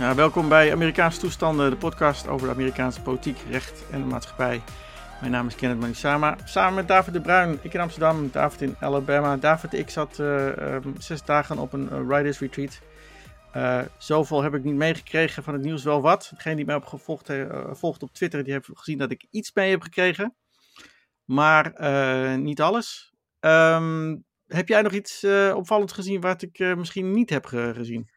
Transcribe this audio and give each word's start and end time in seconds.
Welkom 0.00 0.48
bij 0.48 0.72
Amerikaanse 0.72 1.20
Toestanden, 1.20 1.70
de 1.70 1.76
podcast 1.76 2.28
over 2.28 2.46
de 2.46 2.52
Amerikaanse 2.52 3.00
politiek, 3.00 3.38
recht 3.50 3.84
en 3.90 4.00
de 4.00 4.06
maatschappij. 4.06 4.62
Mijn 5.20 5.32
naam 5.32 5.46
is 5.46 5.54
Kenneth 5.54 5.80
Manisama, 5.80 6.36
samen 6.44 6.74
met 6.74 6.88
David 6.88 7.12
de 7.12 7.20
Bruin. 7.20 7.58
Ik 7.62 7.74
in 7.74 7.80
Amsterdam, 7.80 8.30
David 8.30 8.62
in 8.62 8.76
Alabama. 8.80 9.36
David, 9.36 9.72
ik 9.72 9.90
zat 9.90 10.18
uh, 10.18 10.76
zes 10.98 11.24
dagen 11.24 11.58
op 11.58 11.72
een 11.72 11.88
uh, 11.92 12.16
Riders 12.16 12.38
Retreat. 12.38 12.80
Uh, 13.56 13.80
zoveel 13.98 14.42
heb 14.42 14.54
ik 14.54 14.64
niet 14.64 14.74
meegekregen 14.74 15.42
van 15.42 15.54
het 15.54 15.62
nieuws, 15.62 15.84
wel 15.84 16.00
wat. 16.00 16.32
Degene 16.34 16.56
die 16.56 16.64
mij 16.64 16.74
op 16.74 16.86
gevolgd 16.86 17.32
volgt 17.70 18.02
op 18.02 18.12
Twitter, 18.12 18.44
die 18.44 18.52
heeft 18.52 18.68
gezien 18.72 18.98
dat 18.98 19.10
ik 19.10 19.26
iets 19.30 19.52
mee 19.54 19.70
heb 19.70 19.82
gekregen. 19.82 20.34
Maar 21.24 21.72
niet 22.38 22.60
alles. 22.60 23.12
Um, 23.40 24.24
heb 24.46 24.68
jij 24.68 24.82
nog 24.82 24.92
iets 24.92 25.26
opvallends 25.54 25.92
gezien 25.92 26.20
wat 26.20 26.42
ik 26.42 26.76
misschien 26.76 27.12
niet 27.12 27.30
heb 27.30 27.46
gezien? 27.46 28.08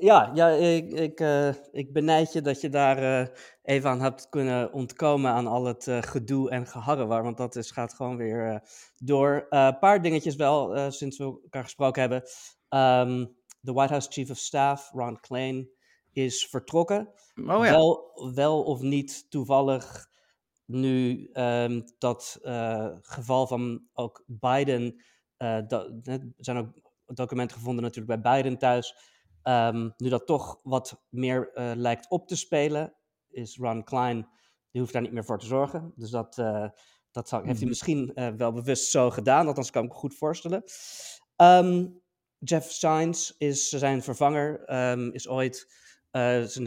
Ja, 0.00 0.30
ja 0.34 0.48
ik, 0.48 0.92
ik, 0.92 1.20
uh, 1.20 1.48
ik 1.70 1.92
benijd 1.92 2.32
je 2.32 2.40
dat 2.40 2.60
je 2.60 2.68
daar 2.68 3.02
uh, 3.02 3.26
even 3.62 3.90
aan 3.90 4.00
hebt 4.00 4.28
kunnen 4.28 4.72
ontkomen 4.72 5.30
aan 5.30 5.46
al 5.46 5.64
het 5.64 5.86
uh, 5.86 6.02
gedoe 6.02 6.50
en 6.50 6.66
geharrewar, 6.66 7.22
want 7.22 7.36
dat 7.36 7.56
is, 7.56 7.70
gaat 7.70 7.94
gewoon 7.94 8.16
weer 8.16 8.62
door. 8.96 9.46
Een 9.48 9.78
paar 9.78 10.02
dingetjes 10.02 10.36
wel, 10.36 10.90
sinds 10.90 11.18
we 11.18 11.24
elkaar 11.24 11.62
gesproken 11.62 12.00
hebben. 12.00 12.22
Um, 12.68 13.36
de 13.60 13.72
White 13.72 13.92
House 13.92 14.10
Chief 14.10 14.30
of 14.30 14.36
Staff, 14.36 14.90
Ron 14.92 15.20
Klain, 15.20 15.70
is 16.12 16.46
vertrokken. 16.46 17.12
Oh 17.34 17.64
ja. 17.64 17.70
wel, 17.70 18.12
wel 18.34 18.62
of 18.62 18.80
niet 18.80 19.30
toevallig 19.30 20.08
nu 20.64 21.30
um, 21.32 21.84
dat 21.98 22.38
geval 23.00 23.46
van 23.46 23.82
ook 23.92 24.24
Biden, 24.26 25.02
er 25.36 26.32
zijn 26.36 26.56
ook 26.56 26.68
documenten 27.06 27.56
gevonden 27.56 27.82
natuurlijk 27.82 28.22
bij 28.22 28.34
Biden 28.36 28.58
thuis 28.58 29.09
Um, 29.44 29.92
nu 29.96 30.08
dat 30.08 30.26
toch 30.26 30.60
wat 30.62 31.02
meer 31.08 31.50
uh, 31.54 31.72
lijkt 31.74 32.10
op 32.10 32.28
te 32.28 32.36
spelen, 32.36 32.94
is 33.28 33.56
Ron 33.56 33.84
Klein, 33.84 34.28
die 34.70 34.80
hoeft 34.80 34.92
daar 34.92 35.02
niet 35.02 35.12
meer 35.12 35.24
voor 35.24 35.38
te 35.38 35.46
zorgen. 35.46 35.92
Dus 35.96 36.10
dat, 36.10 36.38
uh, 36.38 36.68
dat 37.10 37.28
zou, 37.28 37.46
heeft 37.46 37.58
hij 37.58 37.68
mhm. 37.68 37.68
misschien 37.68 38.12
uh, 38.14 38.28
wel 38.36 38.52
bewust 38.52 38.90
zo 38.90 39.10
gedaan, 39.10 39.46
althans 39.46 39.70
kan 39.70 39.84
ik 39.84 39.90
me 39.90 39.94
goed 39.94 40.14
voorstellen. 40.14 40.62
Um, 41.36 42.00
Jeff 42.38 42.70
Sines 42.70 43.34
is 43.38 43.68
zijn 43.68 44.02
vervanger, 44.02 44.74
um, 44.90 45.12
is 45.12 45.28
ooit, 45.28 45.74
is 46.12 46.56
een 46.56 46.66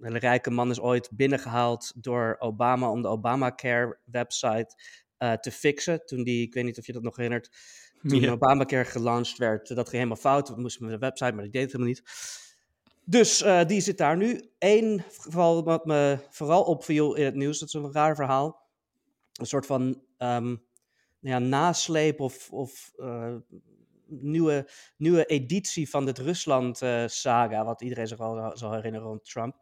hele 0.00 0.18
rijke 0.18 0.50
man, 0.50 0.70
is 0.70 0.80
ooit 0.80 1.10
binnengehaald 1.12 1.92
door 1.96 2.36
Obama 2.38 2.90
om 2.90 3.02
de 3.02 3.08
Obamacare 3.08 3.98
website 4.04 4.74
te 5.40 5.50
fixen. 5.50 6.06
Toen 6.06 6.24
die, 6.24 6.46
ik 6.46 6.54
weet 6.54 6.64
niet 6.64 6.78
of 6.78 6.86
je 6.86 6.92
dat 6.92 7.02
nog 7.02 7.16
herinnert, 7.16 7.50
toen 8.08 8.20
ja. 8.20 8.32
Obamacare 8.32 8.84
gelanceerd 8.84 9.38
werd, 9.38 9.68
dat 9.68 9.88
ging 9.88 9.90
helemaal 9.90 10.16
fout. 10.16 10.48
We 10.48 10.60
moesten 10.60 10.84
met 10.84 10.92
de 10.92 11.06
website, 11.06 11.32
maar 11.32 11.44
ik 11.44 11.52
deed 11.52 11.62
het 11.62 11.72
helemaal 11.72 11.92
niet. 11.92 12.02
Dus 13.04 13.42
uh, 13.42 13.64
die 13.64 13.80
zit 13.80 13.98
daar 13.98 14.16
nu. 14.16 14.50
Eén 14.58 15.04
geval 15.18 15.64
wat 15.64 15.84
me 15.84 16.18
vooral 16.30 16.62
opviel 16.62 17.14
in 17.14 17.24
het 17.24 17.34
nieuws, 17.34 17.58
dat 17.58 17.68
is 17.68 17.74
een 17.74 17.92
raar 17.92 18.14
verhaal. 18.14 18.68
Een 19.32 19.46
soort 19.46 19.66
van 19.66 19.82
um, 20.18 20.64
nou 21.20 21.34
ja, 21.34 21.38
nasleep 21.38 22.20
of, 22.20 22.50
of 22.50 22.92
uh, 22.96 23.34
nieuwe, 24.06 24.68
nieuwe 24.96 25.26
editie 25.26 25.90
van 25.90 26.04
dit 26.04 26.18
Rusland-saga, 26.18 27.64
wat 27.64 27.82
iedereen 27.82 28.06
zich 28.06 28.18
al 28.18 28.56
zal 28.56 28.72
herinneren 28.72 29.06
rond 29.06 29.24
Trump. 29.24 29.56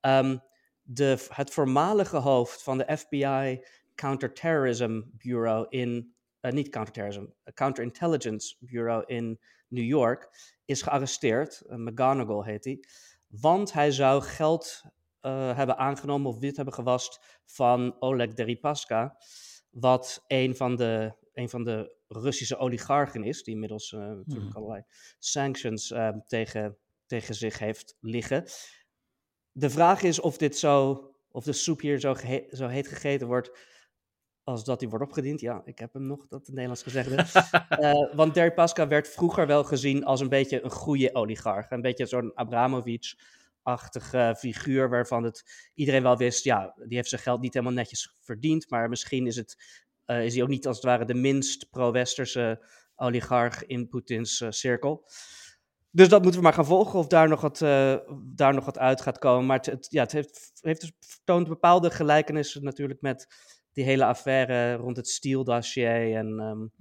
Um, 0.00 0.40
de, 0.82 1.26
het 1.28 1.50
voormalige 1.50 2.16
hoofd 2.16 2.62
van 2.62 2.78
de 2.78 2.96
FBI 2.96 3.64
Counterterrorism 3.94 5.02
Bureau 5.12 5.66
in 5.68 6.13
uh, 6.44 6.52
niet 6.52 6.68
counterterrorism, 6.68 7.24
counterintelligence 7.54 8.56
bureau 8.58 9.04
in 9.06 9.40
New 9.68 9.84
York, 9.84 10.28
is 10.64 10.82
gearresteerd. 10.82 11.62
Uh, 11.66 12.44
heet 12.44 12.64
hij. 12.64 12.84
Want 13.28 13.72
hij 13.72 13.90
zou 13.90 14.22
geld 14.22 14.82
uh, 15.22 15.56
hebben 15.56 15.76
aangenomen 15.78 16.30
of 16.30 16.38
wit 16.38 16.56
hebben 16.56 16.74
gewast 16.74 17.40
van 17.44 17.96
Oleg 18.00 18.34
Deripaska. 18.34 19.16
Wat 19.70 20.24
een 20.26 20.56
van 20.56 20.76
de, 20.76 21.14
een 21.32 21.48
van 21.48 21.64
de 21.64 21.96
Russische 22.08 22.56
oligarchen 22.56 23.24
is, 23.24 23.42
die 23.42 23.54
inmiddels 23.54 23.90
natuurlijk 23.90 24.50
mm. 24.50 24.56
allerlei 24.56 24.82
sanctions 25.18 25.94
tegen, 26.26 26.76
tegen 27.06 27.34
zich 27.34 27.58
heeft 27.58 27.96
liggen. 28.00 28.44
De 29.52 29.70
vraag 29.70 30.02
is 30.02 30.20
of 30.20 30.36
dit 30.36 30.58
zo, 30.58 31.10
of 31.30 31.44
de 31.44 31.52
soep 31.52 31.80
hier 31.80 32.00
zo, 32.00 32.14
zo 32.50 32.66
heet 32.66 32.88
gegeten 32.88 33.26
wordt 33.26 33.50
als 34.44 34.64
dat 34.64 34.80
hij 34.80 34.88
wordt 34.88 35.04
opgediend. 35.04 35.40
Ja, 35.40 35.62
ik 35.64 35.78
heb 35.78 35.92
hem 35.92 36.06
nog, 36.06 36.26
dat 36.28 36.40
het 36.40 36.48
Nederlands 36.48 36.82
gezegd 36.82 37.10
uh, 37.10 38.14
want 38.20 38.34
Derek 38.34 38.54
Pasca 38.54 38.88
werd 38.88 39.08
vroeger 39.08 39.46
wel 39.46 39.64
gezien 39.64 40.04
als 40.04 40.20
een 40.20 40.28
beetje 40.28 40.64
een 40.64 40.70
goede 40.70 41.14
oligarch. 41.14 41.70
Een 41.70 41.80
beetje 41.80 42.06
zo'n 42.06 42.34
Abramovic-achtige 42.34 44.34
figuur 44.38 44.90
waarvan 44.90 45.22
het 45.22 45.70
iedereen 45.74 46.02
wel 46.02 46.16
wist, 46.16 46.44
ja, 46.44 46.74
die 46.86 46.96
heeft 46.96 47.08
zijn 47.08 47.20
geld 47.20 47.40
niet 47.40 47.54
helemaal 47.54 47.74
netjes 47.74 48.16
verdiend, 48.20 48.70
maar 48.70 48.88
misschien 48.88 49.26
is, 49.26 49.36
het, 49.36 49.82
uh, 50.06 50.24
is 50.24 50.34
hij 50.34 50.42
ook 50.42 50.48
niet 50.48 50.66
als 50.66 50.76
het 50.76 50.84
ware 50.84 51.04
de 51.04 51.14
minst 51.14 51.70
pro-westerse 51.70 52.66
oligarch 52.96 53.66
in 53.66 53.88
Poetins 53.88 54.40
uh, 54.40 54.50
cirkel. 54.50 55.08
Dus 55.90 56.08
dat 56.08 56.22
moeten 56.22 56.40
we 56.40 56.46
maar 56.46 56.54
gaan 56.54 56.66
volgen 56.66 56.98
of 56.98 57.06
daar 57.06 57.28
nog 57.28 57.40
wat, 57.40 57.58
daar 58.22 58.54
nog 58.54 58.64
wat 58.64 58.78
uit 58.78 59.00
gaat 59.00 59.18
komen. 59.18 59.46
Maar 59.46 59.56
het, 59.56 59.66
het 59.66 59.86
ja, 59.90 60.02
het 60.02 60.12
heeft, 60.12 60.58
heeft 60.60 60.80
dus 60.80 60.92
vertoond 61.00 61.48
bepaalde 61.48 61.90
gelijkenissen 61.90 62.62
natuurlijk 62.62 63.00
met 63.00 63.26
die 63.74 63.84
hele 63.84 64.04
affaire 64.04 64.74
rond 64.74 64.96
het 64.96 65.08
Steele-dossier 65.08 66.16
en, 66.16 66.40
um, 66.40 66.72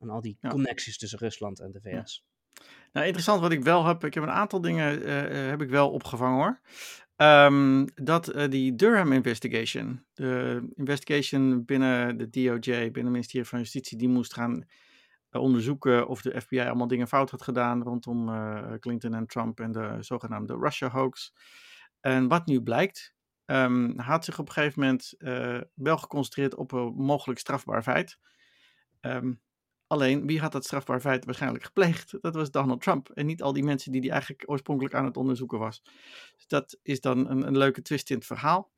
en 0.00 0.10
al 0.10 0.20
die 0.20 0.38
connecties 0.48 0.98
tussen 0.98 1.18
Rusland 1.18 1.60
en 1.60 1.70
de 1.70 1.80
VS. 1.80 2.26
Nou, 2.92 3.06
interessant 3.06 3.40
wat 3.40 3.52
ik 3.52 3.62
wel 3.62 3.86
heb. 3.86 4.04
Ik 4.04 4.14
heb 4.14 4.22
een 4.22 4.30
aantal 4.30 4.60
dingen 4.60 5.02
uh, 5.02 5.48
heb 5.48 5.62
ik 5.62 5.70
wel 5.70 5.90
opgevangen 5.90 6.38
hoor. 6.38 6.60
Um, 7.16 7.86
dat 7.94 8.34
uh, 8.34 8.48
die 8.48 8.74
Durham 8.74 9.12
investigation, 9.12 10.04
de 10.14 10.62
investigation 10.74 11.64
binnen 11.64 12.16
de 12.16 12.30
DOJ, 12.30 12.60
binnen 12.60 12.92
het 12.92 13.12
ministerie 13.12 13.46
van 13.46 13.58
Justitie, 13.58 13.98
die 13.98 14.08
moest 14.08 14.34
gaan 14.34 14.64
onderzoeken 15.30 16.08
of 16.08 16.22
de 16.22 16.40
FBI 16.40 16.60
allemaal 16.60 16.86
dingen 16.86 17.08
fout 17.08 17.30
had 17.30 17.42
gedaan 17.42 17.82
rondom 17.82 18.30
Clinton 18.80 19.14
en 19.14 19.26
Trump 19.26 19.60
en 19.60 19.72
de 19.72 19.96
zogenaamde 20.00 20.56
Russia 20.60 20.88
hoax. 20.90 21.34
En 22.00 22.28
wat 22.28 22.46
nu 22.46 22.62
blijkt, 22.62 23.14
um, 23.50 23.98
had 23.98 24.24
zich 24.24 24.38
op 24.38 24.46
een 24.46 24.52
gegeven 24.52 24.80
moment 24.80 25.14
uh, 25.18 25.60
wel 25.74 25.96
geconcentreerd 25.96 26.54
op 26.54 26.72
een 26.72 26.94
mogelijk 26.96 27.40
strafbaar 27.40 27.82
feit. 27.82 28.18
Um, 29.00 29.40
alleen, 29.86 30.26
wie 30.26 30.40
had 30.40 30.52
dat 30.52 30.64
strafbaar 30.64 31.00
feit 31.00 31.24
waarschijnlijk 31.24 31.64
gepleegd? 31.64 32.18
Dat 32.20 32.34
was 32.34 32.50
Donald 32.50 32.80
Trump 32.80 33.10
en 33.10 33.26
niet 33.26 33.42
al 33.42 33.52
die 33.52 33.64
mensen 33.64 33.92
die 33.92 34.00
hij 34.00 34.10
eigenlijk 34.10 34.42
oorspronkelijk 34.46 34.94
aan 34.94 35.04
het 35.04 35.16
onderzoeken 35.16 35.58
was. 35.58 35.82
Dus 36.36 36.46
dat 36.46 36.78
is 36.82 37.00
dan 37.00 37.30
een, 37.30 37.46
een 37.46 37.58
leuke 37.58 37.82
twist 37.82 38.10
in 38.10 38.16
het 38.16 38.26
verhaal. 38.26 38.72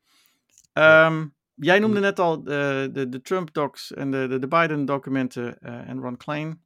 Um, 0.72 1.34
jij 1.54 1.78
noemde 1.78 1.96
hm. 1.96 2.02
net 2.02 2.18
al 2.18 2.42
de, 2.42 2.88
de, 2.92 3.08
de 3.08 3.20
Trump-docs 3.20 3.92
en 3.92 4.10
de, 4.10 4.26
de, 4.28 4.38
de 4.38 4.48
Biden-documenten 4.48 5.58
uh, 5.60 5.88
en 5.88 6.00
Ron 6.00 6.16
Klein. 6.16 6.64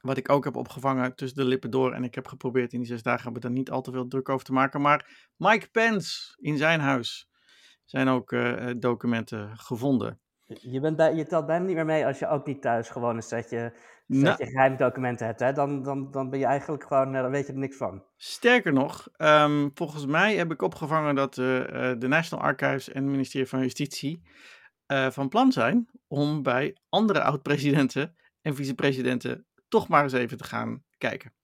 Wat 0.00 0.16
ik 0.16 0.28
ook 0.28 0.44
heb 0.44 0.56
opgevangen 0.56 1.14
tussen 1.14 1.38
de 1.38 1.48
lippen 1.48 1.70
door. 1.70 1.92
En 1.92 2.04
ik 2.04 2.14
heb 2.14 2.26
geprobeerd 2.26 2.72
in 2.72 2.78
die 2.78 2.88
zes 2.88 3.02
dagen 3.02 3.22
hebben 3.22 3.42
we 3.42 3.48
daar 3.48 3.56
niet 3.56 3.70
al 3.70 3.82
te 3.82 3.92
veel 3.92 4.08
druk 4.08 4.28
over 4.28 4.44
te 4.44 4.52
maken. 4.52 4.80
Maar 4.80 5.30
Mike 5.36 5.70
Pence 5.70 6.36
in 6.40 6.56
zijn 6.56 6.80
huis 6.80 7.28
zijn 7.84 8.08
ook 8.08 8.32
uh, 8.32 8.70
documenten 8.76 9.58
gevonden. 9.58 10.20
Je, 10.46 10.80
bent 10.80 10.96
bij, 10.96 11.14
je 11.14 11.26
telt 11.26 11.46
bijna 11.46 11.64
niet 11.64 11.74
meer 11.74 11.84
mee 11.84 12.06
als 12.06 12.18
je 12.18 12.28
ook 12.28 12.46
niet 12.46 12.62
thuis 12.62 12.88
gewoon 12.88 13.16
een 13.16 13.22
setje, 13.22 13.72
setje 14.08 14.22
nou, 14.22 14.36
geheime 14.36 14.76
documenten 14.76 15.26
hebt. 15.26 15.40
Hè? 15.40 15.52
Dan, 15.52 15.82
dan, 15.82 16.10
dan 16.10 16.30
ben 16.30 16.38
je 16.38 16.44
eigenlijk 16.44 16.84
gewoon, 16.84 17.12
dan 17.12 17.30
weet 17.30 17.46
je 17.46 17.52
er 17.52 17.58
niks 17.58 17.76
van. 17.76 18.04
Sterker 18.16 18.72
nog, 18.72 19.08
um, 19.18 19.70
volgens 19.74 20.06
mij 20.06 20.36
heb 20.36 20.52
ik 20.52 20.62
opgevangen 20.62 21.14
dat 21.14 21.36
uh, 21.36 21.46
de 21.98 22.08
National 22.08 22.44
Archives 22.44 22.88
en 22.88 23.02
het 23.02 23.10
ministerie 23.10 23.48
van 23.48 23.60
Justitie 23.60 24.22
van 25.10 25.28
plan 25.28 25.52
zijn 25.52 25.88
om 26.08 26.42
bij 26.42 26.76
andere 26.88 27.22
oud-presidenten 27.22 28.14
en 28.42 28.54
vicepresidenten 28.54 29.46
toch 29.70 29.88
maar 29.88 30.02
eens 30.02 30.12
even 30.12 30.36
te 30.36 30.44
gaan 30.44 30.84
kijken. 30.98 31.34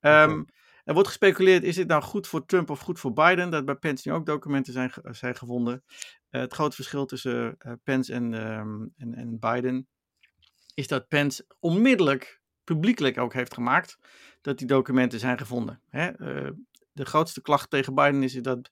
Um, 0.00 0.46
er 0.84 0.94
wordt 0.94 1.08
gespeculeerd, 1.08 1.62
is 1.62 1.76
dit 1.76 1.86
nou 1.88 2.02
goed 2.02 2.26
voor 2.26 2.46
Trump 2.46 2.70
of 2.70 2.80
goed 2.80 3.00
voor 3.00 3.12
Biden? 3.12 3.50
Dat 3.50 3.64
bij 3.64 3.74
Pence 3.74 4.08
nu 4.08 4.14
ook 4.14 4.26
documenten 4.26 4.72
zijn, 4.72 4.92
zijn 5.02 5.36
gevonden. 5.36 5.84
Uh, 6.30 6.40
het 6.40 6.52
grote 6.52 6.74
verschil 6.74 7.06
tussen 7.06 7.56
uh, 7.58 7.72
Pence 7.82 8.12
en, 8.12 8.32
um, 8.32 8.92
en, 8.96 9.14
en, 9.14 9.38
Biden 9.38 9.88
is 10.74 10.86
dat 10.86 11.08
Pence 11.08 11.46
onmiddellijk 11.58 12.40
publiekelijk 12.64 13.18
ook 13.18 13.32
heeft 13.32 13.54
gemaakt 13.54 13.98
dat 14.40 14.58
die 14.58 14.66
documenten 14.66 15.18
zijn 15.18 15.38
gevonden. 15.38 15.82
Hè? 15.88 16.20
Uh, 16.20 16.50
de 16.92 17.04
grootste 17.04 17.42
klacht 17.42 17.70
tegen 17.70 17.94
Biden 17.94 18.22
is 18.22 18.32
dat 18.32 18.70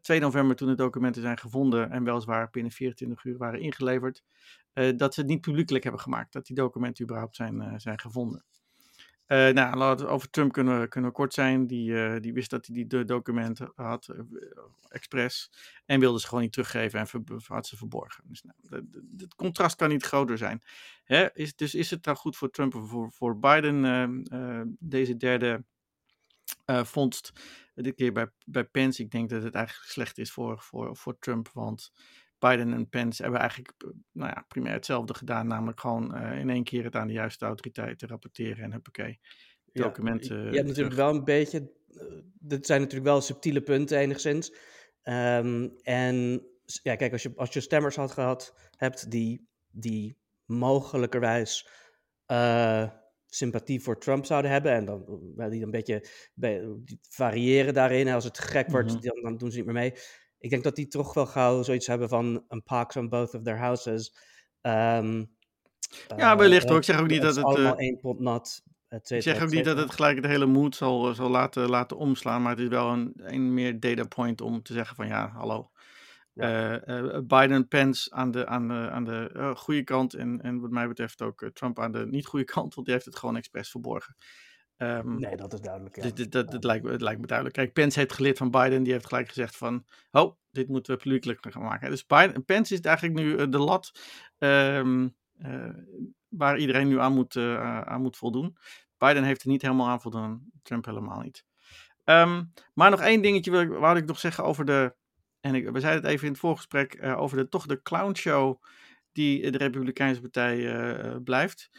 2 0.00 0.20
november 0.20 0.56
toen 0.56 0.68
de 0.68 0.74
documenten 0.74 1.22
zijn 1.22 1.38
gevonden 1.38 1.90
en 1.90 2.04
weliswaar 2.04 2.50
binnen 2.50 2.72
24 2.72 3.24
uur 3.24 3.36
waren 3.36 3.60
ingeleverd, 3.60 4.22
dat 4.96 5.14
ze 5.14 5.20
het 5.20 5.28
niet 5.28 5.40
publiekelijk 5.40 5.84
hebben 5.84 6.02
gemaakt, 6.02 6.32
dat 6.32 6.46
die 6.46 6.56
documenten 6.56 7.04
überhaupt 7.04 7.36
zijn, 7.36 7.54
uh, 7.54 7.72
zijn 7.76 8.00
gevonden. 8.00 8.44
Uh, 9.26 9.48
nou, 9.48 10.04
over 10.04 10.30
Trump 10.30 10.52
kunnen 10.52 10.88
kunnen 10.88 11.12
kort 11.12 11.34
zijn. 11.34 11.66
Die, 11.66 12.20
die 12.20 12.32
wist 12.32 12.50
dat 12.50 12.66
hij 12.66 12.84
die 12.84 13.04
documenten 13.04 13.72
had, 13.74 14.14
expres, 14.88 15.50
en 15.86 16.00
wilde 16.00 16.20
ze 16.20 16.26
gewoon 16.26 16.42
niet 16.42 16.52
teruggeven 16.52 17.00
en 17.00 17.24
had 17.46 17.66
ze 17.66 17.76
verborgen. 17.76 18.24
Dus 18.26 18.42
nou, 18.42 18.86
het 19.16 19.34
contrast 19.34 19.76
kan 19.76 19.88
niet 19.88 20.04
groter 20.04 20.38
zijn. 20.38 20.62
Hè? 21.04 21.26
Dus 21.56 21.74
is 21.74 21.90
het 21.90 22.04
nou 22.04 22.16
goed 22.16 22.36
voor 22.36 22.50
Trump 22.50 22.74
of 22.74 22.88
voor, 22.88 23.12
voor 23.12 23.38
Biden, 23.38 24.76
deze 24.78 25.16
derde 25.16 25.64
uh, 26.66 26.84
vondst. 26.84 27.32
Dit 27.74 27.94
keer 27.94 28.12
bij, 28.12 28.30
bij 28.44 28.64
Pence. 28.64 29.02
Ik 29.02 29.10
denk 29.10 29.30
dat 29.30 29.42
het 29.42 29.54
eigenlijk 29.54 29.90
slecht 29.90 30.18
is 30.18 30.32
voor, 30.32 30.60
voor, 30.60 30.96
voor 30.96 31.18
Trump. 31.18 31.48
Want 31.52 31.92
Biden 32.38 32.72
en 32.72 32.88
Pence 32.88 33.22
hebben 33.22 33.40
eigenlijk 33.40 33.72
nou 34.12 34.30
ja, 34.34 34.44
primair 34.48 34.74
hetzelfde 34.74 35.14
gedaan. 35.14 35.46
Namelijk 35.46 35.80
gewoon 35.80 36.16
in 36.16 36.50
één 36.50 36.64
keer 36.64 36.84
het 36.84 36.96
aan 36.96 37.06
de 37.06 37.12
juiste 37.12 37.44
autoriteiten 37.44 38.08
rapporteren 38.08 38.64
en 38.64 38.72
huppakee. 38.72 39.20
Documenten. 39.72 40.36
Ja, 40.36 40.50
je 40.50 40.56
hebt 40.56 40.68
natuurlijk 40.68 40.96
wel 40.96 41.14
een 41.14 41.24
beetje. 41.24 41.72
dit 42.38 42.66
zijn 42.66 42.80
natuurlijk 42.80 43.08
wel 43.08 43.20
subtiele 43.20 43.62
punten 43.62 43.98
enigszins. 43.98 44.52
Um, 45.02 45.76
en 45.82 46.46
ja, 46.64 46.96
kijk, 46.96 47.12
als 47.12 47.22
je, 47.22 47.32
als 47.36 47.52
je 47.52 47.60
stemmers 47.60 47.96
had 47.96 48.12
gehad, 48.12 48.70
hebt 48.76 49.10
die, 49.10 49.48
die 49.70 50.18
mogelijkerwijs 50.44 51.68
uh, 52.26 52.90
sympathie 53.26 53.80
voor 53.80 53.98
Trump 53.98 54.24
zouden 54.24 54.50
hebben. 54.50 54.72
En 54.72 54.84
dan 54.84 55.04
die 55.50 55.62
een 55.62 55.70
beetje 55.70 56.06
variëren 57.08 57.74
daarin. 57.74 58.08
Als 58.08 58.24
het 58.24 58.38
gek 58.38 58.70
wordt, 58.70 58.92
mm 58.92 58.98
-hmm. 59.00 59.22
dan, 59.22 59.36
doen 59.36 59.50
ze 59.50 59.56
niet 59.56 59.66
meer 59.66 59.74
mee. 59.74 59.94
Ik 60.46 60.52
denk 60.52 60.64
dat 60.64 60.76
die 60.76 60.86
toch 60.86 61.14
wel 61.14 61.26
gauw 61.26 61.62
zoiets 61.62 61.86
hebben 61.86 62.08
van 62.08 62.44
een 62.48 62.62
pax 62.62 62.96
on 62.96 63.08
both 63.08 63.34
of 63.34 63.42
their 63.42 63.58
houses. 63.58 64.16
Um, 64.62 65.34
ja, 66.16 66.36
wellicht 66.36 66.64
uh, 66.64 66.68
hoor. 66.68 66.78
Ik 66.78 66.84
zeg 66.84 67.00
ook 67.00 67.08
niet 67.08 67.22
dat 67.22 67.36
het... 67.36 67.44
allemaal 67.44 67.72
uh, 67.72 67.80
één 67.80 67.98
pot 68.00 68.20
nat. 68.20 68.62
Ik 68.88 69.22
zeg 69.22 69.42
ook 69.42 69.50
niet 69.50 69.64
dat 69.64 69.76
het 69.76 69.92
gelijk 69.92 70.22
de 70.22 70.28
hele 70.28 70.46
moed 70.46 70.76
zal, 70.76 71.14
zal 71.14 71.30
laten, 71.30 71.68
laten 71.68 71.96
omslaan. 71.96 72.42
Maar 72.42 72.50
het 72.50 72.60
is 72.60 72.68
wel 72.68 72.88
een, 72.88 73.12
een 73.16 73.54
meer 73.54 73.80
data 73.80 74.04
point 74.04 74.40
om 74.40 74.62
te 74.62 74.72
zeggen 74.72 74.96
van 74.96 75.06
ja, 75.06 75.28
hallo. 75.28 75.70
Ja. 76.32 76.88
Uh, 76.88 77.18
Biden, 77.24 77.68
Pence 77.68 78.10
aan 78.10 78.30
de, 78.30 78.46
aan 78.46 78.68
de, 78.68 78.90
aan 78.90 79.04
de 79.04 79.30
uh, 79.36 79.56
goede 79.56 79.84
kant 79.84 80.14
en, 80.14 80.40
en 80.42 80.60
wat 80.60 80.70
mij 80.70 80.88
betreft 80.88 81.22
ook 81.22 81.50
Trump 81.52 81.78
aan 81.78 81.92
de 81.92 82.06
niet 82.06 82.26
goede 82.26 82.44
kant, 82.44 82.74
want 82.74 82.86
die 82.86 82.94
heeft 82.94 83.06
het 83.06 83.16
gewoon 83.16 83.36
expres 83.36 83.70
verborgen. 83.70 84.16
Um, 84.78 85.20
nee, 85.20 85.36
dat 85.36 85.52
is 85.52 85.60
duidelijk. 85.60 85.96
Ja. 85.96 86.10
Dit, 86.10 86.32
dat, 86.32 86.50
dat, 86.50 86.64
lijkt, 86.64 86.86
het 86.86 87.00
lijkt 87.00 87.20
me 87.20 87.26
duidelijk. 87.26 87.56
Kijk, 87.56 87.72
Pence 87.72 87.98
heeft 87.98 88.12
geleerd 88.12 88.38
van 88.38 88.50
Biden, 88.50 88.82
die 88.82 88.92
heeft 88.92 89.06
gelijk 89.06 89.28
gezegd 89.28 89.56
van, 89.56 89.84
oh, 90.10 90.36
dit 90.50 90.68
moeten 90.68 90.92
we 90.94 91.02
publiekelijk 91.02 91.52
gaan 91.52 91.62
maken. 91.62 91.90
Dus 91.90 92.06
Biden, 92.06 92.44
Pence 92.44 92.74
is 92.74 92.80
eigenlijk 92.80 93.18
nu 93.18 93.48
de 93.48 93.58
lat 93.58 94.00
um, 94.38 95.16
waar 96.28 96.58
iedereen 96.58 96.88
nu 96.88 97.00
aan 97.00 97.12
moet, 97.12 97.36
aan 97.36 98.02
moet 98.02 98.16
voldoen. 98.16 98.56
Biden 98.98 99.24
heeft 99.24 99.42
er 99.42 99.48
niet 99.48 99.62
helemaal 99.62 99.88
aan 99.88 100.00
voldaan, 100.00 100.44
Trump 100.62 100.84
helemaal 100.84 101.20
niet. 101.20 101.44
Um, 102.04 102.52
maar 102.74 102.90
nog 102.90 103.00
één 103.00 103.22
dingetje 103.22 103.50
wil 103.50 103.60
ik, 103.60 103.68
wou 103.68 103.96
ik 103.96 104.06
nog 104.06 104.18
zeggen 104.18 104.44
over 104.44 104.64
de 104.64 104.94
en 105.40 105.54
ik, 105.54 105.70
we 105.70 105.80
zeiden 105.80 106.02
het 106.02 106.12
even 106.12 106.26
in 106.26 106.32
het 106.32 106.40
voorgesprek 106.40 106.98
over 107.02 107.36
de, 107.36 107.48
toch 107.48 107.66
de 107.66 107.82
clownshow 107.82 108.62
die 109.12 109.50
de 109.50 109.58
Republikeinse 109.58 110.20
Partij 110.20 111.20
blijft. 111.24 111.70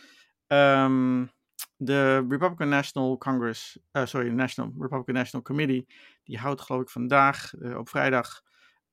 Um, 0.48 1.36
de 1.78 2.26
Republican 2.30 2.70
National 2.70 3.18
Congress, 3.18 3.80
uh, 3.92 4.06
sorry, 4.06 4.30
National, 4.30 4.74
Republican 4.80 5.16
National 5.16 5.46
Committee, 5.46 5.88
die 6.24 6.38
houdt 6.38 6.62
geloof 6.62 6.82
ik 6.82 6.90
vandaag 6.90 7.54
op 7.76 7.90
vrijdag 7.90 8.42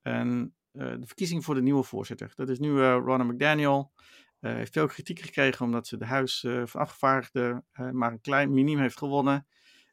een, 0.02 0.54
de 0.72 1.06
verkiezing 1.06 1.44
voor 1.44 1.54
de 1.54 1.62
nieuwe 1.62 1.82
voorzitter. 1.82 2.32
Dat 2.34 2.48
is 2.48 2.58
nu 2.58 2.80
Ronald 2.80 3.32
McDaniel. 3.32 3.92
heeft 4.40 4.72
veel 4.72 4.86
kritiek 4.86 5.20
gekregen 5.20 5.64
omdat 5.64 5.86
ze 5.86 5.96
de 5.96 6.04
Huis 6.04 6.46
van 6.64 6.80
Afgevaardigden 6.80 7.64
maar 7.92 8.12
een 8.12 8.20
klein 8.20 8.52
minimum 8.52 8.82
heeft 8.82 8.98
gewonnen. 8.98 9.46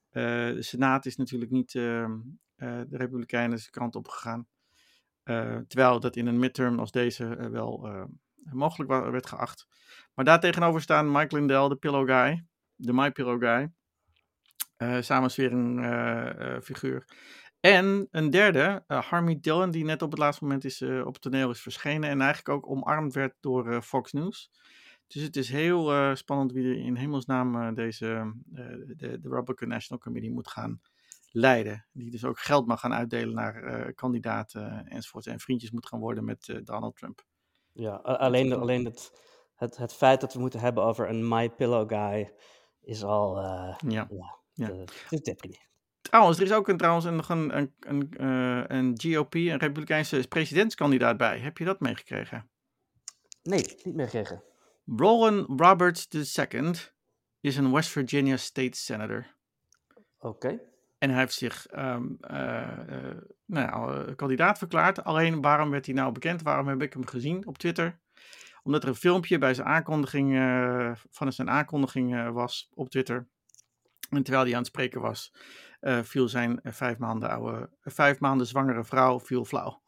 de 0.10 0.58
Senaat 0.60 1.06
is 1.06 1.16
natuurlijk 1.16 1.52
niet 1.52 1.76
ehm, 1.76 2.20
de 2.56 2.98
Republikeinen 2.98 3.60
kant 3.70 3.96
op 3.96 4.08
gegaan. 4.08 4.48
Terwijl 5.68 6.00
dat 6.00 6.16
in 6.16 6.28
een 6.28 6.40
midterm 6.40 6.80
als 6.80 6.92
deze 6.92 7.50
wel 7.50 7.90
mogelijk 8.44 8.90
werd 8.90 9.26
geacht. 9.26 9.68
Maar 10.14 10.26
daartegenover 10.26 10.82
staan 10.82 11.12
Mike 11.12 11.36
Lindell, 11.36 11.68
de 11.68 11.76
Pillow 11.76 12.10
Guy, 12.10 12.46
de 12.82 12.94
My 12.94 13.12
Pillow 13.12 13.44
Guy. 13.44 13.72
samenswering 15.02 15.86
figuur. 16.64 17.06
En 17.60 18.08
een 18.12 18.30
derde, 18.30 18.84
Harmy 18.88 19.40
Dillon, 19.42 19.72
die 19.72 19.84
net 19.84 20.02
op 20.02 20.12
het 20.12 20.20
laatste 20.20 20.44
moment 20.44 20.66
is, 20.66 20.82
op 20.82 21.14
het 21.14 21.22
toneel 21.22 21.50
is 21.50 21.62
verschenen. 21.62 22.10
En 22.10 22.22
eigenlijk 22.22 22.50
ook 22.50 22.70
omarmd 22.70 23.14
werd 23.14 23.34
door 23.40 23.82
Fox 23.82 24.12
News. 24.12 24.52
Dus 25.08 25.22
het 25.22 25.36
is 25.36 25.50
heel 25.50 26.16
spannend 26.16 26.52
wie 26.52 26.66
er 26.66 26.86
in 26.86 26.96
hemelsnaam 26.96 27.76
deze, 27.76 28.34
de, 28.46 29.20
de 29.22 29.30
Republican 29.30 29.68
National 29.68 30.04
Committee 30.04 30.32
moet 30.32 30.48
gaan 30.48 30.82
leiden. 31.32 31.86
Die 31.94 32.12
dus 32.12 32.26
ook 32.26 32.40
geld 32.40 32.68
mag 32.68 32.80
gaan 32.80 32.94
uitdelen 32.94 33.36
naar 33.36 33.64
uh, 33.64 33.86
kandidaten 33.96 34.88
enzovoort. 34.88 35.28
En 35.28 35.40
vriendjes 35.40 35.72
moet 35.72 35.88
gaan 35.88 36.00
worden 36.00 36.26
met 36.26 36.48
uh, 36.48 36.58
Donald 36.64 36.96
Trump. 36.96 37.26
Ja, 37.74 37.94
alleen, 37.96 38.54
alleen 38.54 38.86
het, 38.86 39.12
het, 39.56 39.78
het 39.78 39.94
feit 39.94 40.22
dat 40.22 40.34
we 40.34 40.40
moeten 40.40 40.60
hebben 40.60 40.84
over 40.84 41.10
een 41.10 41.28
My 41.28 41.50
Pillow 41.50 41.90
guy 41.90 42.34
is 42.82 43.04
al. 43.04 43.38
Uh, 43.38 43.76
ja. 43.88 44.08
ja, 44.10 44.38
ja. 44.54 44.76
Het 45.10 45.40
is 45.40 45.60
Trouwens, 46.02 46.38
er 46.38 46.44
is 46.44 46.52
ook 46.52 46.68
een, 46.68 46.78
trouwens 46.78 47.06
nog 47.06 47.30
een, 47.30 47.58
een, 47.58 47.74
een, 47.80 48.24
een 48.76 48.94
GOP, 49.02 49.34
een 49.34 49.58
Republikeinse 49.58 50.28
presidentskandidaat 50.28 51.18
bij. 51.18 51.40
Heb 51.40 51.58
je 51.58 51.66
dat 51.66 51.80
meegekregen? 51.80 52.50
Nee, 53.44 53.78
niet 53.84 53.96
meegekregen. 53.96 54.44
Roland 54.86 55.60
Roberts 55.62 56.08
II 56.08 56.72
is 57.40 57.58
een 57.58 57.72
West 57.72 57.90
Virginia 57.90 58.38
State 58.38 58.78
Senator. 58.78 59.36
Oké. 60.20 60.60
En 60.98 61.10
hij 61.10 61.20
heeft 61.20 61.34
zich 61.34 61.68
um, 61.78 62.18
uh, 62.32 62.38
uh, 62.90 63.18
nou 63.46 63.68
ja, 63.68 64.06
eh, 64.06 64.16
kandidaat 64.16 64.58
verklaard. 64.58 65.04
Alleen 65.04 65.42
waarom 65.42 65.70
werd 65.70 65.86
hij 65.86 65.96
nou 65.96 66.12
bekend? 66.12 66.42
Waarom 66.42 66.68
heb 66.68 66.82
ik 66.82 66.94
hem 66.94 67.08
gezien 67.08 67.48
op 67.48 67.58
Twitter? 67.58 68.00
Omdat 68.64 68.84
er 68.84 68.90
een 68.90 68.96
filmpje 68.96 69.38
bij 69.38 69.54
zijn 69.54 69.68
aankondiging, 69.68 70.34
uh, 70.34 70.92
van 71.10 71.34
zijn 71.34 71.50
aankondiging 71.50 72.32
was 72.32 72.70
op 72.74 72.90
Twitter. 72.90 73.28
En 74.10 74.24
terwijl 74.24 74.44
hij 74.44 74.54
aan 74.54 74.60
het 74.60 74.68
spreken 74.68 75.02
was, 75.02 75.34
viel 76.02 76.28
zijn 76.28 76.60
vijf 76.64 76.98
maanden, 76.98 77.30
oude, 77.30 77.70
vijf 77.82 78.20
maanden 78.20 78.48
zwangere 78.48 78.84
vrouw 78.84 79.20
viel 79.20 79.46
flauw. 79.46 79.82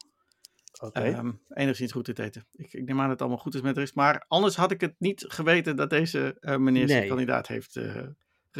Okay. 0.80 1.08
Um, 1.08 1.14
ehm, 1.14 1.60
enigszins 1.60 1.92
goed 1.92 2.04
te 2.04 2.22
eten. 2.22 2.46
Ik, 2.52 2.72
ik, 2.72 2.84
neem 2.84 2.96
aan 2.96 3.02
dat 3.02 3.10
het 3.10 3.20
allemaal 3.20 3.38
goed 3.38 3.54
is 3.54 3.60
met 3.60 3.76
rust. 3.76 3.94
Maar 3.94 4.24
anders 4.28 4.56
had 4.56 4.70
ik 4.70 4.80
het 4.80 4.94
niet 4.98 5.24
geweten 5.28 5.76
dat 5.76 5.90
deze 5.90 6.36
meneer 6.40 6.72
nee. 6.72 6.86
zijn 6.86 7.08
kandidaat 7.08 7.46
heeft 7.46 7.78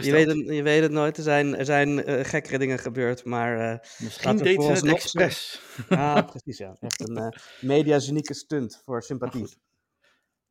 je 0.03 0.13
weet, 0.13 0.27
het, 0.27 0.37
je 0.47 0.63
weet 0.63 0.83
het 0.83 0.93
nooit. 0.93 1.17
Er 1.17 1.23
zijn, 1.23 1.57
er 1.57 1.65
zijn 1.65 2.11
uh, 2.11 2.25
gekkere 2.25 2.59
dingen 2.59 2.79
gebeurd, 2.79 3.25
maar... 3.25 3.73
Uh, 3.73 3.79
Misschien 3.99 4.37
deed 4.37 4.63
ze 4.63 4.71
het 4.71 4.85
expres. 4.85 5.61
Ja, 5.89 6.23
precies 6.23 6.59
ja. 6.59 6.77
Echt 6.81 7.09
een 7.09 7.17
uh, 7.17 7.29
media-unieke 7.61 8.35
stunt 8.35 8.83
voor 8.85 9.03
sympathie. 9.03 9.49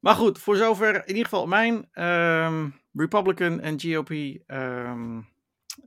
Maar 0.04 0.16
goed. 0.16 0.38
maar 0.38 0.42
voor 0.42 0.56
zover 0.56 0.96
in 0.96 1.08
ieder 1.08 1.24
geval 1.24 1.48
mijn 1.48 2.04
um, 2.06 2.82
Republican 2.94 3.60
en 3.60 3.82
GOP 3.82 4.10
um, 4.10 5.28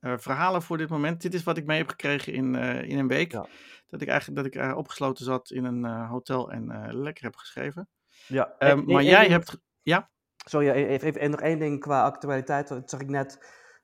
ehm, 0.00 0.18
verhalen 0.18 0.62
voor 0.62 0.78
dit 0.78 0.88
moment. 0.88 1.22
Dit 1.22 1.34
is 1.34 1.42
wat 1.42 1.56
ik 1.56 1.66
mee 1.66 1.78
heb 1.78 1.88
gekregen 1.88 2.32
in, 2.32 2.54
in 2.84 2.98
een 2.98 3.08
week. 3.08 3.32
Ja. 3.32 3.46
Dat 3.88 4.00
ik 4.00 4.08
eigenlijk 4.08 4.42
dat 4.42 4.64
ik 4.64 4.76
opgesloten 4.76 5.24
zat 5.24 5.50
in 5.50 5.64
een 5.64 5.84
hotel 5.84 6.50
en 6.50 6.94
lekker 7.02 7.24
heb 7.24 7.36
geschreven. 7.36 7.88
Ja. 8.26 8.54
Um, 8.58 8.84
maar 8.84 9.02
jij 9.02 9.28
hebt... 9.28 9.58
Ja? 9.82 10.10
Sorry, 10.36 10.70
even, 10.70 11.08
even, 11.08 11.30
nog 11.30 11.40
één 11.40 11.58
ding 11.58 11.80
qua 11.80 12.04
actualiteit. 12.04 12.68
Dat 12.68 12.90
zag 12.90 13.00
ik 13.00 13.08
net 13.08 13.38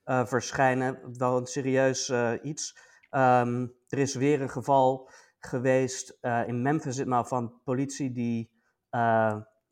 verschijnen. 0.05 1.17
Wel 1.17 1.37
een 1.37 1.47
serieus 1.47 2.13
iets. 2.43 2.79
Um, 3.11 3.75
er 3.89 3.99
is 3.99 4.15
weer 4.15 4.41
een 4.41 4.51
geval 4.51 5.11
geweest 5.39 6.19
uh, 6.21 6.49
in 6.49 6.63
Memphis 6.63 6.97
ditmaal 6.97 7.25
van 7.25 7.61
politie 7.65 8.13
die 8.13 8.51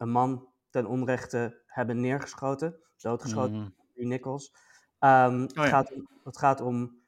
een 0.01 0.11
man 0.11 0.50
ten 0.71 0.87
onrechte 0.87 1.63
hebben 1.67 2.01
neergeschoten. 2.01 2.77
Doodgeschoten. 2.97 3.55
Mm. 3.55 3.75
Nichols. 4.09 4.55
Um, 5.01 5.43
oh, 5.43 5.49
ja. 5.53 5.63
het, 5.63 5.71
gaat, 5.71 5.93
het 6.25 6.39
gaat 6.39 6.61
om 6.61 6.99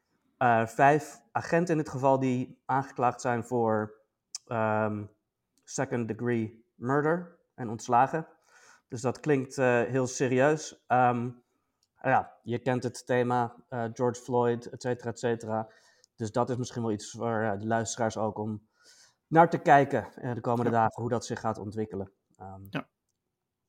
vijf 0.66 1.20
agenten 1.32 1.76
in 1.76 1.82
dit 1.82 1.88
geval 1.88 2.18
die 2.18 2.62
aangeklaagd 2.64 3.20
zijn 3.20 3.44
voor 3.44 3.94
um, 4.46 5.10
second 5.64 6.08
degree 6.08 6.64
murder 6.74 7.38
en 7.54 7.68
ontslagen. 7.68 8.26
Dus 8.88 9.00
dat 9.00 9.20
klinkt 9.20 9.56
uh, 9.56 9.82
heel 9.82 10.06
serieus. 10.06 10.84
Um, 10.88 11.42
ja, 12.02 12.32
je 12.42 12.58
kent 12.58 12.82
het 12.82 13.06
thema, 13.06 13.54
uh, 13.70 13.84
George 13.92 14.22
Floyd, 14.22 14.66
et 14.66 14.82
cetera, 14.82 15.10
et 15.10 15.18
cetera. 15.18 15.68
Dus 16.16 16.32
dat 16.32 16.50
is 16.50 16.56
misschien 16.56 16.82
wel 16.82 16.92
iets 16.92 17.10
voor 17.10 17.56
de 17.58 17.66
luisteraars 17.66 18.16
ook 18.16 18.38
om 18.38 18.66
naar 19.26 19.50
te 19.50 19.58
kijken 19.58 20.34
de 20.34 20.40
komende 20.40 20.70
ja. 20.70 20.76
dagen, 20.76 21.00
hoe 21.02 21.10
dat 21.10 21.26
zich 21.26 21.40
gaat 21.40 21.58
ontwikkelen. 21.58 22.12
Um, 22.40 22.66
ja, 22.70 22.88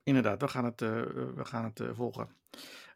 inderdaad, 0.04 0.42
we 0.42 0.48
gaan 0.48 0.66
het, 0.66 0.80
we 0.80 1.46
gaan 1.46 1.64
het 1.64 1.82
volgen. 1.94 2.30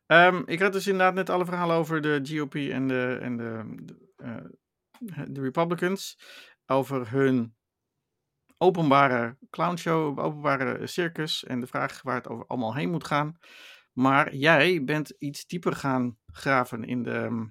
Um, 0.07 0.43
ik 0.45 0.59
had 0.59 0.73
dus 0.73 0.87
inderdaad 0.87 1.13
net 1.13 1.29
alle 1.29 1.45
verhalen 1.45 1.75
over 1.75 2.01
de 2.01 2.19
GOP 2.23 2.55
en 2.55 2.87
de, 2.87 3.17
en 3.21 3.37
de, 3.37 3.77
de, 5.27 5.41
Republicans. 5.41 6.19
Over 6.65 7.11
hun 7.11 7.55
openbare 8.57 9.37
clownshow, 9.49 10.19
openbare 10.19 10.87
circus 10.87 11.43
en 11.43 11.59
de 11.59 11.67
vraag 11.67 12.01
waar 12.01 12.15
het 12.15 12.27
over 12.27 12.45
allemaal 12.45 12.75
heen 12.75 12.91
moet 12.91 13.07
gaan. 13.07 13.37
Maar 13.93 14.35
jij 14.35 14.83
bent 14.83 15.09
iets 15.09 15.45
dieper 15.45 15.73
gaan 15.73 16.17
graven 16.25 16.83
in, 16.83 17.03
de, 17.03 17.49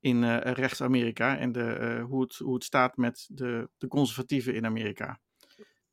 in 0.00 0.22
uh, 0.22 0.40
rechts-Amerika 0.40 1.38
en 1.38 1.52
de, 1.52 1.98
hoe, 2.08 2.22
het, 2.22 2.36
hoe 2.36 2.54
het 2.54 2.64
staat 2.64 2.96
met 2.96 3.26
de, 3.30 3.70
de 3.78 3.88
conservatieven 3.88 4.54
in 4.54 4.66
Amerika. 4.66 5.20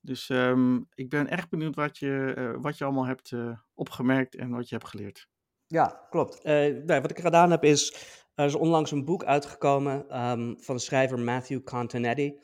Dus 0.01 0.29
um, 0.29 0.87
ik 0.93 1.09
ben 1.09 1.29
erg 1.29 1.49
benieuwd 1.49 1.75
wat 1.75 1.97
je, 1.97 2.35
uh, 2.37 2.61
wat 2.61 2.77
je 2.77 2.83
allemaal 2.83 3.05
hebt 3.05 3.33
opgemerkt 3.73 4.35
en 4.35 4.49
wat 4.49 4.69
je 4.69 4.75
hebt 4.75 4.87
geleerd. 4.87 5.27
Ja, 5.67 6.05
klopt. 6.09 6.43
Nou, 6.43 7.01
wat 7.01 7.11
ik 7.11 7.19
gedaan 7.19 7.51
heb 7.51 7.63
is 7.63 7.95
Er 8.35 8.45
is 8.45 8.55
onlangs 8.55 8.91
een 8.91 9.05
boek 9.05 9.23
uitgekomen 9.23 10.09
ehm, 10.09 10.55
van 10.57 10.75
de 10.75 10.81
schrijver 10.81 11.19
Matthew 11.19 11.63
Continetti. 11.63 12.39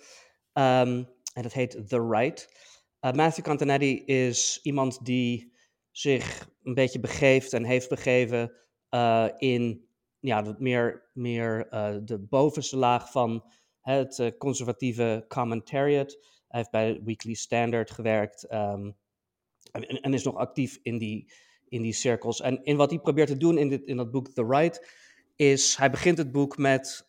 Ehm, 0.53 1.03
en 1.33 1.41
dat 1.41 1.53
heet 1.53 1.87
The 1.87 2.07
Right. 2.09 2.55
Matthew 2.99 3.43
Continetti 3.43 4.05
is 4.05 4.59
iemand 4.63 5.05
die 5.05 5.53
zich 5.91 6.49
een 6.63 6.73
beetje 6.73 6.99
begeeft 6.99 7.53
en 7.53 7.63
heeft 7.63 7.89
begeven 7.89 8.51
in 9.37 9.87
ja, 10.19 10.55
meer, 10.57 11.09
meer 11.13 11.67
de 12.03 12.25
bovenste 12.29 12.77
laag 12.77 13.11
van 13.11 13.51
het 13.81 14.35
conservatieve 14.37 15.25
commentariat. 15.27 16.17
Hij 16.57 16.65
heeft 16.71 16.95
bij 16.95 17.03
Weekly 17.05 17.33
Standard 17.33 17.91
gewerkt 17.91 18.53
um, 18.53 18.97
en, 19.71 20.13
is 20.13 20.23
nog 20.23 20.35
actief 20.35 20.79
in 20.81 20.97
die, 20.97 21.31
in 21.67 21.81
die 21.81 21.93
cirkels. 21.93 22.41
En 22.41 22.63
in 22.63 22.77
wat 22.77 22.89
hij 22.89 22.99
probeert 22.99 23.27
te 23.27 23.37
doen 23.37 23.57
in, 23.57 23.69
dit, 23.69 23.85
in 23.85 23.97
dat 23.97 24.11
boek 24.11 24.29
The 24.29 24.45
Right, 24.45 24.87
is 25.35 25.75
hij 25.75 25.89
begint 25.89 26.17
het 26.17 26.31
boek 26.31 26.57
met 26.57 27.03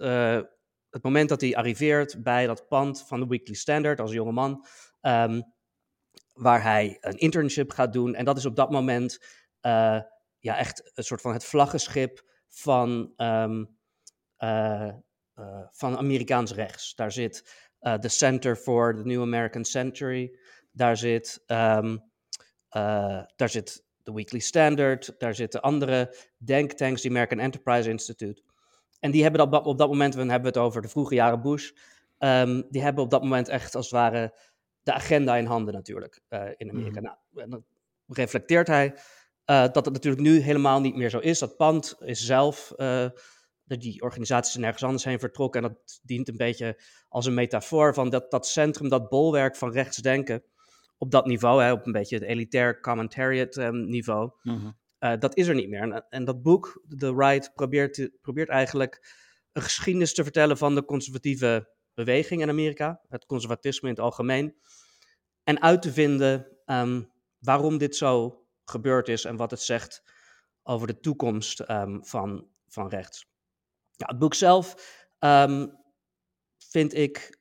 het 0.91 1.03
moment 1.03 1.29
dat 1.29 1.41
hij 1.41 1.57
arriveert 1.57 2.23
bij 2.23 2.47
dat 2.47 2.69
pand 2.69 3.07
van 3.07 3.21
de 3.21 3.27
Weekly 3.27 3.55
Standard 3.55 4.01
als 4.01 4.13
jonge 4.13 4.33
man. 4.33 4.67
Um, 5.01 5.57
waar 6.33 6.63
hij 6.63 6.97
een 7.01 7.19
internship 7.19 7.71
gaat 7.71 7.93
doen. 7.93 8.15
En 8.15 8.25
dat 8.25 8.37
is 8.37 8.47
op 8.47 8.57
dat 8.57 8.71
moment 8.71 9.19
uh, 9.63 10.01
ja, 10.39 10.57
echt 10.57 10.91
een 10.95 11.05
soort 11.05 11.21
van 11.21 11.33
het 11.33 11.45
vlaggenschip 11.45 12.31
van, 12.49 13.13
uh, 13.17 13.65
uh, 14.39 14.93
van 15.71 15.97
Amerikaans 15.97 16.53
rechts. 16.53 16.95
Daar 16.95 17.13
zit 17.13 17.68
de 17.81 18.09
Center 18.09 18.57
for 18.57 18.95
the 18.95 19.03
New 19.05 19.23
American 19.23 19.65
Century. 19.65 20.39
Daar 20.73 20.97
zit, 20.97 21.45
um, 21.47 22.03
daar 23.37 23.49
zit 23.49 23.85
de 24.03 24.13
Weekly 24.13 24.39
Standard. 24.39 25.15
Daar 25.19 25.35
zitten 25.35 25.61
andere 25.61 26.17
denktanks, 26.37 27.03
die 27.03 27.11
American 27.11 27.39
Enterprise 27.39 27.91
Institute. 27.91 28.43
En 29.01 29.11
die 29.11 29.23
hebben 29.23 29.51
dat, 29.51 29.67
op 29.67 29.79
dat 29.79 29.89
moment, 29.89 30.13
dan 30.13 30.29
hebben 30.29 30.53
we 30.53 30.59
het 30.59 30.67
over 30.67 30.83
de 30.83 30.89
vroege 30.89 31.15
jaren 31.15 31.41
Bush. 31.41 31.71
Um, 32.19 32.67
die 32.71 32.83
hebben 32.83 33.05
op 33.05 33.11
dat 33.11 33.23
moment 33.23 33.49
echt 33.49 33.75
als 33.75 33.85
het 33.85 33.95
ware 33.95 34.39
de 34.83 34.93
agenda 34.93 35.37
in 35.37 35.47
handen 35.47 35.75
natuurlijk 35.75 36.21
uh, 36.29 36.49
in 36.57 36.71
Amerika. 36.71 37.01
Mm. 37.01 37.07
Nou, 37.07 37.17
en 37.35 37.51
dan 37.51 37.65
reflecteert 38.07 38.67
hij 38.67 38.87
uh, 39.51 39.61
dat 39.73 39.85
het 39.85 39.95
natuurlijk 39.95 40.23
nu 40.23 40.39
helemaal 40.39 40.81
niet 40.81 40.97
meer 40.97 41.11
zo 41.11 41.19
is. 41.19 41.39
Dat 41.39 41.57
pand 41.57 41.97
is 42.01 42.25
zelf, 42.27 42.73
uh, 42.77 43.09
die 43.69 44.03
organisaties 44.03 44.57
nergens 44.57 44.83
anders 44.83 45.05
heen 45.05 45.19
vertrokken. 45.19 45.63
En 45.63 45.69
dat 45.69 46.01
dient 46.03 46.29
een 46.29 46.37
beetje 46.37 46.81
als 47.09 47.27
een 47.27 47.35
metafoor 47.35 47.95
van 47.95 48.11
dat, 48.11 48.31
dat 48.31 48.47
centrum, 48.47 48.89
dat 48.89 49.09
bolwerk 49.09 49.57
van 49.57 49.73
rechtsdenken 49.73 50.43
op 50.99 51.11
dat 51.11 51.27
niveau, 51.27 51.63
hè, 51.63 51.73
op 51.73 51.87
een 51.87 51.93
beetje 51.93 52.15
het 52.15 52.25
elitair 52.25 52.81
commentariat 52.81 53.57
um, 53.57 53.89
niveau. 53.89 54.31
Mm 54.43 54.75
-hmm. 54.99 55.19
dat 55.19 55.37
is 55.37 55.47
er 55.47 55.55
niet 55.55 55.69
meer. 55.69 55.81
En, 55.81 56.05
en, 56.11 56.25
dat 56.25 56.43
boek, 56.43 56.85
The 56.99 57.15
Right, 57.15 57.53
probeert, 57.55 58.11
probeert 58.21 58.49
eigenlijk 58.49 59.17
een 59.53 59.63
geschiedenis 59.63 60.15
te 60.15 60.23
vertellen 60.23 60.59
van 60.59 60.75
de 60.75 60.85
conservatieve 60.85 61.69
beweging 61.95 62.43
in 62.43 62.49
Amerika, 62.49 63.01
het 63.09 63.27
conservatisme 63.27 63.89
in 63.89 63.95
het 63.95 64.05
algemeen, 64.05 64.55
en 65.45 65.63
uit 65.63 65.83
te 65.83 65.93
vinden 65.93 66.47
um, 66.67 67.11
waarom 67.39 67.79
dit 67.79 67.97
zo 67.97 68.43
gebeurd 68.65 69.09
is 69.09 69.25
en 69.25 69.37
wat 69.37 69.51
het 69.51 69.61
zegt 69.61 70.03
over 70.63 70.87
de 70.87 71.01
toekomst 71.01 71.71
um, 71.71 72.05
van, 72.05 72.47
van 72.69 72.89
rechts. 72.89 73.27
Het 74.07 74.19
boek 74.19 74.35
zelf, 74.35 74.97
um, 75.19 75.79
vind 76.71 76.95
ik, 76.95 77.39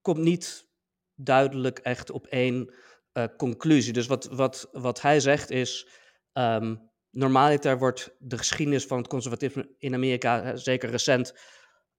komt 0.00 0.18
niet 0.18 0.68
duidelijk 1.14 1.78
echt 1.78 2.10
op 2.10 2.26
één 2.26 2.74
uh, 3.12 3.24
conclusie. 3.36 3.92
Dus 3.92 4.06
wat, 4.06 4.24
wat, 4.24 4.68
wat 4.72 5.00
hij 5.00 5.20
zegt 5.20 5.50
is, 5.50 5.88
um, 6.32 6.90
normaliter 7.10 7.78
wordt 7.78 8.14
de 8.18 8.38
geschiedenis 8.38 8.86
van 8.86 8.98
het 8.98 9.08
conservatisme 9.08 9.74
in 9.78 9.94
Amerika, 9.94 10.56
zeker 10.56 10.90
recent, 10.90 11.34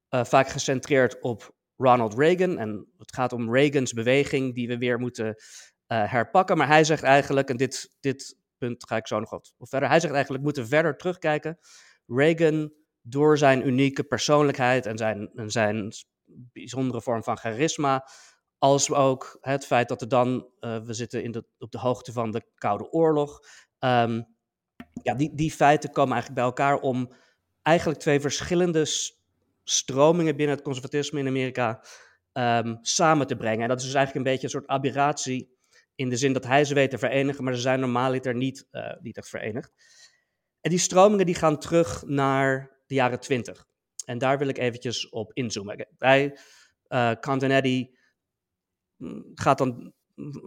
uh, 0.10 0.24
vaak 0.24 0.48
gecentreerd 0.48 1.22
op 1.22 1.56
Ronald 1.76 2.18
Reagan. 2.18 2.58
En 2.58 2.94
het 2.98 3.14
gaat 3.14 3.34
om 3.34 3.54
Reagans 3.54 3.94
beweging 3.94 4.56
die 4.56 4.68
we 4.68 4.78
weer 4.78 5.00
moeten 5.00 5.28
uh, 5.28 6.12
herpakken. 6.12 6.58
Maar 6.58 6.68
hij 6.68 6.84
zegt 6.84 7.04
eigenlijk, 7.04 7.50
en 7.50 7.58
dit, 7.58 7.96
dit 8.00 8.38
punt 8.58 8.88
ga 8.88 8.96
ik 8.96 9.08
zo 9.08 9.20
nog 9.20 9.30
wat 9.30 9.54
verder. 9.58 9.90
Hij 9.90 10.00
zegt 10.00 10.14
eigenlijk, 10.14 10.44
we 10.44 10.50
moeten 10.50 10.68
verder 10.68 10.98
terugkijken. 10.98 11.58
Reagan, 12.06 12.74
door 13.08 13.38
zijn 13.38 13.68
unieke 13.68 14.04
persoonlijkheid 14.04 14.86
en 14.86 14.98
zijn, 14.98 15.30
en 15.36 15.52
zijn 15.52 15.92
bijzondere 16.26 17.02
vorm 17.02 17.24
van 17.24 17.38
charisma, 17.38 18.08
als 18.58 18.92
ook 18.92 19.38
het 19.42 19.66
feit 19.66 19.88
dat 19.88 20.02
er 20.02 20.08
dan, 20.08 20.50
uh, 20.60 20.78
we 20.78 20.94
zitten 20.94 21.24
in 21.24 21.32
de, 21.32 21.46
op 21.58 21.72
de 21.72 21.78
hoogte 21.78 22.12
van 22.12 22.32
de 22.32 22.46
Koude 22.56 22.92
Oorlog. 22.92 23.40
Um, 23.80 24.26
ja, 25.04 25.14
die, 25.14 25.36
die 25.36 25.52
feiten 25.52 25.92
komen 25.92 26.14
eigenlijk 26.14 26.42
bij 26.42 26.50
elkaar 26.50 26.80
om 26.80 27.12
eigenlijk 27.62 28.00
twee 28.00 28.20
verschillende 28.20 28.86
stromingen 29.64 30.36
binnen 30.36 30.56
het 30.56 30.66
conservatisme 30.66 31.20
in 31.20 31.28
Amerika 31.28 31.86
um, 32.34 32.78
samen 32.82 33.28
te 33.28 33.36
brengen. 33.36 33.62
En 33.62 33.68
dat 33.68 33.80
is 33.80 33.86
dus 33.86 33.94
eigenlijk 33.94 34.26
een 34.26 34.32
beetje 34.32 34.48
een 34.48 34.54
soort 34.54 34.68
aberratie 34.68 35.54
in 35.96 36.10
de 36.10 36.18
zin 36.18 36.34
dat 36.34 36.46
hij 36.46 36.66
ze 36.66 36.74
weet 36.74 36.90
te 36.90 36.98
verenigen, 36.98 37.44
maar 37.44 37.56
ze 37.56 37.62
zijn 37.62 37.80
normaaliter 37.80 38.36
niet, 38.36 38.68
uh, 38.72 38.94
niet 39.00 39.18
echt 39.18 39.30
verenigd. 39.30 39.74
En 40.62 40.70
die 40.70 40.80
stromingen 40.80 41.26
die 41.26 41.36
gaan 41.36 41.60
terug 41.60 42.04
naar 42.06 42.75
de 42.86 42.96
jaren 42.96 43.20
twintig. 43.20 43.66
En 44.06 44.18
daar 44.18 44.38
wil 44.38 44.48
ik 44.48 44.58
eventjes 44.58 45.10
op 45.10 45.34
inzoomen. 45.34 45.88
Bij 45.98 46.38
uh, 46.88 47.12
Cantonetti 47.12 47.98
mm, 48.96 49.32
gaat 49.34 49.58
dan 49.58 49.94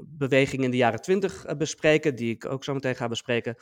bewegingen 0.06 0.64
in 0.64 0.70
de 0.70 0.76
jaren 0.76 1.00
twintig 1.00 1.46
uh, 1.46 1.56
bespreken, 1.56 2.14
die 2.14 2.34
ik 2.34 2.44
ook 2.44 2.64
zo 2.64 2.74
meteen 2.74 2.96
ga 2.96 3.08
bespreken. 3.08 3.56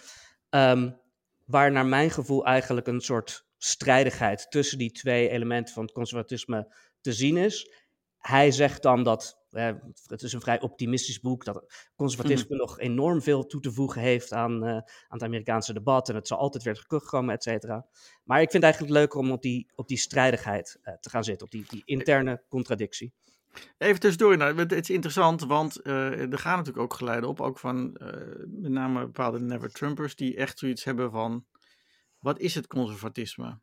Um, 0.51 1.01
waar 1.45 1.73
naar 1.73 1.87
mijn 1.87 2.11
gevoel 2.11 2.45
eigenlijk 2.45 2.87
een 2.87 3.01
soort 3.01 3.47
strijdigheid 3.57 4.51
tussen 4.51 4.79
die 4.79 4.91
twee 4.91 5.29
elementen 5.29 5.75
van 5.75 5.83
het 5.83 5.93
conservatisme 5.93 6.75
te 7.01 7.13
zien 7.13 7.37
is. 7.37 7.71
Hij 8.19 8.51
zegt 8.51 8.83
dan 8.83 9.03
dat, 9.03 9.36
eh, 9.51 9.75
het 10.07 10.23
is 10.23 10.33
een 10.33 10.41
vrij 10.41 10.61
optimistisch 10.61 11.21
boek, 11.21 11.45
dat 11.45 11.91
conservatisme 11.95 12.55
mm. 12.55 12.61
nog 12.61 12.79
enorm 12.79 13.23
veel 13.23 13.47
toe 13.47 13.61
te 13.61 13.73
voegen 13.73 14.01
heeft 14.01 14.33
aan, 14.33 14.65
uh, 14.65 14.71
aan 14.71 14.85
het 15.09 15.23
Amerikaanse 15.23 15.73
debat 15.73 16.09
en 16.09 16.15
het 16.15 16.27
zal 16.27 16.39
altijd 16.39 16.63
weer 16.63 16.75
terugkomen, 16.75 17.35
et 17.35 17.43
cetera. 17.43 17.87
Maar 18.25 18.41
ik 18.41 18.51
vind 18.51 18.63
het 18.63 18.73
eigenlijk 18.73 18.93
leuker 18.93 19.21
om 19.21 19.31
op 19.31 19.43
die, 19.43 19.73
op 19.75 19.89
die 19.89 19.99
strijdigheid 19.99 20.79
uh, 20.83 20.95
te 20.95 21.11
gaan 21.11 21.25
zitten, 21.25 21.47
op 21.47 21.53
die, 21.53 21.65
die 21.69 21.83
interne 21.85 22.43
contradictie. 22.49 23.13
Even 23.79 24.01
tussendoor, 24.01 24.37
nou, 24.37 24.59
het 24.59 24.73
is 24.73 24.91
interessant, 24.91 25.41
want 25.41 25.81
uh, 25.87 26.33
er 26.33 26.39
gaan 26.39 26.57
natuurlijk 26.57 26.85
ook 26.85 26.95
geleiden 26.95 27.29
op, 27.29 27.41
ook 27.41 27.59
van 27.59 27.93
met 28.47 28.71
name 28.71 29.01
bepaalde 29.05 29.41
never-Trumpers, 29.41 30.17
die 30.17 30.37
echt 30.37 30.59
zoiets 30.59 30.85
hebben 30.85 31.11
van 31.11 31.47
wat 32.19 32.39
is 32.39 32.55
het 32.55 32.67
conservatisme? 32.67 33.61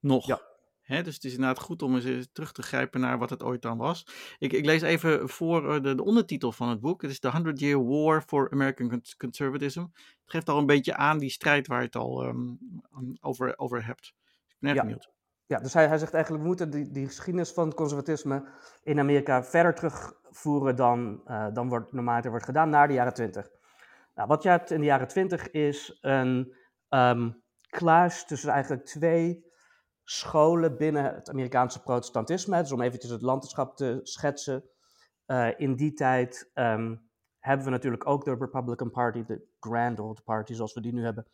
Nog. 0.00 0.26
Ja. 0.26 0.40
Dus 0.88 1.14
het 1.14 1.24
is 1.24 1.32
inderdaad 1.32 1.58
goed 1.58 1.82
om 1.82 1.96
eens 1.96 2.28
terug 2.32 2.52
te 2.52 2.62
grijpen 2.62 3.00
naar 3.00 3.18
wat 3.18 3.30
het 3.30 3.42
ooit 3.42 3.62
dan 3.62 3.78
was. 3.78 4.06
Ik, 4.38 4.52
ik 4.52 4.64
lees 4.64 4.82
even 4.82 5.28
voor 5.28 5.74
eh, 5.74 5.82
de, 5.82 5.94
de, 5.94 6.04
ondertitel 6.04 6.52
van 6.52 6.68
het 6.68 6.80
boek. 6.80 7.02
Het 7.02 7.10
is 7.10 7.20
The 7.20 7.30
100 7.30 7.60
Year 7.60 7.86
War 7.86 8.22
for 8.22 8.50
American 8.50 9.02
Conservatism. 9.16 9.80
Het 9.80 9.90
geeft 10.24 10.48
al 10.48 10.58
een 10.58 10.66
beetje 10.66 10.96
aan 10.96 11.18
die 11.18 11.30
strijd 11.30 11.66
waar 11.66 11.78
je 11.78 11.86
het 11.86 11.96
al 11.96 12.26
um, 12.26 12.58
over, 13.20 13.58
over 13.58 13.86
hebt. 13.86 14.00
Dus 14.00 14.12
ik 14.48 14.56
ben 14.58 14.70
erg 14.70 14.78
ja. 14.78 14.84
benieuwd. 14.84 15.10
Ja, 15.46 15.58
dus 15.58 15.74
hij, 15.74 15.88
hij 15.88 15.98
zegt 15.98 16.12
eigenlijk, 16.12 16.42
we 16.42 16.48
moeten 16.48 16.70
die, 16.70 16.90
die 16.90 17.06
geschiedenis 17.06 17.50
van 17.50 17.66
het 17.66 17.74
conservatisme 17.74 18.44
in 18.82 18.98
Amerika 18.98 19.44
verder 19.44 19.74
terugvoeren 19.74 20.76
dan, 20.76 21.22
uh, 21.26 21.46
dan 21.52 21.68
wordt, 21.68 21.92
normaal 21.92 22.22
wordt 22.22 22.44
gedaan, 22.44 22.68
naar 22.68 22.88
de 22.88 22.94
jaren 22.94 23.14
20. 23.14 23.50
Nou, 24.14 24.28
wat 24.28 24.42
je 24.42 24.48
hebt 24.48 24.70
in 24.70 24.80
de 24.80 24.86
jaren 24.86 25.08
20 25.08 25.50
is 25.50 25.98
een 26.00 26.54
um, 26.88 27.42
kluis 27.68 28.24
tussen 28.24 28.50
eigenlijk 28.50 28.84
twee 28.84 29.47
scholen 30.10 30.76
binnen 30.76 31.14
het 31.14 31.30
Amerikaanse 31.30 31.82
protestantisme. 31.82 32.60
Dus 32.60 32.72
om 32.72 32.80
eventjes 32.80 33.10
het 33.10 33.22
landschap 33.22 33.76
te 33.76 34.00
schetsen. 34.02 34.64
Uh, 35.26 35.48
in 35.56 35.76
die 35.76 35.92
tijd 35.92 36.50
um, 36.54 37.10
hebben 37.38 37.64
we 37.64 37.72
natuurlijk 37.72 38.06
ook 38.06 38.24
de 38.24 38.34
Republican 38.34 38.90
Party, 38.90 39.24
de 39.24 39.46
Grand 39.60 40.00
Old 40.00 40.24
Party 40.24 40.54
zoals 40.54 40.74
we 40.74 40.80
die 40.80 40.92
nu 40.92 41.04
hebben. 41.04 41.26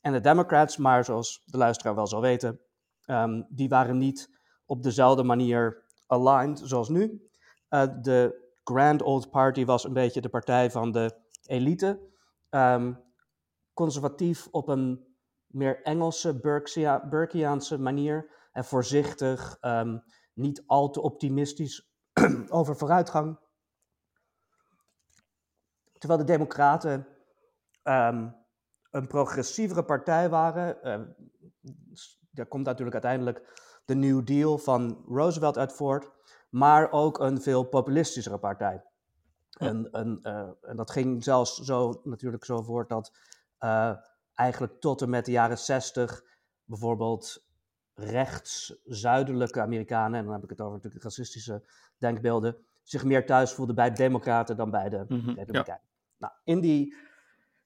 En 0.00 0.12
de 0.12 0.20
Democrats, 0.20 0.76
maar 0.76 1.04
zoals 1.04 1.42
de 1.46 1.58
luisteraar 1.58 1.94
wel 1.94 2.06
zal 2.06 2.20
weten, 2.20 2.60
um, 3.06 3.46
die 3.48 3.68
waren 3.68 3.98
niet 3.98 4.30
op 4.66 4.82
dezelfde 4.82 5.22
manier 5.22 5.82
aligned 6.06 6.60
zoals 6.64 6.88
nu. 6.88 7.28
Uh, 7.70 7.86
de 8.02 8.50
Grand 8.64 9.02
Old 9.02 9.30
Party 9.30 9.64
was 9.64 9.84
een 9.84 9.92
beetje 9.92 10.20
de 10.20 10.28
partij 10.28 10.70
van 10.70 10.92
de 10.92 11.20
elite. 11.46 12.00
Um, 12.50 13.00
conservatief 13.74 14.48
op 14.50 14.68
een 14.68 15.13
meer 15.54 15.82
Engelse, 15.82 16.40
Burkeaanse 17.08 17.78
manier. 17.78 18.30
En 18.52 18.64
voorzichtig, 18.64 19.58
um, 19.60 20.02
niet 20.34 20.62
al 20.66 20.90
te 20.90 21.00
optimistisch 21.00 21.94
over 22.48 22.76
vooruitgang. 22.76 23.38
Terwijl 25.98 26.20
de 26.20 26.32
Democraten 26.32 27.06
um, 27.82 28.36
een 28.90 29.06
progressievere 29.06 29.84
partij 29.84 30.28
waren. 30.28 30.76
Uh, 30.82 31.06
daar 32.30 32.46
komt 32.46 32.64
natuurlijk 32.64 32.94
uiteindelijk 32.94 33.62
de 33.84 33.94
New 33.94 34.26
Deal 34.26 34.58
van 34.58 35.04
Roosevelt 35.06 35.58
uit 35.58 35.72
voort. 35.72 36.10
Maar 36.50 36.92
ook 36.92 37.18
een 37.18 37.42
veel 37.42 37.64
populistischere 37.64 38.38
partij. 38.38 38.84
Ja. 39.48 39.66
En, 39.66 39.90
en, 39.90 40.18
uh, 40.22 40.48
en, 40.60 40.76
dat 40.76 40.90
ging 40.90 41.24
zelfs 41.24 41.56
zo 41.56 42.00
natuurlijk 42.04 42.44
zo 42.44 42.62
voort 42.62 42.88
dat 42.88 43.18
uh, 43.60 43.96
eigenlijk 44.34 44.80
tot 44.80 45.02
en 45.02 45.10
met 45.10 45.24
de 45.24 45.30
jaren 45.30 45.58
60 45.58 46.24
bijvoorbeeld 46.64 47.46
rechts-zuidelijke 47.94 49.60
Amerikanen, 49.60 50.18
en 50.18 50.24
dan 50.24 50.34
heb 50.34 50.42
ik 50.42 50.50
het 50.50 50.60
over 50.60 50.74
natuurlijk 50.74 51.04
racistische 51.04 51.62
denkbeelden, 51.98 52.56
zich 52.82 53.04
meer 53.04 53.26
thuis 53.26 53.52
voelden 53.52 53.74
bij 53.74 53.90
de 53.90 53.96
Democraten 53.96 54.56
dan 54.56 54.70
bij 54.70 54.88
de 54.88 55.04
Mhm, 55.08 55.30
Republikeinen. 55.30 55.84
Nou, 56.16 56.32
in 56.44 56.60
die, 56.60 56.94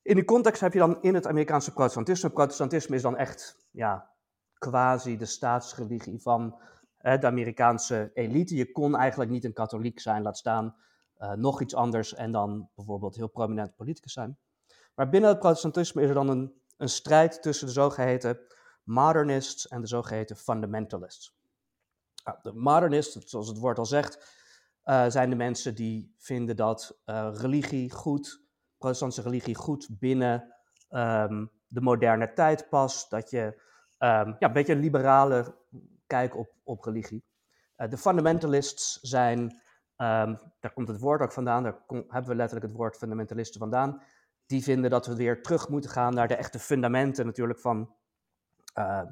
in 0.02 0.14
die 0.14 0.24
context 0.24 0.60
heb 0.60 0.72
je 0.72 0.78
dan 0.78 1.02
in 1.02 1.14
het 1.14 1.26
Amerikaanse 1.26 1.72
protestantisme. 1.72 2.30
Protestantisme 2.30 2.96
is 2.96 3.02
dan 3.02 3.16
echt 3.16 3.68
ja, 3.70 4.10
quasi 4.58 5.16
de 5.16 5.26
staatsreligie 5.26 6.20
van 6.20 6.60
hè, 6.96 7.18
de 7.18 7.26
Amerikaanse 7.26 8.10
elite. 8.14 8.56
Je 8.56 8.72
kon 8.72 8.96
eigenlijk 8.96 9.30
niet 9.30 9.44
een 9.44 9.52
katholiek 9.52 10.00
zijn, 10.00 10.22
laat 10.22 10.38
staan 10.38 10.76
eh, 11.14 11.32
nog 11.32 11.60
iets 11.60 11.74
anders 11.74 12.14
en 12.14 12.32
dan 12.32 12.68
bijvoorbeeld 12.74 13.16
heel 13.16 13.28
prominent 13.28 13.76
politicus 13.76 14.12
zijn. 14.12 14.38
Maar 14.94 15.08
binnen 15.08 15.30
het 15.30 15.38
protestantisme 15.38 16.02
is 16.02 16.08
er 16.08 16.14
dan 16.14 16.28
een, 16.28 16.57
een 16.78 16.88
strijd 16.88 17.42
tussen 17.42 17.66
de 17.66 17.72
zogeheten 17.72 18.38
modernists 18.82 19.68
en 19.68 19.80
de 19.80 19.86
zogeheten 19.86 20.36
fundamentalists. 20.36 21.36
Nou, 22.24 22.38
de 22.42 22.52
modernists, 22.52 23.16
zoals 23.16 23.48
het 23.48 23.58
woord 23.58 23.78
al 23.78 23.86
zegt, 23.86 24.36
eh, 24.82 25.04
zijn 25.08 25.30
de 25.30 25.36
mensen 25.36 25.74
die 25.74 26.14
vinden 26.18 26.56
dat 26.56 27.00
eh, 27.04 27.30
religie 27.32 27.90
goed, 27.90 28.42
protestantse 28.78 29.22
religie 29.22 29.54
goed 29.54 29.88
binnen 29.98 30.54
ehm, 30.88 31.46
de 31.66 31.80
moderne 31.80 32.32
tijd 32.32 32.68
past. 32.68 33.10
Dat 33.10 33.30
je 33.30 33.62
ehm, 33.98 34.28
ja, 34.38 34.46
een 34.46 34.52
beetje 34.52 34.72
een 34.72 34.80
liberale 34.80 35.56
kijk 36.06 36.36
op, 36.36 36.48
op 36.64 36.84
religie. 36.84 37.24
Eh, 37.76 37.90
de 37.90 37.98
fundamentalists 37.98 39.00
zijn, 39.00 39.62
ehm, 39.96 40.36
daar 40.60 40.72
komt 40.72 40.88
het 40.88 41.00
woord 41.00 41.20
ook 41.20 41.32
vandaan, 41.32 41.62
daar 41.62 41.78
hebben 41.88 42.30
we 42.30 42.34
letterlijk 42.34 42.66
het 42.66 42.76
woord 42.76 42.96
fundamentalisten 42.96 43.60
vandaan. 43.60 44.02
Die 44.48 44.62
vinden 44.62 44.90
dat 44.90 45.06
we 45.06 45.16
weer 45.16 45.42
terug 45.42 45.68
moeten 45.68 45.90
gaan 45.90 46.14
naar 46.14 46.28
de 46.28 46.34
echte 46.34 46.58
fundamenten 46.58 47.26
natuurlijk 47.26 47.58
van, 47.58 47.94
eh, 48.74 49.02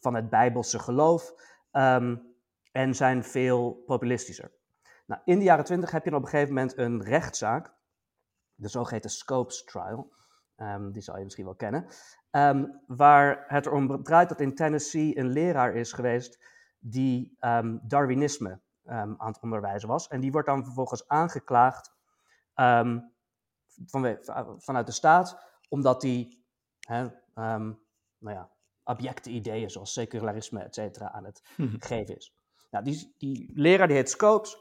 van 0.00 0.14
het 0.14 0.30
Bijbelse 0.30 0.78
geloof. 0.78 1.48
ehm, 1.70 2.16
en 2.72 2.94
zijn 2.94 3.24
veel 3.24 3.82
populistischer. 3.86 4.52
Nou, 5.06 5.20
in 5.24 5.38
de 5.38 5.44
jaren 5.44 5.64
twintig 5.64 5.90
heb 5.90 6.04
je 6.04 6.14
op 6.14 6.22
een 6.22 6.28
gegeven 6.28 6.54
moment 6.54 6.78
een 6.78 7.02
rechtszaak, 7.02 7.72
de 8.54 8.68
zogeheten 8.68 9.10
Scopes 9.10 9.64
Trial, 9.64 10.12
ehm, 10.56 10.90
die 10.90 11.02
zal 11.02 11.16
je 11.18 11.24
misschien 11.24 11.44
wel 11.44 11.54
kennen, 11.54 11.86
ehm, 12.30 12.64
waar 12.86 13.44
het 13.46 13.66
erom 13.66 14.02
draait 14.02 14.28
dat 14.28 14.40
in 14.40 14.54
Tennessee 14.54 15.18
een 15.18 15.28
leraar 15.28 15.74
is 15.74 15.92
geweest 15.92 16.44
die 16.78 17.36
Darwinisme 17.82 18.60
aan 18.84 19.16
het 19.18 19.40
onderwijzen 19.40 19.88
was. 19.88 20.08
En 20.08 20.20
die 20.20 20.32
wordt 20.32 20.48
dan 20.48 20.64
vervolgens 20.64 21.08
aangeklaagd 21.08 21.92
vanwe- 23.86 24.20
vanuit 24.58 24.86
de 24.86 24.92
staat, 24.92 25.38
omdat 25.68 26.02
hij 26.02 26.38
hè, 26.80 27.08
ehm, 27.34 27.72
nou 28.18 28.36
ja, 28.36 28.50
abjecte 28.82 29.30
ideeën 29.30 29.70
zoals 29.70 29.92
secularisme, 29.92 30.60
et 30.62 30.74
cetera, 30.74 31.12
aan 31.12 31.24
het 31.24 31.42
Mhm. 31.56 31.76
geven 31.78 32.16
is. 32.16 32.34
Nou, 32.70 32.84
die, 32.84 33.14
die 33.18 33.52
leraar 33.54 33.86
die 33.86 33.96
heet 33.96 34.10
Scopes. 34.10 34.56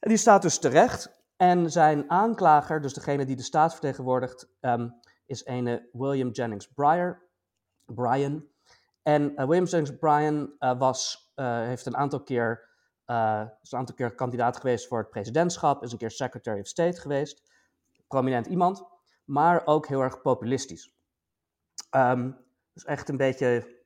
En 0.00 0.08
die 0.08 0.18
staat 0.18 0.42
dus 0.42 0.58
terecht. 0.58 1.18
En 1.36 1.70
zijn 1.70 2.10
aanklager, 2.10 2.80
dus 2.80 2.94
degene 2.94 3.24
die 3.24 3.36
de 3.36 3.42
staat 3.42 3.72
vertegenwoordigt, 3.72 4.48
ehm, 4.60 4.88
is 5.26 5.44
ene 5.44 5.88
William 5.92 6.30
Jennings 6.30 6.66
Bryan. 6.66 7.18
Bryan. 7.86 8.48
En 9.02 9.36
eh, 9.36 9.46
William 9.46 9.64
Jennings 9.64 9.98
Bryan 9.98 10.54
eh, 10.58 10.78
was, 10.78 11.32
eh, 11.34 11.60
heeft 11.60 11.86
een 11.86 11.96
aantal 11.96 12.22
keer, 12.22 12.68
is 13.62 13.72
een 13.72 13.78
aantal 13.78 13.94
keer 13.94 14.14
kandidaat 14.14 14.56
geweest 14.56 14.88
voor 14.88 14.98
het 14.98 15.10
presidentschap, 15.10 15.82
is 15.82 15.92
een 15.92 15.98
keer 15.98 16.10
Secretary 16.10 16.60
of 16.60 16.66
State 16.66 17.00
geweest. 17.00 17.50
Prominent 18.10 18.46
iemand, 18.46 18.84
maar 19.24 19.66
ook 19.66 19.86
heel 19.86 20.00
erg 20.00 20.22
populistisch. 20.22 20.94
Ehm, 21.90 22.30
dus 22.72 22.84
echt 22.84 23.08
een 23.08 23.16
beetje 23.16 23.78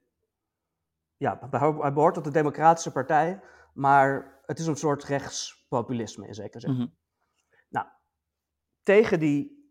ja, 1.17 1.37
hij 1.41 1.49
beho- 1.49 1.81
hij 1.81 1.93
behoort 1.93 2.15
tot 2.15 2.25
de 2.25 2.31
Democratische 2.31 2.93
Partij, 2.93 3.41
maar 3.75 4.41
het 4.47 4.59
is 4.59 4.67
een 4.67 4.77
soort 4.77 5.05
rechtspopulisme 5.05 6.27
in 6.27 6.35
zekere 6.35 6.61
zin. 6.61 6.73
Mhm. 6.75 6.87
Nou, 7.69 7.87
tegen 8.83 9.19
die, 9.21 9.69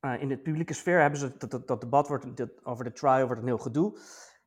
eh, 0.00 0.20
in 0.22 0.28
de 0.28 0.38
publieke 0.38 0.72
sfeer 0.74 1.00
hebben 1.00 1.18
ze, 1.20 1.36
dat, 1.36 1.50
dat, 1.50 1.66
dat 1.68 1.80
debat 1.80 2.08
wordt, 2.08 2.36
dit- 2.36 2.64
over 2.64 2.84
de 2.84 2.92
trial 2.92 3.26
wordt 3.26 3.40
een 3.40 3.46
heel 3.46 3.58
gedoe. 3.58 3.98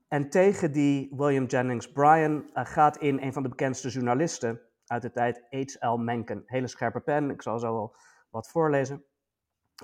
En 0.08 0.30
tegen 0.30 0.72
die 0.72 1.14
William 1.16 1.46
Jennings 1.46 1.92
Bryan 1.92 2.50
eh, 2.54 2.66
gaat 2.66 2.98
in 2.98 3.22
een 3.22 3.34
van 3.34 3.44
de 3.44 3.50
bekendste 3.50 3.90
journalisten 3.90 4.62
uit 4.86 5.02
de 5.02 5.12
tijd, 5.12 5.44
H.L. 5.50 5.96
Mencken. 5.98 6.44
Hele 6.46 6.68
scherpe 6.68 7.00
pen, 7.00 7.30
ik 7.30 7.42
zal 7.42 7.60
zo 7.60 7.74
wel 7.74 7.96
wat 8.30 8.50
voorlezen. 8.50 9.04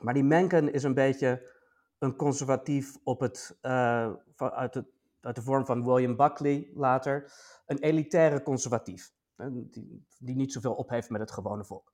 Maar 0.01 0.13
die 0.13 0.23
Mencken 0.23 0.73
is 0.73 0.83
een 0.83 0.93
beetje 0.93 1.55
een 1.99 2.15
conservatief 2.15 2.97
op 3.03 3.19
het, 3.19 3.57
eh, 3.61 4.11
uit, 4.37 4.83
uit 5.21 5.35
de 5.35 5.41
vorm 5.41 5.65
van 5.65 5.85
William 5.85 6.15
Buckley 6.15 6.71
later. 6.73 7.31
Een 7.65 7.79
elitaire 7.79 8.43
conservatief, 8.43 9.11
die, 9.51 10.05
die 10.17 10.35
niet 10.35 10.53
zoveel 10.53 10.73
op 10.73 10.89
heeft 10.89 11.09
met 11.09 11.21
het 11.21 11.31
gewone 11.31 11.65
volk. 11.65 11.93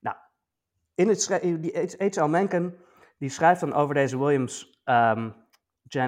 Nou, 0.00 0.16
in 0.94 1.08
het 1.08 1.40
die 1.40 1.88
H.L. 1.98 2.28
Mencken 2.28 2.78
die 3.18 3.30
schrijft 3.30 3.60
dan 3.60 3.72
over 3.72 3.94
deze 3.94 4.18
Williams, 4.18 4.80
ehm, 4.84 5.30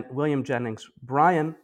William 0.09 0.41
Jennings 0.41 0.93
Bryan 1.01 1.57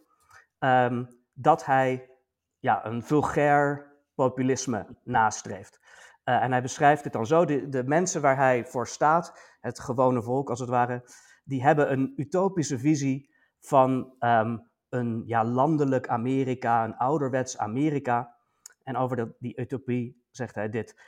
ehm, 0.59 1.05
dat 1.33 1.65
hij 1.65 2.11
ja, 2.59 2.87
een 2.87 3.03
vulgair 3.03 3.93
populisme 4.15 4.87
nastreeft. 5.05 5.81
Eh, 6.29 6.43
en 6.43 6.51
hij 6.51 6.63
beschrijft 6.63 7.05
het 7.05 7.13
dan 7.13 7.27
zo: 7.27 7.45
de, 7.45 7.69
de 7.69 7.85
mensen 7.85 8.21
waar 8.21 8.37
hij 8.37 8.65
voor 8.65 8.89
staat, 8.89 9.57
het 9.61 9.81
gewone 9.81 10.23
volk 10.23 10.51
als 10.51 10.61
het 10.61 10.69
ware, 10.69 11.11
die 11.45 11.63
hebben 11.63 11.93
een 11.93 12.13
utopische 12.17 12.79
visie 12.79 13.35
van 13.61 14.15
ehm, 14.19 14.59
een 14.89 15.23
ja, 15.27 15.45
landelijk 15.45 16.09
Amerika, 16.09 16.85
een 16.85 16.97
ouderwets 16.97 17.59
Amerika. 17.59 18.37
En 18.83 18.97
over 18.97 19.17
de, 19.17 19.35
die 19.39 19.61
utopie 19.61 20.25
zegt 20.31 20.55
hij 20.55 20.69
dit. 20.69 21.01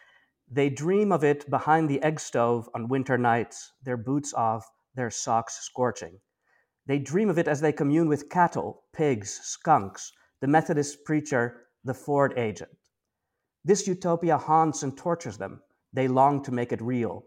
They 0.55 0.73
dream 0.73 1.13
of 1.13 1.23
it 1.23 1.49
behind 1.49 1.89
the 1.89 1.99
egg 1.99 2.21
stove 2.21 2.71
on 2.71 2.89
winter 2.89 3.19
nights, 3.19 3.79
their 3.83 4.03
boots 4.03 4.35
off, 4.35 4.73
their 4.95 5.11
socks 5.11 5.65
scorching. 5.65 6.21
They 6.87 7.03
dream 7.03 7.29
of 7.29 7.37
it 7.37 7.49
as 7.49 7.61
they 7.61 7.73
commune 7.73 8.09
with 8.09 8.27
cattle, 8.27 8.83
pigs, 8.91 9.51
skunks, 9.51 10.19
the 10.39 10.47
Methodist 10.47 11.05
preacher, 11.05 11.67
the 11.85 11.95
Ford 11.95 12.33
agent. 12.37 12.80
This 13.67 13.87
utopia 13.87 14.39
haunts 14.39 14.83
and 14.83 14.97
tortures 14.97 15.37
them. 15.37 15.63
They 15.93 16.09
long 16.09 16.43
to 16.43 16.53
make 16.53 16.75
it 16.75 16.81
real. 16.81 17.25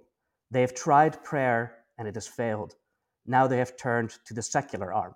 They 0.52 0.62
have 0.62 0.74
tried 0.74 1.22
prayer 1.22 1.86
and 1.96 2.08
it 2.08 2.16
has 2.16 2.28
failed. 2.28 2.76
Now 3.26 3.48
they 3.48 3.58
have 3.58 3.76
turned 3.76 4.20
to 4.26 4.34
the 4.34 4.42
secular 4.42 4.94
arm. 4.94 5.16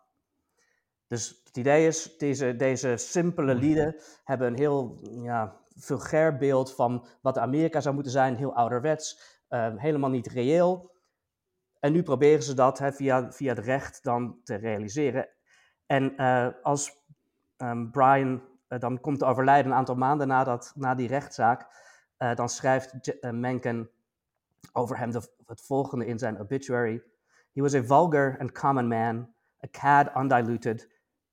Dus 1.07 1.41
het 1.43 1.57
idee 1.57 1.87
is, 1.87 2.17
deze, 2.17 2.55
deze 2.55 2.97
simpele 2.97 3.55
lieden 3.55 3.95
hebben 4.23 4.47
een 4.47 4.57
heel 4.57 4.99
ja, 5.01 5.55
vulgair 5.75 6.37
beeld 6.37 6.75
van 6.75 7.07
wat 7.21 7.37
Amerika 7.37 7.81
zou 7.81 7.93
moeten 7.93 8.11
zijn, 8.11 8.35
heel 8.35 8.55
ouderwets, 8.55 9.19
eh, 9.47 9.75
helemaal 9.75 10.09
niet 10.09 10.27
reëel. 10.27 10.95
En 11.79 11.91
nu 11.91 12.03
proberen 12.03 12.43
ze 12.43 12.53
dat 12.53 12.79
hè, 12.79 12.91
via, 12.91 13.31
via 13.31 13.53
het 13.53 13.65
recht 13.65 14.03
dan 14.03 14.39
te 14.43 14.55
realiseren. 14.55 15.29
En 15.85 16.17
eh, 16.17 16.47
als 16.61 17.05
ehm, 17.57 17.89
Brian 17.89 18.41
dan 18.67 18.99
komt 18.99 19.19
te 19.19 19.25
overlijden 19.25 19.71
een 19.71 19.77
aantal 19.77 19.95
maanden 19.95 20.27
na, 20.27 20.43
dat, 20.43 20.71
na 20.75 20.95
die 20.95 21.07
rechtszaak, 21.07 21.67
eh, 22.17 22.35
dan 22.35 22.49
schrijft 22.49 23.19
eh, 23.19 23.31
Mencken 23.31 23.89
over 24.73 24.97
hem 24.97 25.11
de- 25.11 25.33
het 25.45 25.61
volgende 25.61 26.05
in 26.05 26.19
zijn 26.19 26.39
obituary. 26.39 27.03
He 27.53 27.61
was 27.61 27.73
a 27.75 27.83
vulgar 27.83 28.37
and 28.39 28.51
common 28.51 28.87
man, 28.87 29.33
a 29.63 29.67
cad 29.71 30.15
undiluted, 30.15 30.89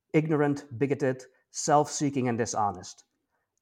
ignorant, 0.09 0.67
bigoted, 0.69 1.29
self-seeking 1.49 2.27
and 2.29 2.37
dishonest. 2.37 3.07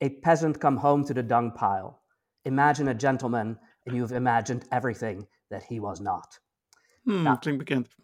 A 0.04 0.10
peasant 0.22 0.58
come 0.58 0.80
home 0.80 1.04
to 1.04 1.14
the 1.14 1.26
dung 1.26 1.54
pile. 1.54 2.00
Imagine 2.42 2.92
a 2.92 2.96
gentleman, 2.98 3.48
and 3.84 3.96
you 3.96 4.00
have 4.02 4.16
imagined 4.16 4.66
everything 4.70 5.28
that 5.48 5.64
he 5.64 5.80
was 5.80 6.00
not. 6.00 6.42
Hmm, 7.04 7.24
Ja. 7.24 7.36
Klinkt 7.36 7.60
bekend. 7.66 7.96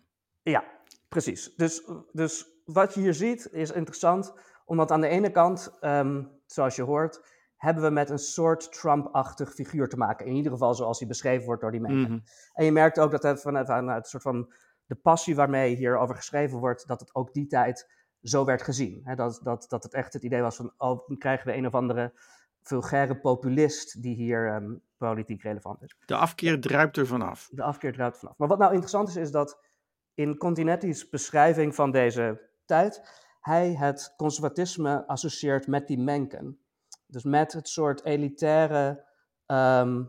Ja, 0.41 0.63
precies. 1.09 1.55
Dus, 1.55 1.83
dus 2.11 2.45
wat 2.65 2.93
je 2.93 2.99
hier 2.99 3.13
ziet 3.13 3.49
is 3.51 3.71
interessant, 3.71 4.33
omdat 4.69 4.91
aan 4.91 5.01
de 5.01 5.07
ene 5.07 5.31
kant, 5.31 5.77
ehm, 5.79 6.23
zoals 6.45 6.75
je 6.75 6.81
hoort, 6.81 7.27
hebben 7.57 7.83
we 7.83 7.89
met 7.89 8.09
een 8.09 8.19
soort 8.19 8.71
Trump-achtig 8.71 9.53
figuur 9.53 9.89
te 9.89 9.97
maken. 9.97 10.25
In 10.25 10.35
ieder 10.35 10.51
geval 10.51 10.73
zoals 10.73 10.99
hij 10.99 11.07
beschreven 11.07 11.45
wordt 11.45 11.61
door 11.61 11.71
die 11.71 11.81
mensen. 11.81 12.11
Mhm. 12.11 12.19
En 12.53 12.65
je 12.65 12.71
merkt 12.71 12.99
ook 12.99 13.11
dat 13.11 13.23
het 13.23 13.41
vanuit, 13.41 13.67
vanuit 13.67 14.03
een 14.03 14.09
soort 14.09 14.23
van 14.23 14.53
de 14.85 14.95
passie 14.95 15.35
waarmee 15.35 15.75
hierover 15.75 16.15
geschreven 16.15 16.59
wordt, 16.59 16.87
dat 16.87 16.99
het 16.99 17.15
ook 17.15 17.33
die 17.33 17.47
tijd 17.47 17.91
zo 18.21 18.45
werd 18.45 18.61
gezien. 18.61 19.01
Dat, 19.15 19.39
dat, 19.43 19.65
dat 19.69 19.83
het 19.83 19.93
echt 19.93 20.13
het 20.13 20.23
idee 20.23 20.41
was 20.41 20.55
van, 20.55 20.73
oh, 20.77 21.07
dan 21.07 21.17
krijgen 21.17 21.47
we 21.47 21.55
een 21.55 21.65
of 21.65 21.73
andere 21.73 22.13
vulgaire 22.61 23.19
populist 23.19 24.01
die 24.01 24.15
hier 24.15 24.47
ehm, 24.47 24.75
politiek 24.97 25.41
relevant 25.41 25.81
is. 25.81 25.95
De 26.05 26.15
afkeer 26.15 26.61
druipt 26.61 26.97
er 26.97 27.07
vanaf. 27.07 27.49
De 27.51 27.63
afkeer 27.63 27.93
draait 27.93 28.17
vanaf. 28.17 28.37
Maar 28.37 28.47
wat 28.47 28.59
nou 28.59 28.71
interessant 28.71 29.09
is, 29.09 29.15
is 29.15 29.31
dat 29.31 29.59
in 30.13 30.37
Continetti's 30.37 31.09
beschrijving 31.09 31.75
van 31.75 31.91
deze 31.91 32.49
tijd, 32.65 33.01
hij 33.49 33.73
het 33.73 34.13
conservatisme 34.17 35.07
associeert 35.07 35.67
met 35.67 35.87
die 35.87 35.99
Mencken. 35.99 36.59
Dus 37.07 37.23
met 37.23 37.53
het 37.53 37.67
soort 37.67 38.03
elitaire, 38.03 39.05
ehm, 39.45 40.03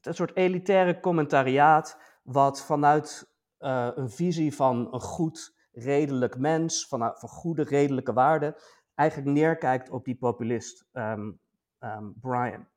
het 0.00 0.16
soort 0.16 0.36
elitaire 0.36 1.00
commentariaat, 1.00 1.98
wat 2.22 2.62
vanuit 2.62 3.28
eh, 3.58 3.88
een 3.94 4.10
visie 4.10 4.54
van 4.54 4.94
een 4.94 5.00
goed 5.00 5.54
redelijk 5.72 6.38
mens, 6.38 6.86
van, 6.88 7.12
van 7.14 7.28
goede, 7.28 7.62
redelijke 7.62 8.12
waarden, 8.12 8.54
eigenlijk 8.94 9.30
neerkijkt 9.30 9.90
op 9.90 10.04
die 10.04 10.16
populist 10.16 10.86
ehm, 10.92 11.30
ehm, 11.78 12.10
Brian. 12.20 12.68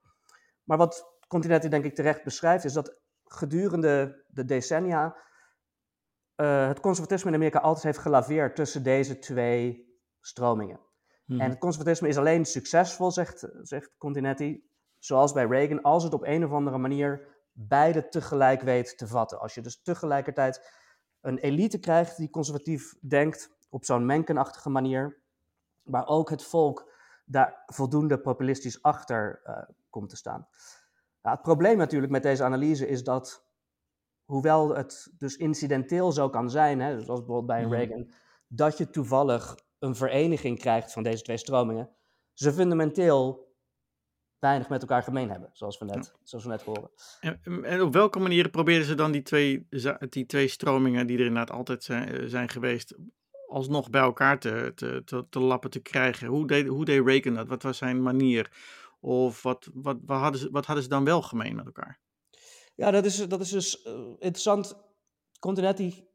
Maar 0.63 0.77
wat 0.77 1.11
Continetti 1.27 1.69
denk 1.69 1.85
ik 1.85 1.95
terecht 1.95 2.23
beschrijft, 2.23 2.63
is 2.63 2.73
dat 2.73 2.95
gedurende 3.25 4.23
de 4.27 4.45
decennia 4.45 5.15
uh, 6.35 6.67
het 6.67 6.79
conservatisme 6.79 7.29
in 7.29 7.35
Amerika 7.35 7.59
altijd 7.59 7.83
heeft 7.83 7.97
gelaveerd 7.97 8.55
tussen 8.55 8.83
deze 8.83 9.19
twee 9.19 9.91
stromingen. 10.19 10.79
En 11.27 11.35
mhm. 11.35 11.49
het 11.49 11.57
conservatisme 11.57 12.07
is 12.07 12.17
alleen 12.17 12.45
succesvol, 12.45 13.11
zegt, 13.11 13.47
zegt 13.61 13.97
Continetti, 13.97 14.69
zoals 14.99 15.31
bij 15.31 15.45
Reagan, 15.45 15.81
als 15.81 16.03
het 16.03 16.13
op 16.13 16.23
een 16.23 16.45
of 16.45 16.51
andere 16.51 16.77
manier 16.77 17.27
beide 17.51 18.09
tegelijk 18.09 18.61
weet 18.61 18.97
te 18.97 19.07
vatten. 19.07 19.39
Als 19.39 19.53
je 19.53 19.61
dus 19.61 19.81
tegelijkertijd 19.81 20.81
een 21.21 21.37
elite 21.37 21.79
krijgt 21.79 22.17
die 22.17 22.29
conservatief 22.29 22.95
denkt 23.01 23.49
op 23.69 23.85
zo'n 23.85 24.05
menkenachtige 24.05 24.69
manier, 24.69 25.21
maar 25.81 26.07
ook 26.07 26.29
het 26.29 26.43
volk 26.43 26.91
daar 27.25 27.63
voldoende 27.65 28.19
populistisch 28.19 28.81
achter 28.81 29.41
uh, 29.45 29.57
komt 29.89 30.09
te 30.09 30.15
staan. 30.15 30.47
Nou, 31.21 31.35
het 31.35 31.41
probleem 31.41 31.77
natuurlijk 31.77 32.11
met 32.11 32.23
deze 32.23 32.43
analyse 32.43 32.87
is 32.87 33.03
dat, 33.03 33.42
hoewel 34.25 34.75
het 34.75 35.11
dus 35.17 35.35
incidenteel 35.35 36.11
zo 36.11 36.29
kan 36.29 36.49
zijn, 36.49 36.79
hè, 36.79 37.01
zoals 37.01 37.19
bijvoorbeeld 37.19 37.45
bij 37.45 37.65
mhm. 37.65 37.73
Reagan, 37.73 38.11
dat 38.47 38.77
je 38.77 38.89
toevallig 38.89 39.57
een 39.79 39.95
vereniging 39.95 40.59
krijgt 40.59 40.93
van 40.93 41.03
deze 41.03 41.23
twee 41.23 41.37
stromingen, 41.37 41.89
ze 42.33 42.53
fundamenteel 42.53 43.51
weinig 44.39 44.69
met 44.69 44.81
elkaar 44.81 45.03
gemeen 45.03 45.29
hebben, 45.29 45.49
zoals 45.53 45.77
we 45.77 45.85
net, 45.85 46.13
zoals 46.23 46.43
we 46.43 46.49
net 46.49 46.61
horen. 46.61 46.89
En, 47.19 47.63
en, 47.63 47.81
op 47.81 47.93
welke 47.93 48.19
manier 48.19 48.49
proberen 48.49 48.85
ze 48.85 48.95
dan 48.95 49.11
die 49.11 49.21
twee, 49.21 49.67
die 50.09 50.25
twee 50.25 50.47
stromingen, 50.47 51.07
die 51.07 51.17
er 51.17 51.25
inderdaad 51.25 51.55
altijd 51.55 51.83
zijn, 51.83 52.09
eh, 52.09 52.25
zijn 52.25 52.49
geweest, 52.49 52.95
alsnog 53.47 53.89
bij 53.89 54.01
elkaar 54.01 54.39
te, 54.39 54.71
te, 54.75 55.01
te, 55.05 55.25
te 55.29 55.39
lappen 55.39 55.69
te 55.69 55.79
krijgen? 55.79 56.27
Hoe 56.27 56.47
deed, 56.47 56.67
hoe 56.67 56.85
deed 56.85 57.05
Reagan 57.05 57.33
dat? 57.33 57.47
Wat 57.47 57.63
was 57.63 57.77
zijn 57.77 58.01
manier? 58.01 58.51
Of 58.99 59.43
wat, 59.43 59.69
wat, 59.73 59.97
wat, 60.05 60.19
hadden 60.19 60.39
ze, 60.39 60.49
wat 60.51 60.65
hadden 60.65 60.83
ze 60.83 60.89
dan 60.89 61.03
wel 61.03 61.21
gemeen 61.21 61.55
met 61.55 61.65
elkaar? 61.65 61.99
Ja, 62.75 62.91
dat 62.91 63.05
is, 63.05 63.27
dat 63.27 63.41
is 63.41 63.49
dus 63.49 63.85
uh, 63.85 63.93
interessant. 64.19 64.75
Continetti, 65.39 66.07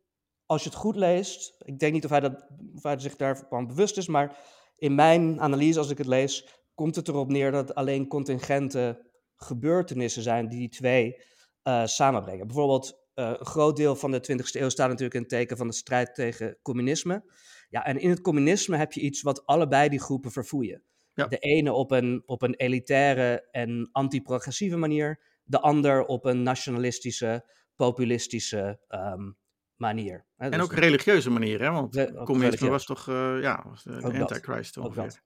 als 0.47 0.63
je 0.63 0.69
het 0.69 0.79
goed 0.79 0.97
leest, 0.97 1.55
ik 1.59 1.79
denk 1.79 1.93
niet 1.93 2.05
of 2.05 2.11
hij, 2.11 2.21
dat, 2.21 2.47
of 2.75 2.83
hij 2.83 2.99
zich 2.99 3.17
daarvan 3.17 3.67
bewust 3.67 3.97
is, 3.97 4.07
maar 4.07 4.37
in 4.77 4.95
mijn 4.95 5.41
analyse, 5.41 5.79
als 5.79 5.91
ik 5.91 5.99
het 5.99 6.07
lees, 6.07 6.49
komt 6.75 6.97
het 6.97 7.09
erop 7.09 7.29
neer 7.29 7.51
dat 7.51 7.75
alleen 7.75 8.09
contingente 8.09 9.07
gebeurtenissen 9.37 10.23
zijn 10.23 10.49
die 10.49 10.59
die 10.59 10.69
twee 10.69 11.23
uh, 11.65 11.87
samenbrengen. 11.87 12.47
Bijvoorbeeld, 12.47 13.07
uh, 13.15 13.33
een 13.39 13.47
groot 13.47 13.77
deel 13.77 13.97
van 13.97 14.11
de 14.11 14.21
20e 14.33 14.61
eeuw 14.61 14.69
staat 14.69 14.89
natuurlijk 14.89 15.15
in 15.15 15.21
het 15.21 15.29
teken 15.29 15.57
van 15.57 15.67
de 15.67 15.75
strijd 15.75 16.15
tegen 16.15 16.59
communisme. 16.63 17.33
Ja, 17.69 17.85
en 17.85 18.01
in 18.01 18.11
het 18.11 18.21
communisme 18.21 18.77
heb 18.77 18.93
je 18.93 19.01
iets 19.01 19.23
wat 19.23 19.47
allebei 19.47 19.89
die 19.89 20.01
groepen 20.01 20.31
verfoeien. 20.31 20.83
De 21.15 21.39
ene 21.39 21.73
op 21.73 21.91
een, 21.91 22.23
op 22.27 22.43
een 22.43 22.55
elitaire 22.55 23.49
en 23.51 23.89
anti-progressieve 23.93 24.77
manier, 24.77 25.21
de 25.49 25.61
ander 25.61 26.05
op 26.05 26.25
een 26.25 26.43
nationalistische, 26.43 27.45
populistische 27.77 28.81
um, 28.89 29.37
manier. 29.77 30.27
Hè? 30.37 30.45
En 30.45 30.51
dus 30.51 30.61
ook 30.61 30.73
een 30.73 30.79
religieuze 30.79 31.31
manier, 31.31 31.61
hè? 31.61 31.71
want 31.71 32.13
communisme 32.25 32.69
was 32.69 32.85
toch 32.85 33.09
uh, 33.09 33.39
ja, 33.41 33.65
was 33.69 33.83
de, 33.83 33.91
de 33.91 34.21
antichrist 34.21 34.77
ongeveer. 34.77 35.23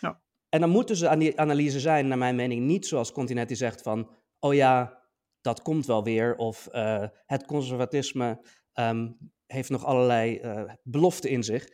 Ja. 0.00 0.20
En 0.48 0.60
dan 0.60 0.70
moet 0.70 0.88
dus 0.88 1.04
aan 1.04 1.18
die 1.18 1.40
analyse 1.40 1.80
zijn, 1.80 2.08
naar 2.08 2.18
mijn 2.18 2.36
mening, 2.36 2.64
niet 2.64 2.86
zoals 2.86 3.12
Continetti 3.12 3.56
zegt 3.56 3.82
van, 3.82 4.10
oh 4.38 4.54
ja, 4.54 5.02
dat 5.40 5.62
komt 5.62 5.86
wel 5.86 6.04
weer, 6.04 6.36
of 6.36 6.68
uh, 6.72 7.06
het 7.26 7.44
conservatisme 7.44 8.46
um, 8.74 9.16
heeft 9.46 9.70
nog 9.70 9.84
allerlei 9.84 10.40
uh, 10.40 10.72
beloften 10.82 11.30
in 11.30 11.42
zich 11.42 11.68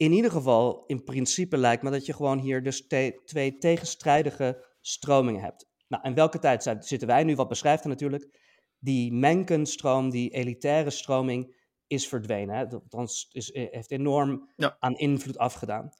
in 0.00 0.12
ieder 0.12 0.30
geval, 0.30 0.84
in 0.86 1.04
principe 1.04 1.56
lijkt 1.56 1.82
me 1.82 1.90
dat 1.90 2.06
je 2.06 2.12
gewoon 2.12 2.38
hier 2.38 2.62
dus 2.62 2.86
twee 3.24 3.58
tegenstrijdige 3.58 4.64
stromingen 4.80 5.42
hebt. 5.42 5.69
Nou, 5.90 6.02
en 6.02 6.14
welke 6.14 6.38
tijd 6.38 6.76
zitten 6.80 7.08
wij 7.08 7.24
nu? 7.24 7.34
Wat 7.34 7.48
beschrijft 7.48 7.82
hij 7.82 7.92
natuurlijk? 7.92 8.38
Die 8.78 9.12
Menkenstroom, 9.12 10.10
die 10.10 10.30
elitaire 10.30 10.90
stroming, 10.90 11.56
is 11.86 12.08
verdwenen. 12.08 12.56
Hè? 12.56 12.66
Dat 12.66 13.28
is, 13.32 13.52
eh, 13.52 13.66
heeft 13.70 13.90
enorm 13.90 14.50
aan 14.78 14.96
invloed 14.96 15.38
afgedaan. 15.38 15.90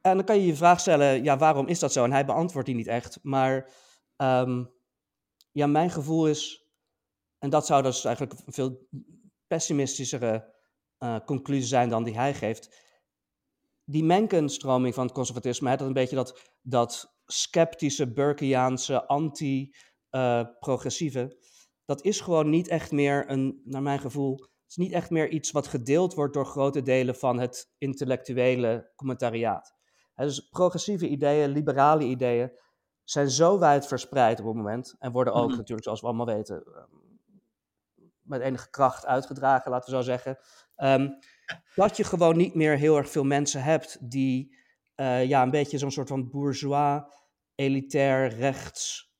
En 0.00 0.16
dan 0.16 0.24
kan 0.24 0.36
je 0.36 0.46
je 0.46 0.56
vraag 0.56 0.80
stellen, 0.80 1.24
ja, 1.24 1.36
waarom 1.36 1.66
is 1.66 1.78
dat 1.78 1.92
zo? 1.92 2.04
En 2.04 2.12
hij 2.12 2.24
beantwoordt 2.24 2.66
die 2.66 2.76
niet 2.76 2.86
echt. 2.86 3.18
Maar 3.22 3.70
um, 4.16 4.70
ja, 5.52 5.66
mijn 5.66 5.90
gevoel 5.90 6.28
is, 6.28 6.68
en 7.38 7.50
dat 7.50 7.66
zou 7.66 7.82
dus 7.82 8.04
eigenlijk 8.04 8.40
een 8.46 8.52
veel 8.52 8.88
pessimistischere 9.46 10.54
uh, 10.98 11.16
conclusie 11.24 11.66
zijn 11.66 11.88
dan 11.88 12.04
die 12.04 12.14
hij 12.14 12.34
geeft. 12.34 12.88
Die 13.84 14.04
Menkenstroming 14.04 14.94
van 14.94 15.04
het 15.04 15.14
conservatisme, 15.14 15.70
hè, 15.70 15.76
dat 15.76 15.86
een 15.86 15.92
beetje 15.92 16.16
dat, 16.16 16.56
dat 16.62 17.19
sceptische, 17.32 18.12
Burkeaanse, 18.12 19.06
anti-progressieve, 19.06 21.20
uh, 21.20 21.28
dat 21.84 22.02
is 22.02 22.20
gewoon 22.20 22.50
niet 22.50 22.68
echt 22.68 22.92
meer 22.92 23.30
een, 23.30 23.60
naar 23.64 23.82
mijn 23.82 24.00
gevoel, 24.00 24.36
het 24.36 24.48
is 24.68 24.76
niet 24.76 24.92
echt 24.92 25.10
meer 25.10 25.28
iets 25.28 25.50
wat 25.50 25.66
gedeeld 25.66 26.14
wordt 26.14 26.34
door 26.34 26.46
grote 26.46 26.82
delen 26.82 27.14
van 27.14 27.38
het 27.38 27.72
intellectuele 27.78 28.92
commentariaat. 28.96 29.78
Dus 30.14 30.48
progressieve 30.48 31.08
ideeën, 31.08 31.50
liberale 31.50 32.04
ideeën, 32.04 32.52
zijn 33.04 33.30
zo 33.30 33.58
wijd 33.58 33.86
verspreid 33.86 34.40
op 34.40 34.46
het 34.46 34.54
moment 34.54 34.94
en 34.98 35.12
worden 35.12 35.32
ook 35.32 35.42
mm 35.42 35.48
-hmm. 35.48 35.56
natuurlijk, 35.56 35.84
zoals 35.84 36.00
we 36.00 36.06
allemaal 36.06 36.26
weten, 36.26 36.64
ehm, 36.64 36.86
met 38.22 38.40
enige 38.40 38.70
kracht 38.70 39.06
uitgedragen, 39.06 39.70
laten 39.70 39.90
we 39.90 39.96
zo 39.96 40.02
zeggen. 40.02 40.38
Um, 40.76 41.18
dat 41.74 41.96
je 41.96 42.04
gewoon 42.04 42.36
niet 42.36 42.54
meer 42.54 42.76
heel 42.76 42.96
erg 42.96 43.10
veel 43.10 43.24
mensen 43.24 43.62
hebt 43.62 44.10
die 44.10 44.58
uh, 45.00 45.24
ja, 45.24 45.42
een 45.42 45.50
beetje 45.50 45.78
zo'n 45.78 45.90
soort 45.90 46.08
van 46.08 46.30
bourgeois, 46.30 47.02
elitair, 47.54 48.28
rechts 48.28 49.12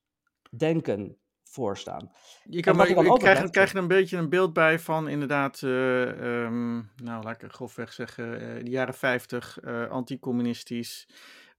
denken 0.57 1.19
voorstaan. 1.45 2.11
Je, 2.45 2.61
kan, 2.61 2.77
maar, 2.77 2.89
je 2.89 3.17
krijg, 3.19 3.51
krijg, 3.51 3.73
je 3.73 3.79
een 3.79 3.89
beetje 3.89 4.17
een 4.17 4.29
beeld 4.29 4.53
bij 4.53 4.79
van 4.79 5.09
inderdaad, 5.09 5.61
uh, 5.61 6.43
um, 6.43 6.91
nou 6.97 7.23
laat 7.23 7.43
ik 7.43 7.53
grofweg 7.53 7.93
zeggen, 7.93 8.43
uh, 8.43 8.65
de 8.65 8.71
jaren 8.71 8.95
50, 8.95 9.59
uh, 9.63 9.89
anticommunistisch, 9.89 11.09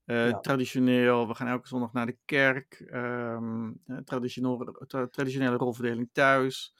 ja. 0.04 0.40
traditioneel, 0.40 1.28
we 1.28 1.34
gaan 1.34 1.46
elke 1.46 1.68
zondag 1.68 1.92
naar 1.92 2.06
de 2.06 2.16
kerk, 2.24 2.84
um, 2.92 3.82
traditionele, 4.04 4.84
tra 4.86 5.06
traditionele 5.06 5.56
rolverdeling 5.56 6.10
thuis. 6.12 6.74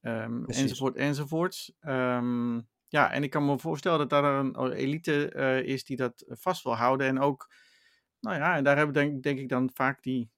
Um, 0.00 0.44
enzovoort, 0.46 0.96
enzovoorts. 0.96 1.72
Um, 1.80 2.68
ja, 2.92 3.12
en 3.12 3.22
ik 3.22 3.30
kan 3.30 3.44
me 3.44 3.58
voorstellen 3.58 3.98
dat 3.98 4.10
daar 4.10 4.24
een 4.24 4.72
elite 4.72 5.32
uh, 5.36 5.62
is 5.62 5.84
die 5.84 5.96
dat 5.96 6.24
vast 6.28 6.62
wil 6.62 6.74
houden. 6.74 7.06
En 7.06 7.20
ook, 7.20 7.52
nou 8.20 8.36
ja, 8.36 8.56
en 8.56 8.64
daar 8.64 8.76
hebben 8.76 8.94
denk, 8.94 9.22
denk 9.22 9.38
ik 9.38 9.48
dan 9.48 9.70
vaak 9.74 10.02
die, 10.02 10.30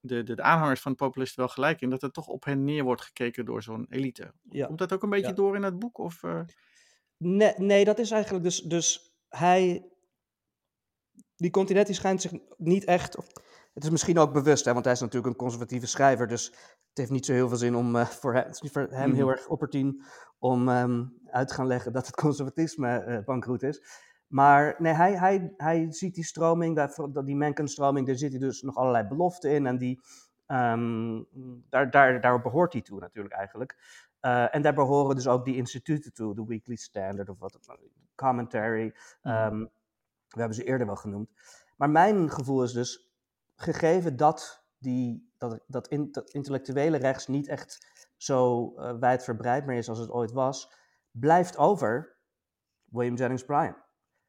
de, 0.00 0.22
de, 0.22 0.34
de, 0.34 0.42
aanhangers 0.42 0.80
van 0.80 0.94
populisten 0.94 1.38
wel 1.38 1.48
gelijk 1.48 1.80
in. 1.80 1.90
Dat 1.90 2.02
er 2.02 2.10
toch 2.10 2.26
op 2.26 2.44
hen 2.44 2.64
neer 2.64 2.84
wordt 2.84 3.02
gekeken 3.02 3.44
door 3.44 3.62
zo'n 3.62 3.86
elite. 3.88 4.32
Ja. 4.42 4.66
Komt 4.66 4.78
dat 4.78 4.92
ook 4.92 5.02
een 5.02 5.10
beetje 5.10 5.28
ja. 5.28 5.34
door 5.34 5.56
in 5.56 5.62
het 5.62 5.78
boek? 5.78 5.98
Of, 5.98 6.22
uh... 6.22 6.40
nee, 7.16 7.54
nee, 7.56 7.84
dat 7.84 7.98
is 7.98 8.10
eigenlijk 8.10 8.44
dus, 8.44 8.60
dus 8.60 9.16
hij, 9.28 9.88
die 11.36 11.50
Continetti 11.50 11.94
schijnt 11.94 12.22
zich 12.22 12.32
niet 12.56 12.84
echt, 12.84 13.16
het 13.74 13.84
is 13.84 13.90
misschien 13.90 14.18
ook 14.18 14.32
bewust, 14.32 14.64
hè, 14.64 14.72
want 14.72 14.84
hij 14.84 14.94
is 14.94 15.00
natuurlijk 15.00 15.32
een 15.32 15.38
conservatieve 15.38 15.86
schrijver, 15.86 16.26
dus 16.26 16.46
het 16.88 16.98
heeft 16.98 17.10
niet 17.10 17.26
zo 17.26 17.32
heel 17.32 17.48
veel 17.48 17.56
zin 17.56 17.76
om 17.76 17.96
uh, 17.96 18.06
voor, 18.06 18.34
hem, 18.34 18.44
het 18.44 18.54
is 18.54 18.60
niet 18.60 18.72
voor 18.72 18.86
hem 18.90 19.12
heel 19.12 19.26
mhm. 19.26 19.36
erg 19.36 19.48
opportun 19.48 20.02
om 20.38 20.68
um, 20.68 21.20
uit 21.26 21.48
te 21.48 21.54
gaan 21.54 21.66
leggen 21.66 21.92
dat 21.92 22.06
het 22.06 22.16
conservatisme 22.16 23.04
uh, 23.06 23.24
bankroet 23.24 23.62
is. 23.62 23.82
Maar 24.26 24.74
nee, 24.78 24.92
hij, 24.92 25.18
hij, 25.18 25.52
hij 25.56 25.86
ziet 25.92 26.14
die 26.14 26.24
stroming, 26.24 26.76
dat, 26.76 27.10
die 27.24 27.36
Mencken-stroming, 27.36 28.06
daar 28.06 28.16
zit 28.16 28.30
hij 28.30 28.40
dus 28.40 28.62
nog 28.62 28.76
allerlei 28.76 29.08
beloften 29.08 29.50
in. 29.50 29.66
En 29.66 29.78
die, 29.78 30.00
um, 30.46 31.26
daar, 31.68 31.90
daar, 31.90 32.20
daar 32.20 32.40
behoort 32.40 32.72
hij 32.72 32.82
toe 32.82 33.00
natuurlijk 33.00 33.34
eigenlijk. 33.34 33.76
Uh, 34.20 34.54
en 34.54 34.62
daar 34.62 34.74
behoren 34.74 35.16
dus 35.16 35.26
ook 35.26 35.44
die 35.44 35.56
instituten 35.56 36.12
toe, 36.12 36.34
de 36.34 36.44
Weekly 36.46 36.76
Standard 36.76 37.28
of 37.28 37.38
wat 37.38 37.58
Commentary. 38.14 38.94
Um, 39.22 39.70
we 40.28 40.38
hebben 40.38 40.56
ze 40.56 40.64
eerder 40.64 40.86
wel 40.86 40.96
genoemd. 40.96 41.30
Maar 41.76 41.90
mijn 41.90 42.30
gevoel 42.30 42.62
is 42.62 42.72
dus, 42.72 43.11
gegeven 43.62 44.16
dat, 44.16 44.64
die, 44.78 45.32
dat, 45.38 45.64
dat, 45.66 45.88
in, 45.88 46.12
dat 46.12 46.30
intellectuele 46.30 46.96
rechts 46.96 47.26
niet 47.26 47.48
echt 47.48 47.90
zo 48.16 48.72
uh, 48.76 48.98
wijdverbreid 48.98 49.66
meer 49.66 49.78
is 49.78 49.88
als 49.88 49.98
het 49.98 50.10
ooit 50.10 50.32
was, 50.32 50.72
blijft 51.10 51.56
over 51.56 52.16
William 52.84 53.14
Jennings 53.16 53.44
Bryan. 53.44 53.76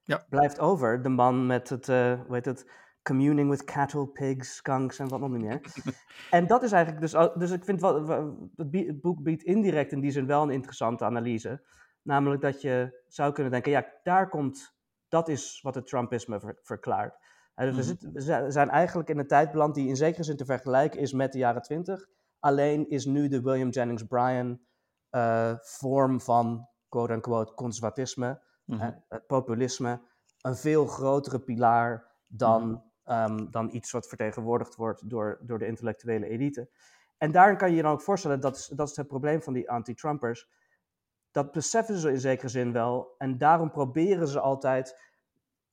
Ja. 0.03 0.25
Blijft 0.29 0.59
over 0.59 1.01
de 1.01 1.09
man 1.09 1.45
met 1.45 1.69
het, 1.69 1.87
uh, 1.87 2.21
hoe 2.21 2.35
heet 2.35 2.45
het, 2.45 2.65
communing 3.03 3.49
with 3.49 3.63
cattle, 3.63 4.07
pigs, 4.07 4.55
skunks 4.55 4.99
en 4.99 5.07
wat 5.07 5.19
nog 5.19 5.29
niet 5.29 5.41
meer. 5.41 5.61
en 6.37 6.47
dat 6.47 6.63
is 6.63 6.71
eigenlijk 6.71 7.01
dus, 7.01 7.11
dus 7.37 7.51
ik 7.51 7.63
vind 7.63 7.81
wat, 7.81 8.07
het 8.55 9.01
boek 9.01 9.23
biedt 9.23 9.43
indirect 9.43 9.91
in 9.91 9.99
die 9.99 10.11
zin 10.11 10.25
wel 10.25 10.43
een 10.43 10.49
interessante 10.49 11.05
analyse. 11.05 11.65
Namelijk 12.01 12.41
dat 12.41 12.61
je 12.61 13.03
zou 13.07 13.33
kunnen 13.33 13.51
denken, 13.51 13.71
ja, 13.71 13.85
daar 14.03 14.29
komt, 14.29 14.75
dat 15.07 15.27
is 15.27 15.59
wat 15.61 15.75
het 15.75 15.87
Trumpisme 15.87 16.39
ver, 16.39 16.59
verklaart. 16.61 17.22
Dus 17.55 17.65
we, 17.65 17.71
mhm. 17.71 17.81
zitten, 17.81 18.13
we, 18.13 18.51
zijn 18.51 18.69
eigenlijk 18.69 19.09
in 19.09 19.17
een 19.17 19.27
tijd 19.27 19.51
beland 19.51 19.75
die 19.75 19.87
in 19.87 19.95
zekere 19.95 20.23
zin 20.23 20.37
te 20.37 20.45
vergelijken 20.45 20.99
is 20.99 21.13
met 21.13 21.31
de 21.31 21.37
jaren 21.37 21.61
twintig. 21.61 22.05
Alleen 22.39 22.89
is 22.89 23.05
nu 23.05 23.27
de 23.27 23.41
William 23.41 23.69
Jennings 23.69 24.03
Bryan 24.03 24.59
uh, 25.11 25.53
vorm 25.59 26.21
van 26.21 26.67
quote-unquote 26.89 27.53
conservatisme, 27.53 28.41
Mhm. 28.65 28.91
het 29.07 29.27
populisme, 29.27 30.01
een 30.41 30.55
veel 30.55 30.85
grotere 30.85 31.39
pilaar 31.39 32.11
dan, 32.27 32.69
Mhm. 32.69 32.81
ehm, 33.03 33.49
dan 33.49 33.69
iets 33.75 33.91
wat 33.91 34.07
vertegenwoordigd 34.07 34.75
wordt 34.75 35.09
door, 35.09 35.39
door 35.41 35.59
de 35.59 35.65
intellectuele 35.67 36.25
elite. 36.25 36.69
En 37.17 37.31
daarin 37.31 37.57
kan 37.57 37.69
je 37.69 37.75
je 37.75 37.81
dan 37.81 37.91
ook 37.91 38.01
voorstellen, 38.01 38.39
dat 38.39 38.55
is, 38.55 38.67
dat 38.67 38.89
is 38.89 38.95
het 38.95 39.07
probleem 39.07 39.41
van 39.41 39.53
die 39.53 39.69
anti-Trumpers. 39.69 40.49
Dat 41.31 41.51
beseffen 41.51 41.97
ze 41.97 42.11
in 42.11 42.19
zekere 42.19 42.47
zin 42.47 42.71
wel. 42.71 43.15
En 43.17 43.37
daarom 43.37 43.71
proberen 43.71 44.27
ze 44.27 44.39
altijd 44.39 45.11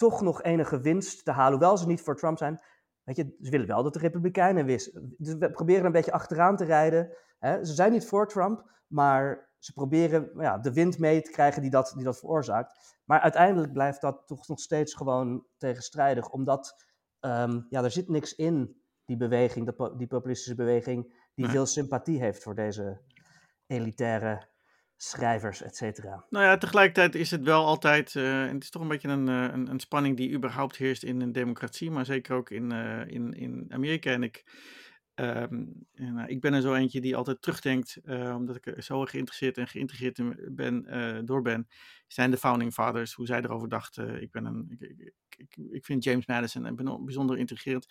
toch 0.01 0.21
nog 0.21 0.43
enige 0.43 0.81
winst 0.81 1.25
te 1.25 1.31
halen. 1.31 1.59
Hoewel 1.59 1.77
ze 1.77 1.87
niet 1.87 2.01
voor 2.01 2.17
Trump 2.17 2.39
zijn. 2.39 2.61
Weet 3.03 3.17
je, 3.17 3.37
ze 3.41 3.51
willen 3.51 3.67
wel 3.67 3.83
dat 3.83 3.93
de 3.93 3.99
Republikeinen. 3.99 4.67
Dus 4.67 4.93
we 5.19 5.51
proberen 5.51 5.85
een 5.85 5.93
beetje 5.93 6.13
achteraan 6.13 6.57
te 6.57 6.65
rijden. 6.65 7.17
Hè. 7.39 7.65
Ze 7.65 7.73
zijn 7.73 7.93
niet 7.93 8.07
voor 8.07 8.29
Trump, 8.29 8.71
maar 8.87 9.51
ze 9.59 9.73
proberen 9.73 10.31
ja, 10.35 10.59
de 10.59 10.73
wind 10.73 10.99
mee 10.99 11.23
te 11.23 11.31
krijgen 11.31 11.63
die 11.63 11.71
dat, 11.71 11.93
die 11.95 12.05
dat 12.05 12.19
veroorzaakt. 12.19 12.99
Maar 13.05 13.21
uiteindelijk 13.21 13.73
blijft 13.73 14.01
dat 14.01 14.27
toch 14.27 14.49
nog 14.49 14.61
steeds 14.61 14.95
gewoon 14.95 15.47
tegenstrijdig. 15.57 16.31
Omdat 16.31 16.85
ehm, 17.21 17.61
ja, 17.69 17.85
er 17.85 17.91
zit 17.91 18.09
niks 18.09 18.35
in 18.35 18.83
die 19.05 19.17
beweging, 19.17 19.77
die 19.97 20.07
populistische 20.07 20.55
beweging, 20.55 21.29
die 21.35 21.49
veel 21.49 21.67
sympathie 21.67 22.21
heeft 22.21 22.43
voor 22.43 22.55
deze 22.55 23.01
elitaire 23.67 24.49
schrijvers, 25.03 25.63
et 25.63 25.77
cetera. 25.77 26.25
Nou 26.31 26.45
ja, 26.45 26.57
tegelijkertijd 26.57 27.15
is 27.15 27.31
het 27.31 27.43
wel 27.43 27.65
altijd, 27.65 28.17
eh, 28.17 28.43
en 28.43 28.55
het 28.55 28.63
is 28.63 28.71
toch 28.71 28.83
een 28.83 28.89
beetje 28.89 29.09
een, 29.09 29.29
eh, 29.29 29.43
een, 29.53 29.71
een 29.71 29.81
spanning 29.81 30.17
die 30.17 30.33
überhaupt 30.33 30.77
heerst 30.77 31.03
in 31.03 31.21
een 31.21 31.33
democratie, 31.33 31.91
maar 31.91 32.05
zeker 32.05 32.35
ook 32.35 32.51
in, 32.51 32.73
eh, 32.73 33.07
in, 33.07 33.33
in 33.33 33.67
Amerika. 33.69 34.11
En 34.11 34.23
ik, 34.23 34.45
ehm, 35.15 35.65
en, 35.93 36.25
ik 36.27 36.41
ben 36.41 36.55
er 36.55 36.61
zo 36.61 36.75
eentje 36.75 37.01
die 37.01 37.17
altijd 37.17 37.43
terugdenkt, 37.43 38.01
omdat 38.35 38.57
ik 38.57 38.67
er 38.67 38.83
zo 38.83 39.05
geïnteresseerd 39.05 39.59
en 39.59 39.69
geïntegreerd 39.69 40.19
in 40.19 40.49
ben, 40.51 40.87
door 41.27 41.43
ben, 41.43 41.69
zijn 42.07 42.31
de 42.31 42.37
Founding 42.37 42.73
Fathers, 42.73 43.13
hoe 43.13 43.27
zij 43.27 43.43
erover 43.43 43.69
dachten. 43.69 44.23
Ik, 44.23 44.31
ben 44.31 44.45
een, 44.45 44.77
ik, 44.79 45.13
ik, 45.37 45.57
ik, 45.71 45.85
vind 45.85 46.05
James 46.05 46.27
Madison 46.27 46.77
beno- 46.77 47.03
bijzonder 47.03 47.39
intrigerend. 47.39 47.87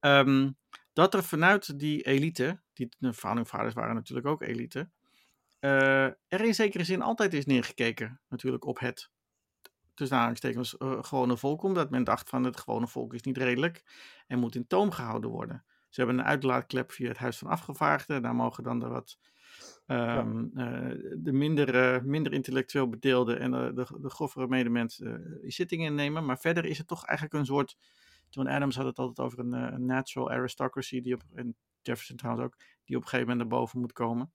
Ehm, 0.00 0.50
dat 0.92 1.14
er 1.14 1.24
vanuit 1.24 1.78
die 1.78 2.02
elite, 2.02 2.60
die, 2.72 2.88
de 2.98 3.14
Founding 3.14 3.46
Fathers 3.46 3.74
waren 3.74 3.94
natuurlijk 3.94 4.26
ook 4.26 4.42
elite, 4.42 4.88
er 6.28 6.44
in 6.44 6.54
zekere 6.54 6.84
zin 6.84 7.02
altijd 7.02 7.34
is 7.34 7.46
neergekeken, 7.46 8.20
natuurlijk, 8.28 8.64
op 8.64 8.78
het 8.78 9.10
tussen 9.94 10.16
aanhalingstekens 10.16 10.76
eh, 10.76 11.02
gewone 11.02 11.36
volk, 11.36 11.62
omdat 11.62 11.90
men 11.90 12.04
dacht 12.04 12.28
van 12.28 12.44
het 12.44 12.56
gewone 12.56 12.86
volk 12.86 13.14
is 13.14 13.22
niet 13.22 13.36
redelijk 13.36 13.82
en 14.26 14.38
moet 14.38 14.54
in 14.54 14.66
toom 14.66 14.90
gehouden 14.90 15.30
worden. 15.30 15.64
Ze 15.88 16.00
hebben 16.00 16.18
een 16.18 16.24
uitlaatklep 16.24 16.92
via 16.92 17.08
het 17.08 17.16
Huis 17.16 17.38
van 17.38 17.48
Afgevaardigden, 17.48 18.22
daar 18.22 18.34
mogen 18.34 18.64
dan 18.64 18.78
de 18.78 18.88
wat 18.88 19.18
ehm, 19.86 20.44
eh, 20.54 21.12
de 21.16 21.32
minder, 21.32 21.94
eh, 21.94 22.02
minder 22.02 22.32
intellectueel 22.32 22.88
bedeelde 22.88 23.36
en 23.36 23.50
de, 23.50 23.72
de, 23.74 24.00
de 24.00 24.10
grovere 24.10 24.48
medemens 24.48 25.00
eh, 25.00 25.14
zittingen 25.42 25.86
innemen, 25.86 26.24
maar 26.24 26.38
verder 26.38 26.64
is 26.64 26.78
het 26.78 26.86
toch 26.86 27.06
eigenlijk 27.06 27.38
een 27.38 27.46
soort, 27.46 27.76
John 28.30 28.48
Adams 28.48 28.76
had 28.76 28.86
het 28.86 28.98
altijd 28.98 29.26
over 29.26 29.38
een, 29.38 29.54
eh, 29.54 29.72
een 29.72 29.86
natural 29.86 30.30
aristocracy, 30.30 31.00
die 31.00 31.14
op, 31.14 31.22
en 31.34 31.56
Jefferson 31.82 32.16
trouwens 32.16 32.46
ook, 32.46 32.56
die 32.84 32.96
op 32.96 33.02
een 33.02 33.08
gegeven 33.08 33.30
moment 33.30 33.38
naar 33.50 33.58
boven 33.58 33.80
moet 33.80 33.92
komen. 33.92 34.32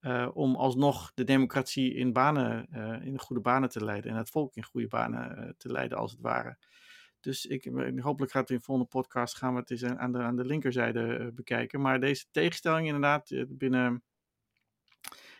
Eh, 0.00 0.28
om 0.32 0.56
alsnog 0.56 1.12
de 1.14 1.24
democratie 1.24 1.94
in, 1.94 2.12
banen, 2.12 2.66
eh, 2.70 3.06
in 3.06 3.18
goede 3.18 3.42
banen 3.42 3.68
te 3.68 3.84
leiden. 3.84 4.10
En 4.10 4.16
het 4.16 4.30
volk 4.30 4.56
in 4.56 4.62
goede 4.62 4.88
banen 4.88 5.36
eh, 5.36 5.52
te 5.56 5.72
leiden, 5.72 5.98
als 5.98 6.10
het 6.10 6.20
ware. 6.20 6.58
Dus 7.20 7.46
ik, 7.46 7.64
hopelijk 8.00 8.32
gaat 8.32 8.50
in 8.50 8.56
de 8.56 8.62
volgende 8.62 8.90
podcast 8.90 9.36
gaan 9.36 9.54
we 9.54 9.60
het 9.60 9.70
eens 9.70 9.84
aan 9.84 10.12
de, 10.12 10.18
aan 10.18 10.36
de 10.36 10.44
linkerzijde 10.44 11.32
bekijken. 11.34 11.80
Maar 11.80 12.00
deze 12.00 12.24
tegenstelling 12.30 12.86
inderdaad 12.86 13.44
binnen 13.48 14.02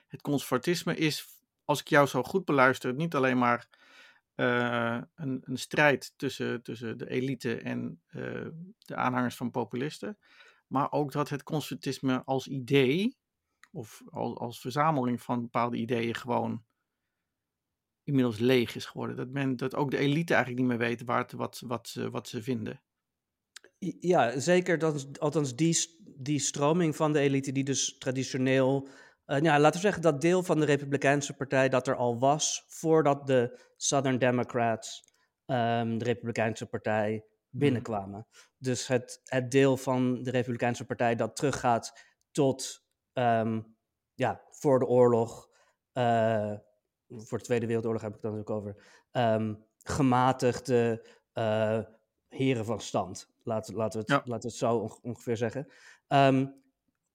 het 0.06 0.20
conservatisme 0.20 0.96
is, 0.96 1.26
als 1.64 1.80
ik 1.80 1.88
jou 1.88 2.06
zo 2.06 2.22
goed 2.22 2.44
beluister, 2.44 2.94
niet 2.94 3.14
alleen 3.14 3.38
maar 3.38 3.68
een, 4.34 5.42
een 5.44 5.58
strijd 5.58 6.12
tussen, 6.16 6.62
tussen 6.62 6.98
de 6.98 7.10
elite 7.10 7.56
en 7.56 8.02
de 8.78 8.94
aanhangers 8.94 9.36
van 9.36 9.50
populisten. 9.50 10.18
Maar 10.66 10.92
ook 10.92 11.12
dat 11.12 11.28
het 11.28 11.42
conservatisme 11.42 12.22
als 12.24 12.46
idee 12.46 13.16
of 13.70 14.02
als, 14.10 14.36
als 14.36 14.60
verzameling 14.60 15.22
van 15.22 15.40
bepaalde 15.40 15.76
ideeën 15.76 16.14
gewoon 16.14 16.64
inmiddels 18.04 18.38
leeg 18.38 18.74
is 18.74 18.86
geworden. 18.86 19.16
Dat, 19.16 19.28
men, 19.28 19.56
dat 19.56 19.74
ook 19.74 19.90
de 19.90 19.98
elite 19.98 20.34
eigenlijk 20.34 20.62
niet 20.62 20.78
meer 20.78 20.88
weet 20.88 21.04
waar 21.04 21.18
het, 21.18 21.32
wat, 21.32 21.62
wat, 21.66 21.88
ze, 21.88 22.10
wat 22.10 22.28
ze 22.28 22.42
vinden. 22.42 22.82
Ja, 24.00 24.38
zeker. 24.38 24.78
Dat 24.78 25.20
althans, 25.20 25.56
die, 25.56 25.76
die 26.16 26.38
stroming 26.38 26.96
van 26.96 27.12
de 27.12 27.18
elite, 27.18 27.52
die 27.52 27.64
dus 27.64 27.98
traditioneel. 27.98 28.88
eh, 29.24 29.40
ja, 29.40 29.58
laten 29.60 29.80
we 29.80 29.86
zeggen 29.86 30.02
dat 30.02 30.20
deel 30.20 30.42
van 30.42 30.60
de 30.60 30.66
Republikeinse 30.66 31.36
Partij 31.36 31.68
dat 31.68 31.88
er 31.88 31.96
al 31.96 32.18
was 32.18 32.64
voordat 32.66 33.26
de 33.26 33.60
Southern 33.76 34.18
Democrats, 34.18 35.14
ehm, 35.46 35.98
de 35.98 36.04
Republikeinse 36.04 36.66
Partij, 36.66 37.24
binnenkwamen. 37.50 38.26
Dus 38.58 38.86
het, 38.86 39.20
het 39.24 39.50
deel 39.50 39.76
van 39.76 40.22
de 40.22 40.30
Republikeinse 40.30 40.84
Partij 40.84 41.14
dat 41.14 41.36
teruggaat 41.36 42.04
tot 42.30 42.87
ehm, 43.18 43.60
ja, 44.14 44.42
voor 44.50 44.78
de 44.78 44.86
oorlog, 44.86 45.50
eh, 45.92 46.54
voor 47.08 47.38
de 47.38 47.44
Tweede 47.44 47.66
Wereldoorlog 47.66 48.02
heb 48.02 48.14
ik 48.14 48.22
het 48.22 48.30
dan 48.32 48.40
ook 48.40 48.50
over, 48.50 48.76
ehm, 49.10 49.54
gematigde 49.82 51.06
eh, 51.32 51.80
heren 52.28 52.64
van 52.64 52.80
stand. 52.80 53.30
Laten, 53.42 53.74
laten, 53.74 53.92
we, 53.92 54.12
het, 54.12 54.24
Ja. 54.24 54.30
laten 54.30 54.48
we 54.48 54.54
het 54.54 54.56
zo 54.56 54.76
onge- 54.76 54.98
ongeveer 55.02 55.36
zeggen. 55.36 55.66
Ehm, 56.08 56.46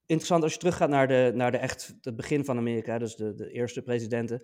interessant 0.06 0.44
als 0.44 0.54
je 0.54 0.60
teruggaat 0.60 0.89
naar, 0.89 1.08
de, 1.08 1.32
naar 1.36 1.52
de 1.52 1.58
echt, 1.58 1.96
het 2.02 2.16
begin 2.16 2.46
van 2.46 2.58
Amerika, 2.58 2.98
dus 2.98 3.16
de, 3.16 3.34
de 3.36 3.52
eerste 3.52 3.82
presidenten. 3.82 4.42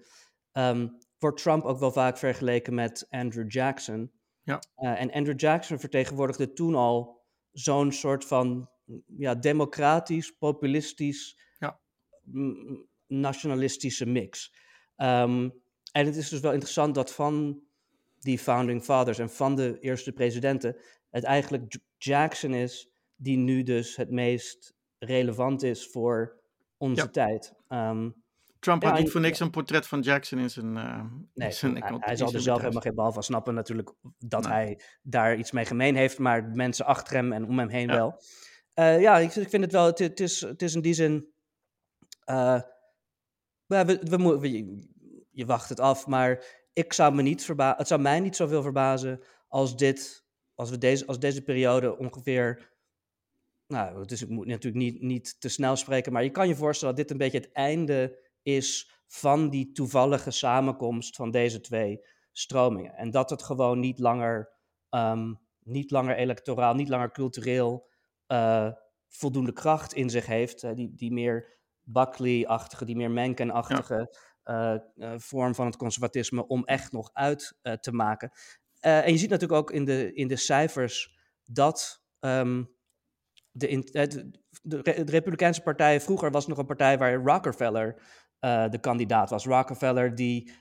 wordt 1.20 1.42
Trump 1.42 1.64
ook 1.64 1.80
wel 1.80 1.92
vaak 1.92 2.18
vergeleken 2.18 2.74
met 2.74 3.08
Andrew 3.10 3.52
Jackson. 3.52 4.12
Ja. 4.44 4.60
Eh, 4.76 5.02
en 5.02 5.12
Andrew 5.12 5.40
Jackson 5.40 5.80
vertegenwoordigde 5.80 6.54
toen 6.54 6.76
al 6.76 7.22
zo'n 7.52 7.92
soort 7.92 8.26
van 8.26 8.70
ja, 9.18 9.36
democratisch, 9.36 10.32
populistisch, 10.32 11.40
nationalistische 13.08 14.06
mix. 14.06 14.54
Ehm, 14.96 15.50
en 15.92 16.06
het 16.06 16.16
is 16.16 16.30
dus 16.30 16.40
wel 16.40 16.52
interessant 16.52 16.96
dat 16.96 17.14
van 17.14 17.62
die 18.20 18.40
founding 18.40 18.84
fathers 18.84 19.20
en 19.20 19.30
van 19.30 19.56
de 19.56 19.78
eerste 19.80 20.12
presidenten 20.12 20.78
het 21.10 21.24
eigenlijk 21.24 21.78
Jackson 21.98 22.54
is 22.54 22.90
die 23.16 23.38
nu 23.38 23.64
dus 23.64 23.96
het 23.96 24.10
meest 24.12 24.74
relevant 24.98 25.64
is 25.64 25.88
voor 25.92 26.40
onze 26.78 27.02
Ja. 27.02 27.08
tijd. 27.08 27.54
Ehm, 27.68 28.10
Trump 28.60 28.82
Ja, 28.82 28.90
had 28.90 29.00
niet 29.00 29.12
voor 29.12 29.22
niks 29.22 29.40
een 29.40 29.50
portret 29.50 29.88
van 29.88 30.02
Jackson 30.02 30.40
in 30.40 30.50
zijn. 30.50 30.78
eh 30.78 31.04
nee, 31.34 31.48
in 31.48 31.54
zijn 31.54 31.84
hij, 32.00 32.16
zal 32.16 32.34
er 32.34 32.42
zelf 32.42 32.42
bedrijf. 32.42 32.58
helemaal 32.62 32.82
geen 32.82 32.96
bal 32.96 33.12
van 33.12 33.24
snappen 33.24 33.54
natuurlijk 33.54 33.94
dat 34.18 34.44
Nee. 34.44 34.52
hij 34.52 34.82
daar 35.02 35.38
iets 35.38 35.52
mee 35.52 35.66
gemeen 35.66 35.96
heeft, 35.96 36.18
maar 36.20 36.50
mensen 36.50 36.86
achter 36.86 37.16
hem 37.16 37.32
en 37.34 37.46
om 37.46 37.60
hem 37.60 37.70
heen 37.70 37.88
Ja. 37.88 37.96
wel. 37.96 38.22
Eh, 38.74 39.02
ja, 39.02 39.18
ik, 39.18 39.36
ik 39.36 39.50
vind 39.50 39.64
het 39.64 39.72
wel, 39.72 39.86
het, 39.86 40.00
het, 40.00 40.20
is, 40.20 40.42
het 40.42 40.62
is 40.62 40.76
in 40.76 40.82
die 40.82 40.94
zin, 40.94 41.28
eh, 42.30 42.62
we, 43.66 43.86
we, 43.86 44.40
we- 44.40 44.88
je, 45.32 45.46
wacht 45.46 45.70
het 45.70 45.80
af, 45.80 46.08
maar 46.08 46.46
ik 46.74 46.94
zou 46.94 47.16
me 47.16 47.22
niet 47.22 47.48
het 47.58 47.88
zou 47.88 48.02
mij 48.02 48.20
niet 48.20 48.36
zoveel 48.36 48.62
verbazen 48.62 49.22
als 49.48 49.78
dit, 49.78 50.26
als 50.56 50.70
we 50.70 50.78
deze, 50.78 51.06
als 51.06 51.20
deze 51.20 51.44
periode 51.44 51.98
ongeveer, 51.98 52.74
nou, 53.68 54.06
dus 54.06 54.22
ik 54.22 54.30
moet 54.30 54.46
natuurlijk 54.48 54.84
niet, 54.84 55.02
niet 55.02 55.42
te 55.42 55.50
snel 55.50 55.76
spreken, 55.76 56.14
maar 56.14 56.24
je 56.24 56.30
kan 56.32 56.48
je 56.48 56.56
voorstellen 56.56 56.96
dat 56.96 57.04
dit 57.04 57.12
een 57.12 57.24
beetje 57.24 57.40
het 57.40 57.52
einde 57.52 58.20
is 58.42 58.92
van 59.08 59.50
die 59.50 59.72
toevallige 59.72 60.32
samenkomst 60.32 61.16
van 61.16 61.32
deze 61.32 61.62
twee 61.62 62.06
stromingen. 62.32 62.94
En 62.94 63.12
dat 63.12 63.30
het 63.30 63.44
gewoon 63.44 63.80
niet 63.80 64.00
langer, 64.00 64.52
ehm, 64.90 65.34
niet 65.60 65.92
langer 65.92 66.16
electoraal, 66.16 66.74
niet 66.74 66.90
langer 66.90 67.12
cultureel 67.12 67.88
eh, 68.28 68.72
voldoende 69.08 69.54
kracht 69.54 69.94
in 69.94 70.10
zich 70.10 70.26
heeft. 70.26 70.76
die, 70.76 70.96
die 70.96 71.12
meer 71.12 71.59
Buckley-achtige, 71.92 72.86
die 72.86 72.96
meer 72.96 73.12
Mencken-achtige 73.12 74.18
eh, 74.44 74.74
eh, 74.74 75.14
vorm 75.18 75.56
van 75.56 75.66
het 75.66 75.78
conservatisme 75.78 76.48
om 76.48 76.66
echt 76.66 76.92
nog 76.92 77.10
uit 77.14 77.58
eh, 77.62 77.74
te 77.74 77.92
maken. 77.92 78.32
En 78.80 79.12
je 79.12 79.18
ziet 79.18 79.30
natuurlijk 79.30 79.60
ook 79.60 79.72
in 79.72 79.86
de, 79.86 80.14
in 80.14 80.28
de 80.28 80.36
cijfers 80.36 81.18
dat 81.44 82.04
ehm, 82.20 82.64
de, 83.52 83.68
in, 83.68 83.82
de, 83.82 84.32
de 84.62 84.82
Republikeinse 85.06 85.62
Partij 85.62 86.02
vroeger 86.02 86.32
was 86.32 86.48
nog 86.48 86.58
een 86.58 86.66
partij 86.66 86.98
waar 86.98 87.24
Rockefeller 87.24 88.02
de 88.70 88.78
kandidaat 88.82 89.30
was. 89.30 89.46
Rockefeller 89.46 90.16
die 90.16 90.52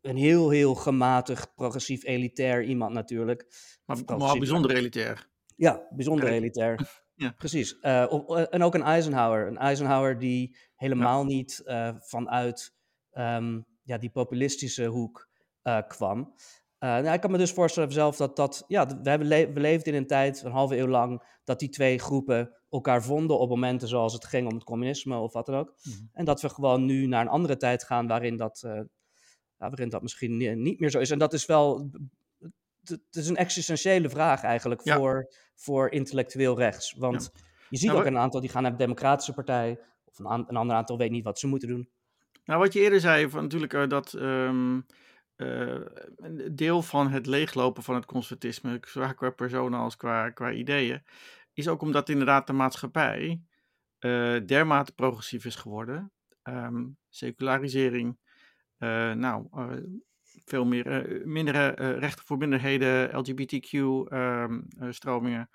een 0.00 0.16
heel, 0.16 0.50
heel 0.50 0.74
gematigd, 0.74 1.54
progressief, 1.54 2.04
elitair 2.04 2.62
iemand 2.62 2.92
natuurlijk. 2.92 3.46
Maar, 3.84 3.98
maar 4.18 4.38
bijzonder 4.38 4.76
elitair. 4.76 5.28
Ja, 5.56 5.86
bijzonder 5.90 6.28
elitair. 6.28 6.78
Ja. 7.24 7.34
Precies. 7.38 7.80
Eh, 7.80 8.02
eh, 8.02 8.46
en 8.50 8.62
ook 8.62 8.74
een 8.74 8.82
Eisenhower. 8.82 9.46
Een 9.46 9.58
Eisenhower 9.58 10.18
die 10.18 10.56
helemaal 10.74 11.24
niet 11.24 11.62
eh, 11.64 11.90
vanuit 11.98 12.74
ehm, 13.10 13.60
ja, 13.82 13.98
die 13.98 14.10
populistische 14.10 14.84
hoek 14.84 15.32
kwam. 15.88 16.34
Nou, 16.78 17.08
ik 17.08 17.20
kan 17.20 17.30
me 17.30 17.38
dus 17.38 17.52
voorstellen 17.52 17.92
zelf 17.92 18.16
dat 18.16 18.36
dat... 18.36 18.64
Ja, 18.68 18.86
we, 18.86 19.10
hebben 19.10 19.28
le- 19.28 19.52
we 19.52 19.60
leefden 19.60 19.92
in 19.92 19.98
een 19.98 20.06
tijd, 20.06 20.42
een 20.42 20.52
halve 20.52 20.76
eeuw 20.76 20.86
lang... 20.86 21.38
dat 21.44 21.58
die 21.58 21.68
twee 21.68 21.98
groepen 21.98 22.50
elkaar 22.70 23.02
vonden 23.02 23.38
op 23.38 23.48
momenten 23.48 23.88
zoals 23.88 24.12
het 24.12 24.24
ging 24.24 24.48
om 24.48 24.54
het 24.54 24.64
communisme 24.64 25.16
of 25.16 25.32
wat 25.32 25.46
dan 25.46 25.54
ook. 25.54 25.74
Mhm. 25.82 25.96
En 26.12 26.24
dat 26.24 26.40
we 26.40 26.48
gewoon 26.48 26.84
nu 26.84 27.06
naar 27.06 27.20
een 27.20 27.28
andere 27.28 27.56
tijd 27.56 27.84
gaan 27.84 28.06
waarin 28.06 28.36
dat... 28.36 28.66
waarin 29.56 29.88
dat 29.88 30.02
misschien 30.02 30.62
niet 30.62 30.80
meer 30.80 30.90
zo 30.90 30.98
is. 30.98 31.10
En 31.10 31.18
dat 31.18 31.32
is 31.32 31.46
wel 31.46 31.90
het 32.88 33.16
is 33.16 33.28
een 33.28 33.36
existentiële 33.36 34.08
vraag 34.08 34.42
eigenlijk 34.42 34.82
voor, 34.82 35.32
voor 35.54 35.90
intellectueel 35.90 36.58
rechts. 36.58 36.92
Want 36.92 37.32
je 37.70 37.76
ziet 37.76 37.90
ook 37.90 38.04
een 38.04 38.18
aantal 38.18 38.40
die 38.40 38.50
gaan 38.50 38.62
naar 38.62 38.70
de 38.70 38.76
Democratische 38.76 39.32
Partij, 39.32 39.80
of 40.04 40.18
een, 40.18 40.44
een 40.48 40.56
ander 40.56 40.76
aantal 40.76 40.98
weet 40.98 41.10
niet 41.10 41.24
wat 41.24 41.38
ze 41.38 41.46
moeten 41.46 41.68
doen. 41.68 41.88
Nou, 42.44 42.60
wat 42.60 42.72
je 42.72 42.80
eerder 42.80 43.00
zei, 43.00 43.28
van 43.30 43.42
natuurlijk 43.42 43.72
uh, 43.72 43.88
dat 43.88 44.12
um, 44.12 44.86
uh, 45.36 45.80
een 46.16 46.52
deel 46.52 46.82
van 46.82 47.10
het 47.10 47.26
leeglopen 47.26 47.82
van 47.82 47.94
het 47.94 48.04
conservatisme, 48.04 48.78
zowel 48.86 49.14
qua 49.14 49.30
personen 49.30 49.78
als 49.78 49.96
qua, 49.96 50.30
qua 50.30 50.52
ideeën, 50.52 51.02
is 51.52 51.68
ook 51.68 51.82
omdat 51.82 52.08
inderdaad 52.08 52.46
de 52.46 52.52
maatschappij 52.52 53.42
uh, 54.00 54.46
dermate 54.46 54.92
progressief 54.92 55.44
is 55.44 55.54
geworden. 55.54 56.12
Um, 56.42 56.96
secularisering, 57.08 58.18
nou, 59.14 59.46
veel 60.44 60.64
meer 60.64 61.20
mindere, 61.24 61.68
rechten 61.98 62.24
voor 62.24 62.38
minderheden, 62.38 63.18
LGBTQ-stromingen. 63.18 65.50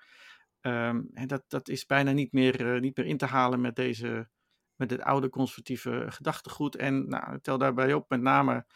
Ehm, 0.60 0.96
um, 0.96 1.10
en 1.12 1.26
dat, 1.26 1.44
dat 1.48 1.68
is 1.68 1.86
bijna 1.86 2.12
niet 2.12 2.32
meer, 2.32 2.80
niet 2.80 2.96
meer 2.96 3.06
in 3.06 3.16
te 3.16 3.26
halen 3.26 3.60
met 3.60 3.76
deze 3.76 4.28
met 4.80 4.90
het 4.90 5.00
oude 5.00 5.28
conservatieve 5.28 6.06
gedachtegoed. 6.08 6.76
En 6.76 7.08
nou, 7.08 7.40
tel 7.40 7.58
daarbij 7.58 7.94
op 7.94 8.08
met 8.08 8.20
name 8.20 8.66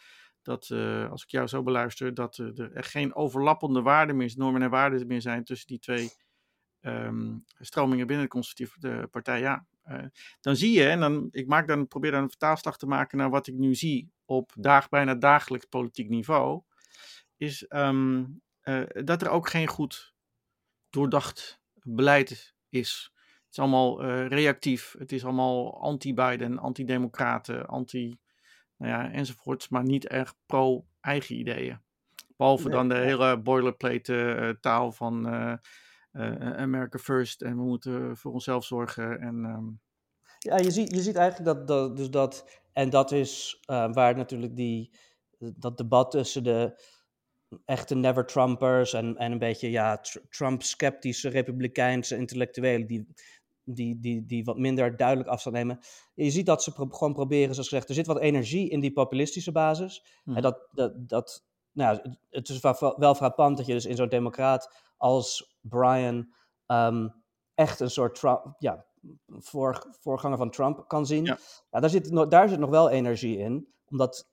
dat, 0.41 0.71
als 1.09 1.23
ik 1.23 1.29
jou 1.29 1.47
zo 1.47 1.63
beluister, 1.63 2.13
dat 2.13 2.37
er 2.37 2.83
geen 2.83 3.15
overlappende 3.15 3.81
waarden 3.81 4.17
meer, 4.17 4.33
normen 4.35 4.61
en 4.61 4.69
waarden 4.69 5.07
meer 5.07 5.21
zijn 5.21 5.43
tussen 5.43 5.67
die 5.67 5.79
twee 5.79 6.09
um, 6.81 7.45
stromingen 7.59 8.07
binnen 8.07 8.25
de 8.25 8.31
conservatieve 8.31 9.07
partij. 9.11 9.39
Ja, 9.39 9.65
dan 10.41 10.55
zie 10.55 10.71
je, 10.71 10.87
en 10.87 10.99
dan, 10.99 11.27
ik 11.31 11.47
maak 11.47 11.67
dan, 11.67 11.87
probeer 11.87 12.11
dan 12.11 12.23
een 12.23 12.29
vertaalslag 12.29 12.77
te 12.77 12.87
maken 12.87 13.17
naar 13.17 13.29
wat 13.29 13.47
ik 13.47 13.53
nu 13.53 13.75
zie 13.75 14.11
op 14.25 14.51
daag, 14.55 14.89
bijna 14.89 15.15
dagelijks 15.15 15.65
politiek 15.65 16.09
niveau, 16.09 16.61
is 17.37 17.65
um, 17.69 18.41
dat 19.03 19.21
er 19.21 19.29
ook 19.29 19.49
geen 19.49 19.67
goed 19.67 20.15
doordacht 20.89 21.61
beleid 21.83 22.55
is 22.69 23.13
is 23.55 23.61
allemaal 23.61 24.05
uh, 24.05 24.27
reactief. 24.27 24.95
Het 24.97 25.11
is 25.11 25.23
allemaal 25.23 25.81
anti-Biden, 25.81 26.59
anti-democraten, 26.59 27.67
anti... 27.67 28.17
Nou 28.77 28.91
ja, 28.91 29.11
enzovoorts. 29.11 29.69
Maar 29.69 29.83
niet 29.83 30.07
echt 30.07 30.35
pro-eigen 30.45 31.35
ideeën. 31.35 31.79
Behalve 32.37 32.69
dan 32.69 32.89
de 32.89 32.97
hele 32.97 33.39
boilerplate 33.39 34.37
uh, 34.39 34.49
taal 34.49 34.91
van 34.91 35.33
uh, 35.33 35.53
America 36.57 36.97
First. 36.97 37.41
En 37.41 37.57
we 37.57 37.63
moeten 37.63 38.17
voor 38.17 38.31
onszelf 38.31 38.65
zorgen. 38.65 39.19
En, 39.19 39.35
um... 39.35 39.79
Ja, 40.45 40.57
je 40.57 40.71
ziet, 40.71 40.95
je 40.95 41.01
ziet 41.01 41.15
eigenlijk 41.15 41.57
dat, 41.57 41.67
dat, 41.67 41.97
dus 41.97 42.09
dat... 42.09 42.63
En 42.73 42.89
dat 42.89 43.11
is 43.11 43.63
waar 43.67 44.15
natuurlijk 44.15 44.55
die, 44.55 44.91
dat 45.37 45.77
debat 45.77 46.11
tussen 46.11 46.43
de 46.43 46.83
echte 47.65 47.95
never-Trumpers 47.95 48.93
en, 48.93 49.17
en 49.17 49.31
een 49.31 49.37
beetje 49.37 49.71
ja, 49.71 50.01
Trump-sceptische 50.29 51.29
republikeinse 51.29 52.17
intellectuelen, 52.17 52.87
die, 52.87 53.07
die, 53.63 53.99
die, 53.99 54.25
die 54.25 54.43
wat 54.43 54.57
minder 54.57 54.97
duidelijk 54.97 55.29
afstand 55.29 55.55
nemen. 55.55 55.79
Je 56.13 56.29
ziet 56.29 56.45
dat 56.45 56.63
ze 56.63 56.71
gewoon 56.71 57.13
proberen, 57.13 57.53
zoals 57.53 57.69
gezegd, 57.69 57.89
er 57.89 57.95
zit 57.95 58.07
wat 58.07 58.19
energie 58.19 58.69
in 58.69 58.79
die 58.79 58.93
populistische 58.93 59.51
basis. 59.51 60.05
En 60.25 60.31
mhm. 60.31 60.41
dat, 60.41 60.67
dat, 60.71 61.09
dat 61.09 61.45
nou, 61.71 62.15
het 62.29 62.49
is 62.49 62.59
wel 62.97 63.15
frappant 63.15 63.57
dat 63.57 63.65
je 63.65 63.73
dus 63.73 63.85
in 63.85 63.95
zo'n 63.95 64.09
democraat 64.09 64.75
als 64.97 65.57
Brian 65.61 66.33
um, 66.67 67.23
echt 67.53 67.79
een 67.79 67.89
soort 67.89 68.15
Trump, 68.15 68.55
ja, 68.59 68.85
voor, 69.27 69.95
voorganger 69.99 70.37
van 70.37 70.51
Trump 70.51 70.87
kan 70.87 71.05
zien. 71.05 71.23
Ja. 71.23 71.37
daar, 71.69 71.89
zit, 71.89 72.29
daar 72.29 72.49
zit 72.49 72.59
nog 72.59 72.69
wel 72.69 72.89
energie 72.89 73.37
in, 73.37 73.67
omdat 73.89 74.29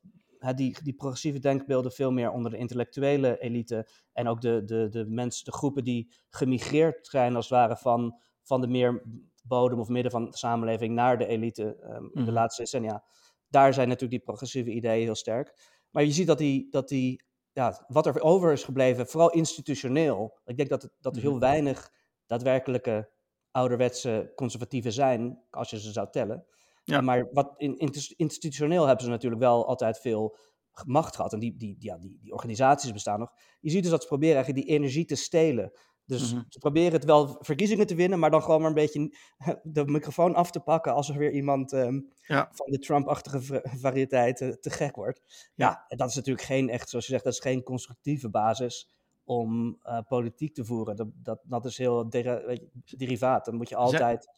die, 0.55 0.77
die 0.83 0.95
progressieve 0.95 1.39
denkbeelden 1.39 1.93
veel 1.93 2.11
meer 2.11 2.31
onder 2.31 2.51
de 2.51 2.57
intellectuele 2.57 3.39
elite 3.39 3.89
en 4.13 4.29
ook 4.29 4.41
de, 4.41 4.63
de, 4.65 4.89
de 4.89 5.07
mensen, 5.09 5.45
de 5.45 5.53
groepen 5.53 5.85
die 5.85 6.13
gemigreerd 6.29 7.07
zijn 7.07 7.37
als 7.37 7.49
het 7.49 7.59
ware 7.59 7.77
van 7.77 8.21
van 8.43 8.61
de 8.61 8.67
meer 8.67 9.03
bodem 9.43 9.81
of 9.81 9.89
midden 9.89 10.13
van 10.13 10.25
de 10.25 10.37
samenleving 10.37 10.95
naar 10.95 11.19
de 11.19 11.27
elite 11.27 11.63
um, 11.63 12.05
in 12.05 12.11
de 12.15 12.21
mhm. 12.21 12.33
laatste 12.33 12.63
decennia. 12.63 13.05
Daar 13.49 13.75
zijn 13.75 13.89
natuurlijk 13.89 14.15
die 14.15 14.25
progressieve 14.25 14.71
ideeën 14.71 15.05
heel 15.05 15.15
sterk. 15.15 15.55
Maar 15.91 16.05
je 16.05 16.13
ziet 16.13 16.27
dat 16.27 16.39
die, 16.39 16.71
dat 16.71 16.89
die 16.89 17.25
ja, 17.53 17.85
wat 17.89 18.07
er 18.07 18.23
over 18.23 18.53
is 18.53 18.65
gebleven, 18.65 19.07
vooral 19.07 19.31
institutioneel. 19.31 20.39
Ik 20.45 20.57
denk 20.57 20.69
dat, 20.69 20.91
dat 21.01 21.17
er 21.17 21.23
heel 21.23 21.31
mhm. 21.31 21.41
weinig 21.41 21.93
daadwerkelijke 22.27 23.11
ouderwetse 23.53 24.33
conservatieven 24.37 24.93
zijn, 24.93 25.39
als 25.51 25.71
je 25.71 25.81
ze 25.81 25.93
zou 25.93 26.09
tellen. 26.11 26.47
Ja. 26.85 27.01
Maar 27.01 27.29
wat 27.33 27.55
in, 27.57 27.79
institutioneel 28.17 28.87
hebben 28.87 29.05
ze 29.05 29.11
natuurlijk 29.11 29.43
wel 29.43 29.67
altijd 29.67 29.99
veel 29.99 30.39
macht 30.85 31.17
gehad. 31.17 31.33
En 31.33 31.39
die, 31.39 31.57
die, 31.57 31.77
ja, 31.79 31.99
die, 31.99 32.19
die 32.23 32.33
organisaties 32.33 32.93
bestaan 32.93 33.19
nog. 33.19 33.33
Je 33.61 33.71
ziet 33.71 33.83
dus 33.83 33.91
dat 33.91 34.03
ze 34.03 34.09
proberen 34.09 34.35
eigenlijk 34.35 34.67
die 34.67 34.77
energie 34.77 35.05
te 35.05 35.15
stelen. 35.15 35.73
Dus 36.05 36.33
mhm. 36.33 36.43
ze 36.49 36.59
proberen 36.59 36.93
het 36.93 37.05
wel 37.05 37.37
verkiezingen 37.41 37.87
te 37.87 37.95
winnen, 37.95 38.19
maar 38.19 38.31
dan 38.31 38.43
gewoon 38.43 38.61
maar 38.61 38.69
een 38.69 38.75
beetje 38.75 39.17
de 39.63 39.85
microfoon 39.85 40.35
af 40.35 40.51
te 40.51 40.61
pakken 40.61 40.95
als 40.95 41.09
er 41.09 41.19
weer 41.19 41.33
iemand 41.33 41.73
ehm, 41.73 42.01
ja. 42.21 42.49
van 42.53 42.71
de 42.71 42.79
Trump-achtige 42.79 43.65
variëteit 43.79 44.37
te, 44.37 44.59
te, 44.59 44.71
gek 44.71 44.97
wordt. 44.97 45.51
Ja. 45.55 45.85
ja, 45.89 45.97
dat 45.97 46.09
is 46.09 46.15
natuurlijk 46.15 46.47
geen 46.47 46.69
echt, 46.69 46.89
zoals 46.89 47.07
je 47.07 47.13
zegt, 47.13 47.25
dat 47.25 47.33
is 47.33 47.41
geen 47.41 47.63
constructieve 47.63 48.31
basis 48.31 48.95
om 49.25 49.79
uh, 49.85 49.99
politiek 50.09 50.55
te 50.55 50.65
voeren. 50.65 50.97
Dat, 50.97 51.09
dat, 51.15 51.41
dat 51.43 51.65
is 51.65 51.79
heel 51.79 52.09
weet 52.11 52.63
je, 52.85 52.97
derivaat. 52.97 53.45
Dan 53.45 53.55
moet 53.55 53.69
je 53.69 53.77
altijd 53.77 54.29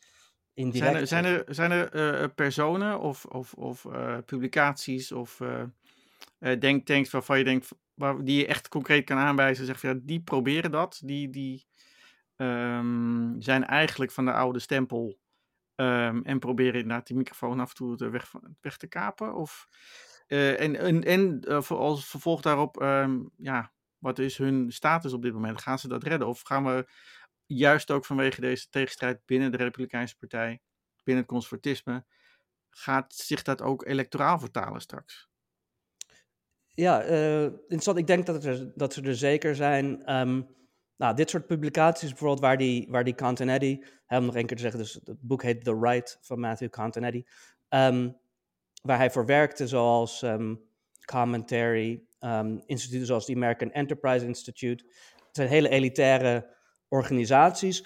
indirect... 0.54 1.08
Zijn 1.08 1.24
er, 1.24 1.44
zijn 1.44 1.44
er, 1.46 1.54
zijn 1.54 1.70
er 1.70 2.22
uh, 2.22 2.28
personen 2.34 3.00
of, 3.00 3.24
of, 3.24 3.54
of 3.54 3.84
uh, 3.84 4.18
publicaties 4.26 5.12
of 5.12 5.40
denktanks 6.38 7.10
waarvan 7.10 7.38
je 7.38 7.44
denkt 7.44 7.72
waar, 7.94 8.24
die 8.24 8.38
je 8.38 8.46
echt 8.46 8.68
concreet 8.68 9.04
kan 9.04 9.18
aanwijzen. 9.18 9.66
Zeg 9.66 9.82
ja, 9.82 9.94
die 10.02 10.22
proberen 10.22 10.70
dat. 10.70 11.00
Die, 11.04 11.30
die 11.30 11.66
um, 12.36 13.36
zijn 13.38 13.64
eigenlijk 13.64 14.10
van 14.12 14.24
de 14.24 14.32
oude 14.32 14.58
stempel. 14.58 15.22
Um, 15.76 16.24
en 16.24 16.38
proberen 16.38 16.80
inderdaad 16.80 17.06
die 17.06 17.16
microfoon 17.16 17.60
af 17.60 17.68
en 17.68 17.74
toe 17.74 18.10
weg, 18.10 18.32
weg 18.60 18.76
te 18.76 18.86
kapen. 18.86 19.34
Of, 19.34 19.68
en 20.26 20.76
en, 20.76 21.02
en 21.04 21.40
als 21.68 22.06
vervolg 22.06 22.40
daarop, 22.40 22.82
um, 22.82 23.30
ja, 23.36 23.72
wat 24.04 24.18
is 24.18 24.38
hun 24.38 24.72
status 24.72 25.12
op 25.12 25.22
dit 25.22 25.32
moment? 25.32 25.60
Gaan 25.60 25.78
ze 25.78 25.88
dat 25.88 26.02
redden? 26.02 26.28
Of 26.28 26.40
gaan 26.40 26.64
we 26.64 26.86
juist 27.46 27.90
ook 27.90 28.04
vanwege 28.04 28.40
deze 28.40 28.68
tegenstrijd 28.68 29.20
binnen 29.24 29.50
de 29.50 29.56
Republikeinse 29.56 30.16
Partij, 30.16 30.60
binnen 31.02 31.22
het 31.24 31.32
conservatisme, 31.32 32.04
gaat 32.70 33.14
zich 33.14 33.42
dat 33.42 33.62
ook 33.62 33.84
electoraal 33.84 34.38
vertalen 34.38 34.80
straks? 34.80 35.28
Ja, 36.68 37.04
uh, 37.04 37.42
interessant. 37.42 37.98
Ik 37.98 38.06
denk 38.06 38.26
dat, 38.26 38.44
er, 38.44 38.72
dat 38.74 38.92
ze 38.92 39.02
er 39.02 39.16
zeker 39.16 39.54
zijn. 39.54 40.14
Um, 40.16 40.46
nou, 40.96 41.14
dit 41.16 41.30
soort 41.30 41.46
publicaties 41.46 42.08
bijvoorbeeld 42.08 42.40
waar 42.40 42.58
die, 42.58 42.86
waar 42.90 43.04
die 43.04 43.14
Continetti, 43.14 43.84
om 44.06 44.24
nog 44.24 44.36
één 44.36 44.46
keer 44.46 44.56
te 44.56 44.62
zeggen, 44.62 44.80
dus 44.80 44.92
het 45.04 45.20
boek 45.20 45.42
heet 45.42 45.64
The 45.64 45.78
Right 45.80 46.18
van 46.20 46.40
Matthew 46.40 46.70
Continetti, 46.70 47.26
um, 47.68 48.16
waar 48.82 48.98
hij 48.98 49.10
voor 49.10 49.26
werkte 49.26 49.68
zoals 49.68 50.22
um, 50.22 50.72
commentary, 51.04 52.02
instituten 52.66 53.06
zoals 53.06 53.26
de 53.26 53.34
American 53.34 53.70
Enterprise 53.70 54.26
Institute. 54.26 54.84
Het 55.16 55.36
zijn 55.36 55.48
hele 55.48 55.68
elitaire 55.68 56.54
organisaties 56.88 57.84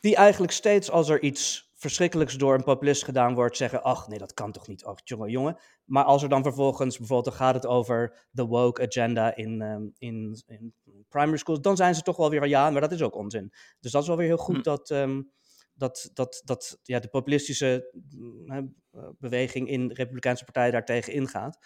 die 0.00 0.16
eigenlijk 0.16 0.52
steeds 0.52 0.90
als 0.90 1.08
er 1.08 1.22
iets 1.22 1.70
verschrikkelijks 1.74 2.36
door 2.36 2.54
een 2.54 2.64
populist 2.64 3.04
gedaan 3.04 3.34
wordt, 3.34 3.56
zeggen: 3.56 3.82
Ach 3.82 4.08
nee, 4.08 4.18
dat 4.18 4.34
kan 4.34 4.52
toch 4.52 4.68
niet, 4.68 4.84
ach 4.84 5.00
jongen, 5.04 5.30
jongen. 5.30 5.58
Maar 5.84 6.04
als 6.04 6.22
er 6.22 6.28
dan 6.28 6.42
vervolgens, 6.42 6.98
bijvoorbeeld, 6.98 7.36
dan 7.36 7.46
gaat 7.46 7.54
het 7.54 7.66
over 7.66 8.26
de 8.30 8.44
woke 8.44 8.82
agenda 8.82 9.36
in, 9.36 9.60
um, 9.60 9.94
in, 9.98 10.42
in, 10.46 10.74
primary 11.08 11.36
schools, 11.36 11.60
dan 11.60 11.76
zijn 11.76 11.94
ze 11.94 12.02
toch 12.02 12.16
wel 12.16 12.30
weer 12.30 12.40
van 12.40 12.48
ja, 12.48 12.70
maar 12.70 12.80
dat 12.80 12.92
is 12.92 13.02
ook 13.02 13.14
onzin. 13.14 13.52
Dus 13.80 13.92
dat 13.92 14.02
is 14.02 14.08
wel 14.08 14.16
weer 14.16 14.26
heel 14.26 14.36
goed 14.36 14.56
hm. 14.56 14.62
dat, 14.62 14.90
um, 14.90 15.30
dat, 15.74 16.10
dat, 16.12 16.42
dat 16.44 16.78
ja, 16.82 16.98
de 16.98 17.08
populistische 17.08 17.90
mm, 18.10 18.74
beweging 19.18 19.68
in 19.68 19.88
de 19.88 19.94
Republikeinse 19.94 20.44
Partij 20.44 20.70
daartegen 20.70 21.12
ingaat. 21.12 21.58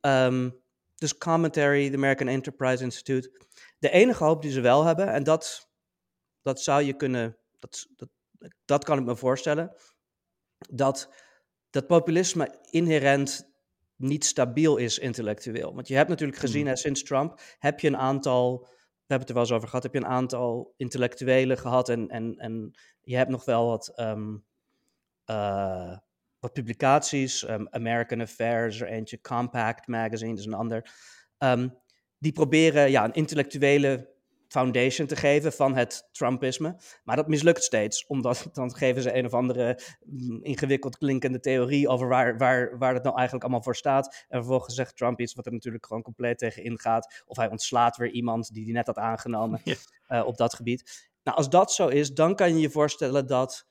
Um, 0.00 0.62
dus 0.94 1.18
commentary, 1.18 1.90
the 1.90 1.96
American 1.96 2.28
Enterprise 2.28 2.82
Institute. 2.82 3.30
De 3.78 3.90
enige 3.90 4.24
hoop 4.24 4.42
die 4.42 4.50
ze 4.50 4.60
wel 4.60 4.84
hebben, 4.84 5.12
en 5.12 5.22
dat, 5.22 5.70
dat 6.42 6.60
zou 6.60 6.82
je 6.82 6.96
kunnen. 6.96 7.36
Dat, 7.58 7.86
dat, 7.96 8.08
dat 8.64 8.84
kan 8.84 8.98
ik 8.98 9.04
me 9.04 9.16
voorstellen. 9.16 9.74
Dat, 10.70 11.12
dat 11.70 11.86
populisme 11.86 12.58
inherent 12.70 13.48
niet 13.96 14.24
stabiel 14.24 14.76
is 14.76 14.98
intellectueel. 14.98 15.74
Want 15.74 15.88
je 15.88 15.94
hebt 15.94 16.08
natuurlijk 16.08 16.38
gezien, 16.38 16.60
hmm. 16.60 16.70
hè, 16.70 16.76
sinds 16.76 17.02
Trump 17.02 17.40
heb 17.58 17.80
je 17.80 17.88
een 17.88 17.96
aantal, 17.96 18.60
we 18.60 18.66
hebben 19.06 19.18
het 19.18 19.28
er 19.28 19.34
wel 19.34 19.42
eens 19.42 19.52
over 19.52 19.68
gehad, 19.68 19.82
heb 19.82 19.92
je 19.92 19.98
een 19.98 20.06
aantal 20.06 20.74
intellectuelen 20.76 21.58
gehad 21.58 21.88
en, 21.88 22.08
en, 22.08 22.36
en 22.36 22.74
je 23.00 23.16
hebt 23.16 23.30
nog 23.30 23.44
wel 23.44 23.66
wat, 23.66 23.92
um, 23.96 24.44
uh, 25.26 25.98
wat 26.40 26.52
publicaties, 26.52 27.48
um, 27.48 27.68
American 27.70 28.20
Affairs, 28.20 28.80
er 28.80 28.88
eentje, 28.88 29.20
Compact 29.20 29.86
Magazine, 29.86 30.38
is 30.38 30.46
een 30.46 30.54
ander, 30.54 30.92
um, 31.38 31.78
die 32.18 32.32
proberen 32.32 32.90
ja, 32.90 33.04
een 33.04 33.12
intellectuele 33.12 34.08
foundation 34.50 35.06
te 35.06 35.16
geven 35.16 35.52
van 35.52 35.76
het 35.76 36.08
Trumpisme. 36.12 36.76
Maar 37.04 37.16
dat 37.16 37.28
mislukt 37.28 37.62
steeds, 37.62 38.06
omdat 38.06 38.48
dan 38.52 38.76
geven 38.76 39.02
ze 39.02 39.16
een 39.16 39.24
of 39.24 39.34
andere 39.34 39.80
mm, 40.04 40.42
ingewikkeld 40.42 40.98
klinkende 40.98 41.40
theorie 41.40 41.88
over 41.88 42.08
waar, 42.08 42.38
waar, 42.38 42.78
waar 42.78 42.94
het 42.94 43.02
nou 43.02 43.14
eigenlijk 43.14 43.44
allemaal 43.44 43.62
voor 43.62 43.76
staat. 43.76 44.24
En 44.28 44.38
vervolgens 44.38 44.74
zegt 44.74 44.96
Trump 44.96 45.20
iets 45.20 45.34
wat 45.34 45.46
er 45.46 45.52
natuurlijk 45.52 45.86
gewoon 45.86 46.02
compleet 46.02 46.38
tegen 46.38 46.64
ingaat. 46.64 47.22
Of 47.26 47.36
hij 47.36 47.50
ontslaat 47.50 47.96
weer 47.96 48.10
iemand 48.10 48.54
die 48.54 48.64
hij 48.64 48.72
net 48.72 48.86
had 48.86 48.98
aangenomen 48.98 49.60
uh, 50.08 50.26
op 50.26 50.36
dat 50.36 50.54
gebied. 50.54 51.08
Nou, 51.22 51.36
als 51.36 51.50
dat 51.50 51.72
zo 51.72 51.88
is, 51.88 52.14
dan 52.14 52.34
kan 52.34 52.54
je 52.54 52.60
je 52.60 52.70
voorstellen 52.70 53.26
dat 53.26 53.68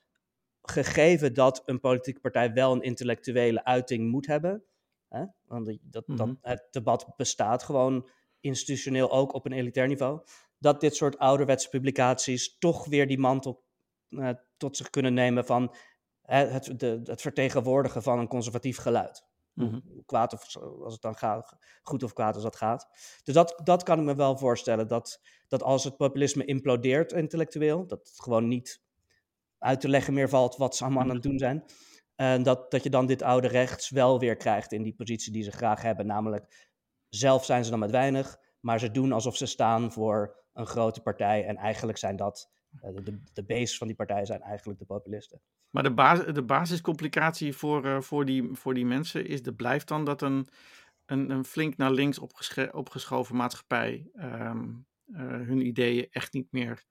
gegeven 0.62 1.34
dat 1.34 1.62
een 1.64 1.80
politieke 1.80 2.20
partij 2.20 2.52
wel 2.52 2.72
een 2.72 2.82
intellectuele 2.82 3.64
uiting 3.64 4.10
moet 4.10 4.26
hebben. 4.26 4.64
Hè? 5.08 5.24
Want 5.46 5.66
dat, 5.66 5.78
dat, 6.06 6.06
mhm. 6.06 6.34
het 6.40 6.66
debat 6.70 7.12
bestaat 7.16 7.62
gewoon 7.62 8.08
institutioneel 8.40 9.10
ook 9.10 9.34
op 9.34 9.46
een 9.46 9.52
elitair 9.52 9.88
niveau. 9.88 10.20
Dat 10.58 10.80
dit 10.80 10.96
soort 10.96 11.18
ouderwetse 11.18 11.68
publicaties 11.68 12.58
toch 12.58 12.86
weer 12.86 13.06
die 13.06 13.18
mantel 13.18 13.62
uh, 14.08 14.30
tot 14.56 14.76
zich 14.76 14.90
kunnen 14.90 15.14
nemen 15.14 15.46
van 15.46 15.74
het, 16.22 16.72
de, 16.76 17.00
het 17.04 17.20
vertegenwoordigen 17.20 18.02
van 18.02 18.18
een 18.18 18.28
conservatief 18.28 18.76
geluid. 18.76 19.28
Mm 19.54 19.82
Kwaad 20.06 20.32
of 20.32 20.56
als 20.56 20.92
het 20.92 21.02
dan 21.02 21.16
gaat, 21.16 21.56
goed 21.82 22.02
of 22.02 22.12
kwaad 22.12 22.34
als 22.34 22.42
dat 22.42 22.56
gaat. 22.56 22.88
Dus 23.22 23.34
dat, 23.34 23.60
dat 23.64 23.82
kan 23.82 23.98
ik 23.98 24.04
me 24.04 24.14
wel 24.14 24.36
voorstellen. 24.36 24.88
Dat, 24.88 25.20
dat 25.48 25.62
als 25.62 25.84
het 25.84 25.96
populisme 25.96 26.44
implodeert 26.44 27.12
intellectueel, 27.12 27.86
dat 27.86 27.98
het 27.98 28.20
gewoon 28.20 28.48
niet 28.48 28.82
uit 29.60 29.80
te 29.80 29.88
leggen 29.88 30.14
meer 30.14 30.28
valt 30.28 30.56
wat 30.56 30.76
ze 30.76 30.84
allemaal 30.84 31.02
aan 31.02 31.10
het 31.10 31.22
doen 31.22 31.38
zijn. 31.38 31.64
En 32.14 32.42
dat, 32.42 32.70
dat 32.70 32.82
je 32.82 32.90
dan 32.90 33.06
dit 33.06 33.22
oude 33.22 33.48
rechts 33.48 33.90
wel 33.90 34.18
weer 34.18 34.36
krijgt 34.36 34.72
in 34.72 34.82
die 34.82 34.94
positie 34.94 35.32
die 35.32 35.42
ze 35.42 35.50
graag 35.50 35.82
hebben. 35.82 36.06
Namelijk, 36.06 36.68
zelf 37.08 37.44
zijn 37.44 37.64
ze 37.64 37.70
dan 37.70 37.78
met 37.78 37.90
weinig, 37.90 38.38
maar 38.60 38.78
ze 38.78 38.90
doen 38.90 39.12
alsof 39.12 39.36
ze 39.36 39.46
staan 39.46 39.92
voor 39.92 40.36
een 40.52 40.66
grote 40.66 41.00
partij. 41.00 41.44
En 41.44 41.56
eigenlijk 41.56 41.98
zijn 41.98 42.16
dat, 42.16 42.50
eh, 42.80 42.90
de, 43.04 43.22
de 43.32 43.44
base 43.44 43.76
van 43.76 43.86
die 43.86 43.96
partij 43.96 44.24
zijn 44.24 44.40
eigenlijk 44.40 44.78
de 44.78 44.84
populisten. 44.84 45.40
Maar 45.70 45.82
de, 45.82 45.94
basis, 45.94 46.34
de 46.34 46.42
basiscomplicatie 46.42 47.56
voor, 47.56 47.86
uh, 47.86 48.00
voor, 48.00 48.24
die, 48.24 48.48
voor 48.52 48.74
die 48.74 48.86
mensen 48.86 49.26
is, 49.26 49.42
de 49.42 49.54
blijft 49.54 49.88
dan 49.88 50.04
dat 50.04 50.22
een, 50.22 50.48
een, 51.06 51.30
een 51.30 51.44
flink 51.44 51.76
naar 51.76 51.90
links 51.90 52.18
opgeschoven 52.72 53.36
maatschappij 53.36 54.10
um, 54.14 54.86
uh, 55.06 55.18
hun 55.18 55.66
ideeën 55.66 56.06
echt 56.10 56.32
niet 56.32 56.52
meer 56.52 56.84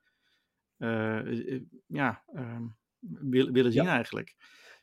ja, 1.87 2.23
uh, 2.33 2.59
wil, 2.99 3.51
willen 3.51 3.71
zien 3.71 3.83
ja. 3.83 3.93
eigenlijk. 3.93 4.35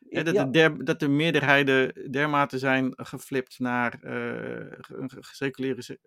Ja, 0.08 0.22
dat, 0.22 0.34
de 0.34 0.50
der, 0.50 0.84
dat 0.84 1.00
de 1.00 1.08
meerderheden 1.08 2.10
dermate 2.10 2.58
zijn 2.58 2.92
geflipt 2.96 3.58
naar 3.58 3.98
een 4.02 5.10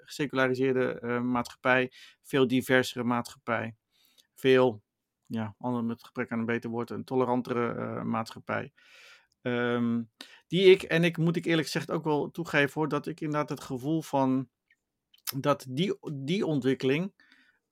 geseculariseerde 0.04 1.20
maatschappij, 1.24 1.92
veel 2.24 2.48
diversere 2.48 3.04
maatschappij, 3.04 3.76
veel, 4.36 4.84
ja, 5.26 5.56
onder 5.58 5.84
met 5.84 6.04
gebrek 6.04 6.32
aan 6.32 6.40
een 6.40 6.46
beter 6.46 6.70
woord, 6.70 6.90
een 6.90 7.04
tolerantere 7.04 8.04
maatschappij. 8.04 8.72
Um, 9.42 10.10
die 10.48 10.66
ik, 10.72 10.84
en 10.84 11.04
ik 11.04 11.18
moet 11.18 11.36
ik 11.36 11.46
eerlijk 11.46 11.68
gezegd 11.68 11.92
ook 11.92 12.04
wel 12.04 12.32
toegeven 12.32 12.74
hoor, 12.74 12.90
dat 12.90 13.08
ik 13.08 13.22
inderdaad 13.22 13.50
het 13.50 13.62
gevoel 13.62 14.02
van 14.02 14.50
dat 15.36 15.66
die, 15.70 15.98
die 16.14 16.46
ontwikkeling 16.46 17.14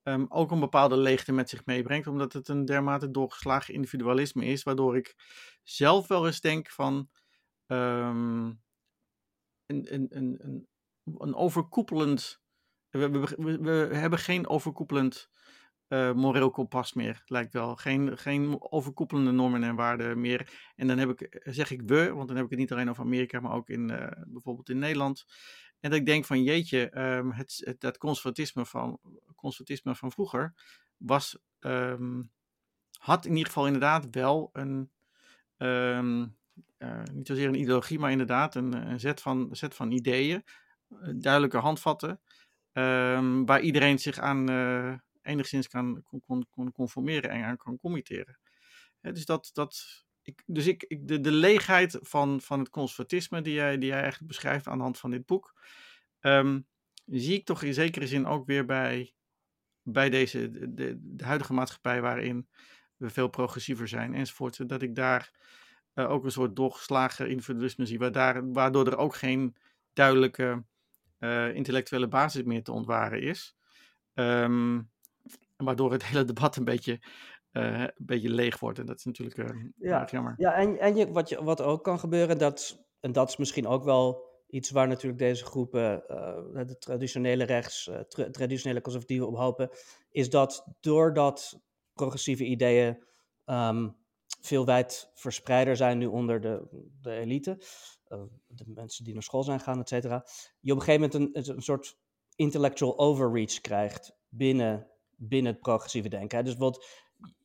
um, 0.07 0.25
ook 0.29 0.51
een 0.51 0.59
bepaalde 0.59 0.97
leegte 0.97 1.31
met 1.31 1.49
zich 1.49 1.65
meebrengt, 1.65 2.07
omdat 2.07 2.33
het 2.33 2.47
een 2.47 2.65
dermate 2.65 3.11
doorgeslagen 3.11 3.73
individualisme 3.73 4.45
is, 4.45 4.63
waardoor 4.63 4.97
ik 4.97 5.15
zelf 5.63 6.07
wel 6.07 6.25
eens 6.25 6.41
denk 6.41 6.69
van 6.69 7.09
um, 7.67 8.61
een, 9.65 9.93
een, 9.93 10.07
een, 10.09 10.67
een, 11.03 11.35
overkoepelend. 11.35 12.41
We, 12.89 13.09
we, 13.61 13.89
hebben 13.91 14.19
geen 14.19 14.47
overkoepelend 14.47 15.29
uh, 15.87 16.13
moreel 16.13 16.49
kompas 16.49 16.93
meer, 16.93 17.21
lijkt 17.25 17.53
wel. 17.53 17.75
Geen, 17.75 18.17
geen 18.17 18.71
overkoepelende 18.71 19.31
normen 19.31 19.63
en 19.63 19.75
waarden 19.75 20.21
meer. 20.21 20.71
En 20.75 20.87
dan 20.87 20.97
heb 20.97 21.09
ik, 21.09 21.41
zeg 21.43 21.71
ik 21.71 21.81
we, 21.85 22.13
want 22.13 22.27
dan 22.27 22.35
heb 22.35 22.45
ik 22.45 22.51
het 22.51 22.59
niet 22.59 22.71
alleen 22.71 22.89
over 22.89 23.03
Amerika, 23.03 23.39
maar 23.39 23.55
ook 23.55 23.69
in 23.69 23.91
uh, 23.91 24.07
bijvoorbeeld 24.27 24.69
in 24.69 24.79
Nederland. 24.79 25.25
En 25.79 25.89
dat 25.89 25.99
ik 25.99 26.05
denk 26.05 26.25
van 26.25 26.43
jeetje, 26.43 26.97
um, 27.01 27.31
het, 27.31 27.75
dat 27.79 27.97
conservatisme 27.97 28.65
van, 28.65 28.99
conservatisme 29.35 29.95
van 29.95 30.11
vroeger 30.11 30.53
was, 30.97 31.37
um, 31.59 32.31
had 32.99 33.25
in 33.25 33.31
ieder 33.31 33.47
geval 33.47 33.65
inderdaad 33.65 34.07
wel 34.11 34.49
een, 34.53 34.91
um, 35.57 36.37
uh, 36.77 37.03
niet 37.13 37.27
zozeer 37.27 37.47
een 37.47 37.59
ideologie, 37.59 37.99
maar 37.99 38.11
inderdaad 38.11 38.55
een, 38.55 38.73
een 38.73 38.99
set, 38.99 39.21
van, 39.21 39.49
set 39.51 39.75
van 39.75 39.91
ideeën, 39.91 40.43
eh, 40.87 41.13
duidelijke 41.15 41.57
handvatten, 41.57 42.21
waar 43.45 43.61
iedereen 43.61 43.99
zich 43.99 44.19
aan 44.19 44.49
uh, 44.51 44.93
enigszins 45.21 45.67
kan, 45.67 46.03
kon, 46.25 46.47
kon 46.49 46.71
conformeren 46.71 47.29
en 47.29 47.43
aan 47.43 47.57
kan 47.57 47.77
committeren. 47.77 48.39
dus 49.01 49.25
dat, 49.25 49.49
dat, 49.53 50.05
ik, 50.27 50.43
dus 50.45 50.67
ik, 50.67 51.07
de, 51.07 51.19
de 51.19 51.31
leegheid 51.31 51.97
van, 52.01 52.41
van 52.41 52.59
het 52.59 52.69
conservatisme 52.69 53.41
die 53.41 53.53
jij, 53.53 53.77
die 53.77 53.89
jij 53.89 54.01
eigenlijk 54.01 54.27
beschrijft 54.27 54.67
aan 54.67 54.77
de 54.77 54.83
hand 54.83 54.97
van 54.97 55.11
dit 55.11 55.25
boek, 55.25 55.53
um, 56.21 56.67
zie 57.05 57.33
ik 57.33 57.45
toch 57.45 57.63
in 57.63 57.73
zekere 57.73 58.07
zin 58.07 58.25
ook 58.25 58.45
weer 58.45 58.65
bij, 58.65 59.13
bij 59.81 60.09
deze, 60.09 60.49
de, 60.51 60.97
de, 60.99 61.23
huidige 61.23 61.53
maatschappij 61.53 62.01
waarin 62.01 62.47
we 62.95 63.09
veel 63.09 63.27
progressiever 63.27 63.87
zijn 63.87 64.13
enzovoort. 64.13 64.69
Dat 64.69 64.81
ik 64.81 64.95
daar 64.95 65.31
uh, 65.93 66.09
ook 66.09 66.23
een 66.23 66.31
soort 66.31 66.55
doorgeslagen 66.55 67.29
individualisme 67.29 67.85
zie, 67.85 67.99
waardoor, 67.99 68.87
er 68.87 68.97
ook 68.97 69.15
geen 69.15 69.55
duidelijke 69.93 70.63
uh, 71.19 71.55
intellectuele 71.55 72.07
basis 72.07 72.43
meer 72.43 72.63
te 72.63 72.71
ontwaren 72.71 73.21
is. 73.21 73.55
Um, 74.13 74.91
waardoor 75.57 75.91
het 75.91 76.05
hele 76.05 76.25
debat 76.25 76.55
een 76.55 76.63
beetje 76.63 76.99
een 77.57 77.91
beetje 77.97 78.29
leeg 78.29 78.59
wordt. 78.59 78.79
En 78.79 78.85
dat 78.85 78.97
is 78.97 79.03
natuurlijk 79.03 79.37
uh, 79.37 79.69
ja. 79.77 80.07
jammer. 80.11 80.33
Ja, 80.37 80.53
en, 80.53 80.79
en 80.79 80.95
je, 80.95 81.11
wat, 81.11 81.29
je, 81.29 81.43
wat 81.43 81.61
ook 81.61 81.83
kan 81.83 81.99
gebeuren, 81.99 82.37
dat, 82.37 82.85
en 82.99 83.11
dat 83.11 83.29
is 83.29 83.37
misschien 83.37 83.67
ook 83.67 83.83
wel 83.83 84.25
iets 84.47 84.71
waar 84.71 84.87
natuurlijk 84.87 85.19
deze 85.19 85.45
groepen, 85.45 86.03
uh, 86.07 86.65
de 86.65 86.77
traditionele 86.77 87.43
rechts, 87.43 87.89
tra 88.07 88.29
traditionele 88.29 88.81
conservatieven 88.81 89.27
op 89.27 89.35
hopen, 89.35 89.69
is 90.09 90.29
dat 90.29 90.67
doordat 90.79 91.61
progressieve 91.93 92.43
ideeën 92.43 93.03
um, 93.45 93.95
veel 94.41 94.65
wijd 94.65 95.11
verspreider 95.13 95.75
zijn 95.75 95.97
nu 95.97 96.05
onder 96.05 96.41
de, 96.41 96.67
de 97.01 97.11
elite, 97.11 97.61
de 98.47 98.63
mensen 98.65 99.03
die 99.03 99.13
naar 99.13 99.23
school 99.23 99.43
zijn 99.43 99.59
gaan, 99.59 99.79
et 99.79 99.89
cetera, 99.89 100.25
je 100.59 100.71
op 100.71 100.79
een 100.79 100.83
gegeven 100.83 101.09
moment 101.09 101.35
een, 101.35 101.55
een 101.55 101.61
soort 101.61 101.97
intellectual 102.35 102.97
overreach 102.97 103.61
krijgt 103.61 104.17
binnen, 104.29 104.87
binnen 105.15 105.51
het 105.51 105.61
progressieve 105.61 106.09
denken. 106.09 106.43
Dus 106.43 106.55
bijvoorbeeld 106.55 106.85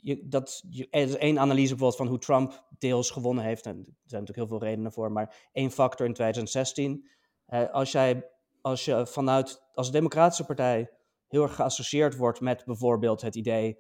je, 0.01 0.29
dat, 0.29 0.65
je, 0.71 0.89
er 0.91 1.01
is 1.01 1.17
één 1.17 1.39
analyse 1.39 1.69
bijvoorbeeld 1.69 1.97
van 1.97 2.07
hoe 2.07 2.19
Trump 2.19 2.65
deels 2.79 3.11
gewonnen 3.11 3.45
heeft. 3.45 3.67
En 3.67 3.77
er 3.77 3.85
zijn 4.05 4.21
natuurlijk 4.21 4.49
heel 4.49 4.59
veel 4.59 4.69
redenen 4.69 4.93
voor, 4.93 5.13
maar 5.13 5.49
één 5.53 5.71
factor 5.71 6.07
in 6.07 6.13
2016. 6.13 7.09
Uh, 7.49 7.71
als, 7.71 7.93
jij, 7.93 8.29
als 8.61 8.85
je 8.85 9.07
vanuit, 9.07 9.63
als 9.75 9.87
de 9.87 9.93
Democratische 9.93 10.45
Partij 10.45 10.91
heel 11.29 11.43
erg 11.43 11.55
geassocieerd 11.55 12.17
wordt 12.17 12.41
met 12.41 12.65
bijvoorbeeld 12.65 13.21
het 13.21 13.35
idee, 13.35 13.79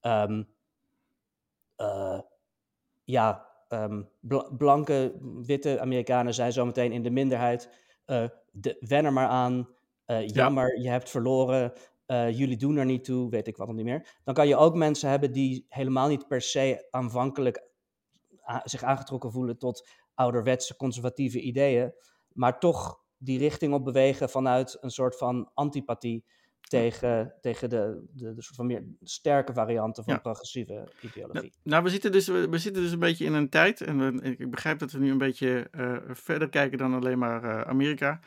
um, 0.00 0.48
uh, 1.76 2.20
ja, 3.04 3.46
um, 3.68 4.08
blanke, 4.56 5.18
witte 5.42 5.80
Amerikanen 5.80 6.34
zijn 6.34 6.52
zometeen 6.52 6.92
in 6.92 7.02
de 7.02 7.10
minderheid. 7.10 7.68
Uh, 8.06 8.24
de, 8.50 8.76
wen 8.80 9.04
er 9.04 9.12
maar 9.12 9.28
aan. 9.28 9.68
jammer, 10.26 10.76
ja. 10.76 10.82
je 10.82 10.88
hebt 10.88 11.10
verloren. 11.10 11.72
Uh, 12.06 12.38
jullie 12.38 12.56
doen 12.56 12.76
er 12.76 12.84
niet 12.84 13.04
toe, 13.04 13.30
weet 13.30 13.46
ik 13.46 13.56
wat 13.56 13.66
nog 13.66 13.76
niet 13.76 13.84
meer. 13.84 14.18
Dan 14.24 14.34
kan 14.34 14.48
je 14.48 14.56
ook 14.56 14.74
mensen 14.74 15.10
hebben 15.10 15.32
die 15.32 15.66
helemaal 15.68 16.08
niet 16.08 16.28
per 16.28 16.40
se 16.40 16.88
aanvankelijk 16.90 17.70
zich 18.64 18.82
aangetrokken 18.82 19.32
voelen 19.32 19.58
tot 19.58 19.88
ouderwetse 20.14 20.76
conservatieve 20.76 21.40
ideeën, 21.40 21.92
maar 22.32 22.58
toch 22.58 23.00
die 23.18 23.38
richting 23.38 23.74
op 23.74 23.84
bewegen 23.84 24.30
vanuit 24.30 24.76
een 24.80 24.90
soort 24.90 25.16
van 25.16 25.50
antipathie 25.54 26.24
tegen, 26.60 27.34
tegen 27.40 27.70
de, 27.70 28.04
de, 28.12 28.34
de, 28.34 28.42
soort 28.42 28.56
van 28.56 28.66
meer 28.66 28.84
sterke 29.00 29.52
varianten 29.52 30.04
van 30.04 30.14
ja. 30.14 30.20
progressieve 30.20 30.92
ideologie. 31.00 31.40
Nou, 31.40 31.52
nou, 31.62 31.82
we, 31.82 31.90
zitten 31.90 32.12
dus, 32.12 32.26
we, 32.26 32.58
zitten 32.58 32.82
dus 32.82 32.92
een 32.92 32.98
beetje 32.98 33.24
in 33.24 33.32
een 33.32 33.48
tijd, 33.48 33.80
en 33.80 33.98
we, 33.98 34.36
ik 34.36 34.50
begrijp 34.50 34.78
dat 34.78 34.92
we 34.92 34.98
nu 34.98 35.10
een 35.10 35.18
beetje 35.18 35.68
uh, 35.72 35.96
verder 36.06 36.48
kijken 36.48 36.78
dan 36.78 36.94
alleen 36.94 37.18
maar 37.18 37.44
uh, 37.44 37.60
Amerika, 37.60 38.20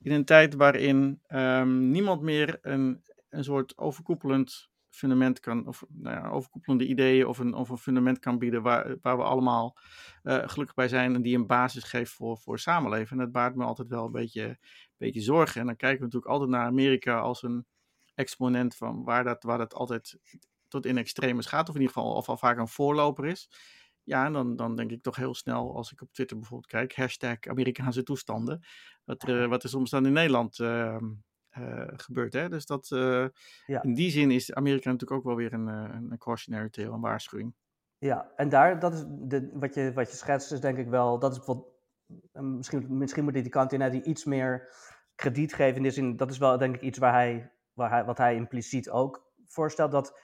in 0.00 0.12
een 0.12 0.24
tijd 0.24 0.54
waarin 0.54 1.20
um, 1.28 1.90
niemand 1.90 2.22
meer 2.22 2.58
een 2.62 3.02
een 3.30 3.44
soort 3.44 3.78
overkoepelend 3.78 4.70
fundament 4.90 5.40
kan, 5.40 5.66
of 5.66 5.84
nou 5.88 6.16
ja, 6.16 6.28
overkoepelende 6.28 6.86
ideeën 6.86 7.26
of 7.26 7.38
een, 7.38 7.54
of 7.54 7.68
een 7.68 7.78
fundament 7.78 8.18
kan 8.18 8.38
bieden 8.38 8.62
waar, 8.62 8.96
waar 9.00 9.16
we 9.16 9.22
allemaal 9.22 9.76
uh, 10.22 10.48
gelukkig 10.48 10.74
bij 10.74 10.88
zijn 10.88 11.14
en 11.14 11.22
die 11.22 11.36
een 11.36 11.46
basis 11.46 11.84
geeft 11.84 12.12
voor, 12.12 12.38
voor 12.38 12.58
samenleven. 12.58 13.10
En 13.10 13.24
dat 13.24 13.32
baart 13.32 13.54
me 13.54 13.64
altijd 13.64 13.88
wel 13.88 14.04
een 14.04 14.12
beetje, 14.12 14.58
beetje 14.96 15.20
zorgen. 15.20 15.60
En 15.60 15.66
dan 15.66 15.76
kijken 15.76 15.98
we 15.98 16.04
natuurlijk 16.04 16.32
altijd 16.32 16.50
naar 16.50 16.66
Amerika 16.66 17.18
als 17.18 17.42
een 17.42 17.66
exponent 18.14 18.76
van 18.76 19.04
waar 19.04 19.24
dat, 19.24 19.42
waar 19.42 19.58
dat 19.58 19.74
altijd 19.74 20.18
tot 20.68 20.86
in 20.86 20.98
extremes 20.98 21.46
gaat, 21.46 21.68
of 21.68 21.74
in 21.74 21.80
ieder 21.80 21.94
geval 21.94 22.14
of 22.14 22.28
al 22.28 22.36
vaak 22.36 22.58
een 22.58 22.68
voorloper 22.68 23.26
is. 23.26 23.50
Ja, 24.02 24.24
en 24.24 24.32
dan, 24.32 24.56
dan 24.56 24.76
denk 24.76 24.90
ik 24.90 25.02
toch 25.02 25.16
heel 25.16 25.34
snel, 25.34 25.76
als 25.76 25.92
ik 25.92 26.00
op 26.00 26.12
Twitter 26.12 26.36
bijvoorbeeld 26.36 26.70
kijk, 26.70 26.94
hashtag 26.94 27.40
Amerikaanse 27.40 28.02
toestanden, 28.02 28.64
wat 29.04 29.28
er, 29.28 29.48
wat 29.48 29.62
er 29.62 29.68
soms 29.68 29.90
dan 29.90 30.06
in 30.06 30.12
Nederland 30.12 30.58
uh, 30.58 30.96
gebeurt. 31.96 32.32
Hè? 32.32 32.48
Dus 32.48 32.66
dat, 32.66 32.88
Ja. 33.66 33.82
in 33.82 33.94
die 33.94 34.10
zin 34.10 34.30
is 34.30 34.54
Amerika 34.54 34.90
natuurlijk 34.90 35.20
ook 35.20 35.26
wel 35.26 35.36
weer 35.36 35.52
een, 35.52 35.66
een 35.66 36.18
cautionary 36.18 36.68
tale, 36.68 36.90
een 36.90 37.00
waarschuwing. 37.00 37.54
Ja, 37.98 38.32
en 38.36 38.48
daar, 38.48 38.78
dat 38.78 38.94
is 38.94 39.04
de, 39.08 39.50
wat, 39.52 39.74
je, 39.74 39.92
wat 39.92 40.10
je 40.10 40.16
schetst, 40.16 40.52
is 40.52 40.60
denk 40.60 40.78
ik 40.78 40.88
wel, 40.88 41.18
dat 41.18 41.32
is 41.32 41.44
wat, 41.44 41.64
misschien, 42.32 42.98
misschien 42.98 43.24
moet 43.24 43.32
die 43.32 43.48
kant 43.48 43.72
in, 43.72 43.90
die 43.90 44.02
iets 44.02 44.24
meer 44.24 44.72
krediet 45.14 45.54
geven. 45.54 45.84
In 45.84 45.92
zin, 45.92 46.16
dat 46.16 46.30
is 46.30 46.38
wel 46.38 46.58
denk 46.58 46.74
ik 46.74 46.80
iets 46.80 46.98
waar 46.98 47.12
hij, 47.12 47.52
waar 47.72 47.90
hij, 47.90 48.04
wat 48.04 48.18
hij 48.18 48.34
impliciet 48.34 48.90
ook 48.90 49.32
voorstelt, 49.46 49.90
dat 49.92 50.18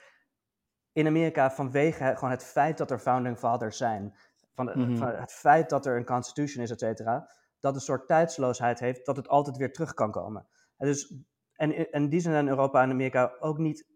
in 0.93 1.07
Amerika 1.07 1.51
vanwege 1.51 2.13
gewoon 2.15 2.31
het 2.31 2.45
feit 2.45 2.79
dat 2.79 2.91
er 2.91 2.99
founding 2.99 3.39
fathers 3.39 3.77
zijn, 3.77 4.15
van, 4.55 4.67
Mhm. 4.67 4.97
van 4.97 5.09
het 5.09 5.33
feit 5.33 5.71
dat 5.71 5.87
er 5.87 5.97
een 5.97 6.05
constitution 6.05 6.63
is, 6.63 6.71
et 6.71 6.81
cetera, 6.81 7.31
dat 7.61 7.75
een 7.75 7.81
soort 7.81 8.07
tijdsloosheid 8.07 8.79
heeft, 8.79 9.07
dat 9.07 9.17
het 9.17 9.29
altijd 9.29 9.57
weer 9.57 9.73
terug 9.73 9.95
kan 9.95 10.11
komen. 10.11 10.47
En, 10.77 10.87
dus, 10.87 11.15
en, 11.53 11.93
en 11.93 12.09
die 12.09 12.21
zijn 12.21 12.35
in 12.35 12.49
Europa 12.49 12.83
en 12.83 12.91
Amerika 12.91 13.37
ook 13.39 13.59
niet 13.59 13.87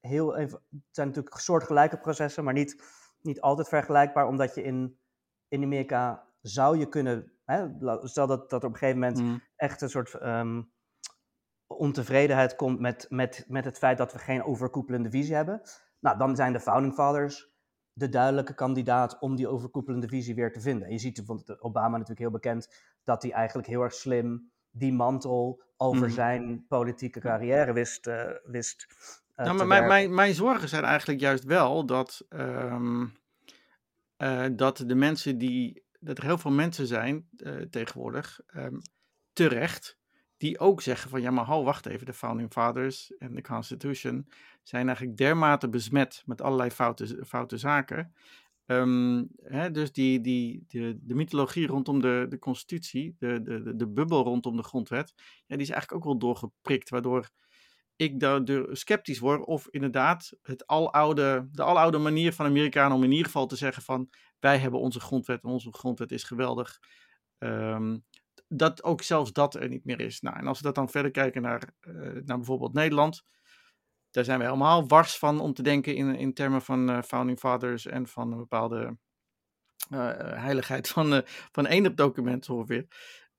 heel 0.00 0.36
even, 0.36 0.62
het 0.70 0.80
zijn 0.90 1.08
natuurlijk 1.08 1.38
soortgelijke 1.38 1.98
processen, 1.98 2.44
maar 2.44 2.54
niet, 2.54 2.82
niet 3.20 3.40
altijd 3.40 3.68
vergelijkbaar, 3.68 4.26
omdat 4.26 4.54
je 4.54 4.62
in, 4.62 4.98
in 5.48 5.62
Amerika 5.62 6.26
zou 6.40 6.78
je 6.78 6.88
kunnen, 6.88 7.32
hè, 7.44 7.66
stel 8.02 8.26
dat, 8.26 8.50
dat 8.50 8.62
er 8.62 8.68
op 8.68 8.72
een 8.72 8.78
gegeven 8.78 9.00
moment 9.00 9.20
Mhm. 9.20 9.38
echt 9.56 9.80
een 9.80 9.90
soort 9.90 10.14
ehm, 10.14 10.62
ontevredenheid 11.66 12.56
komt 12.56 12.80
met, 12.80 13.06
met, 13.08 13.44
met 13.48 13.64
het 13.64 13.78
feit 13.78 13.98
dat 13.98 14.12
we 14.12 14.18
geen 14.18 14.44
overkoepelende 14.44 15.10
visie 15.10 15.34
hebben. 15.34 15.62
Nou, 16.00 16.18
dan 16.18 16.36
zijn 16.36 16.52
de 16.52 16.60
Founding 16.60 16.94
Fathers 16.94 17.50
de 17.92 18.08
duidelijke 18.08 18.54
kandidaat 18.54 19.18
om 19.18 19.36
die 19.36 19.48
overkoepelende 19.48 20.08
visie 20.08 20.34
weer 20.34 20.52
te 20.52 20.60
vinden. 20.60 20.86
En 20.86 20.92
je 20.92 20.98
ziet 20.98 21.14
bijvoorbeeld 21.16 21.60
Obama 21.60 21.90
natuurlijk 21.90 22.18
heel 22.20 22.30
bekend 22.30 22.92
dat 23.04 23.22
hij 23.22 23.32
eigenlijk 23.32 23.68
heel 23.68 23.82
erg 23.82 23.94
slim 23.94 24.51
die 24.72 24.92
mantel 24.92 25.62
over 25.76 26.06
Mhm. 26.06 26.14
zijn 26.14 26.64
politieke 26.68 27.20
carrière 27.20 27.72
wist, 27.72 28.06
eh, 28.06 28.30
wist 28.44 28.86
eh, 29.34 29.44
Nou, 29.44 29.56
maar 29.56 29.66
mijn, 29.66 29.86
mijn, 29.86 30.14
mijn 30.14 30.34
zorgen 30.34 30.68
zijn 30.68 30.84
eigenlijk 30.84 31.20
juist 31.20 31.44
wel 31.44 31.86
dat, 31.86 32.24
ehm, 32.28 33.06
eh, 34.16 34.46
dat 34.52 34.84
de 34.86 34.94
mensen 34.94 35.38
die. 35.38 35.82
dat 36.04 36.18
er 36.18 36.24
heel 36.24 36.38
veel 36.38 36.50
mensen 36.50 36.86
zijn 36.86 37.28
tegenwoordig, 37.70 38.40
ehm, 38.46 38.76
terecht, 39.32 39.98
die 40.36 40.58
ook 40.58 40.82
zeggen 40.82 41.10
van 41.10 41.20
ja, 41.20 41.30
maar 41.30 41.44
hou, 41.44 41.64
wacht 41.64 41.86
even, 41.86 42.06
de 42.06 42.12
Founding 42.12 42.52
Fathers 42.52 43.16
en 43.18 43.34
de 43.34 43.42
Constitution 43.42 44.28
zijn 44.62 44.86
eigenlijk 44.86 45.16
dermate 45.16 45.68
besmet 45.68 46.22
met 46.26 46.40
allerlei 46.40 46.70
foute, 46.70 47.24
foute 47.26 47.58
zaken. 47.58 48.14
Ehm, 48.66 49.24
hè, 49.42 49.70
dus 49.70 49.92
die, 49.92 50.20
die, 50.20 50.64
de, 50.68 50.98
de 51.02 51.14
mythologie 51.14 51.66
rondom 51.66 52.00
de, 52.00 52.26
de 52.28 52.38
constitutie, 52.38 53.16
de, 53.18 53.42
de, 53.42 53.76
de, 53.76 53.88
bubbel 53.88 54.22
rondom 54.22 54.56
de 54.56 54.62
grondwet, 54.62 55.12
ja, 55.46 55.56
die 55.56 55.66
is 55.66 55.70
eigenlijk 55.70 55.92
ook 55.92 56.04
wel 56.04 56.18
doorgeprikt, 56.18 56.88
waardoor 56.90 57.30
ik 57.96 58.20
daardoor 58.20 58.76
sceptisch 58.76 59.18
word 59.18 59.44
of 59.44 59.68
inderdaad 59.70 60.32
het 60.42 60.66
aloude, 60.66 61.48
de 61.52 61.62
aloude 61.62 61.98
manier 61.98 62.32
van 62.32 62.46
Amerikanen 62.46 62.96
om 62.96 63.04
in 63.04 63.10
ieder 63.10 63.26
geval 63.26 63.46
te 63.46 63.56
zeggen 63.56 63.82
van 63.82 64.10
wij 64.40 64.58
hebben 64.58 64.80
onze 64.80 65.00
grondwet 65.00 65.42
en 65.42 65.50
onze 65.50 65.72
grondwet 65.72 66.12
is 66.12 66.24
geweldig, 66.24 66.78
ehm, 67.38 67.98
dat 68.48 68.82
ook 68.82 69.02
zelfs 69.02 69.32
dat 69.32 69.54
er 69.54 69.68
niet 69.68 69.84
meer 69.84 70.00
is. 70.00 70.20
Nou, 70.20 70.36
en 70.36 70.46
als 70.46 70.58
we 70.58 70.64
dat 70.64 70.74
dan 70.74 70.88
verder 70.88 71.10
kijken 71.10 71.42
naar, 71.42 71.74
eh, 71.80 71.94
naar 72.24 72.36
bijvoorbeeld 72.36 72.72
Nederland, 72.72 73.24
daar 74.12 74.24
zijn 74.24 74.38
we 74.38 74.44
helemaal 74.44 74.86
wars 74.86 75.18
van 75.18 75.40
om 75.40 75.52
te 75.54 75.62
denken 75.62 75.94
in, 75.94 76.14
in 76.16 76.32
termen 76.34 76.62
van 76.62 76.90
eh, 76.90 77.02
founding 77.02 77.38
fathers 77.38 77.86
en 77.86 78.06
van 78.06 78.32
een 78.32 78.38
bepaalde 78.38 78.96
eh, 79.90 80.08
heiligheid 80.18 80.88
van, 80.88 81.14
eh 81.14 81.20
van 81.52 81.66
één 81.66 81.94
document 81.94 82.48
ongeveer. 82.48 82.86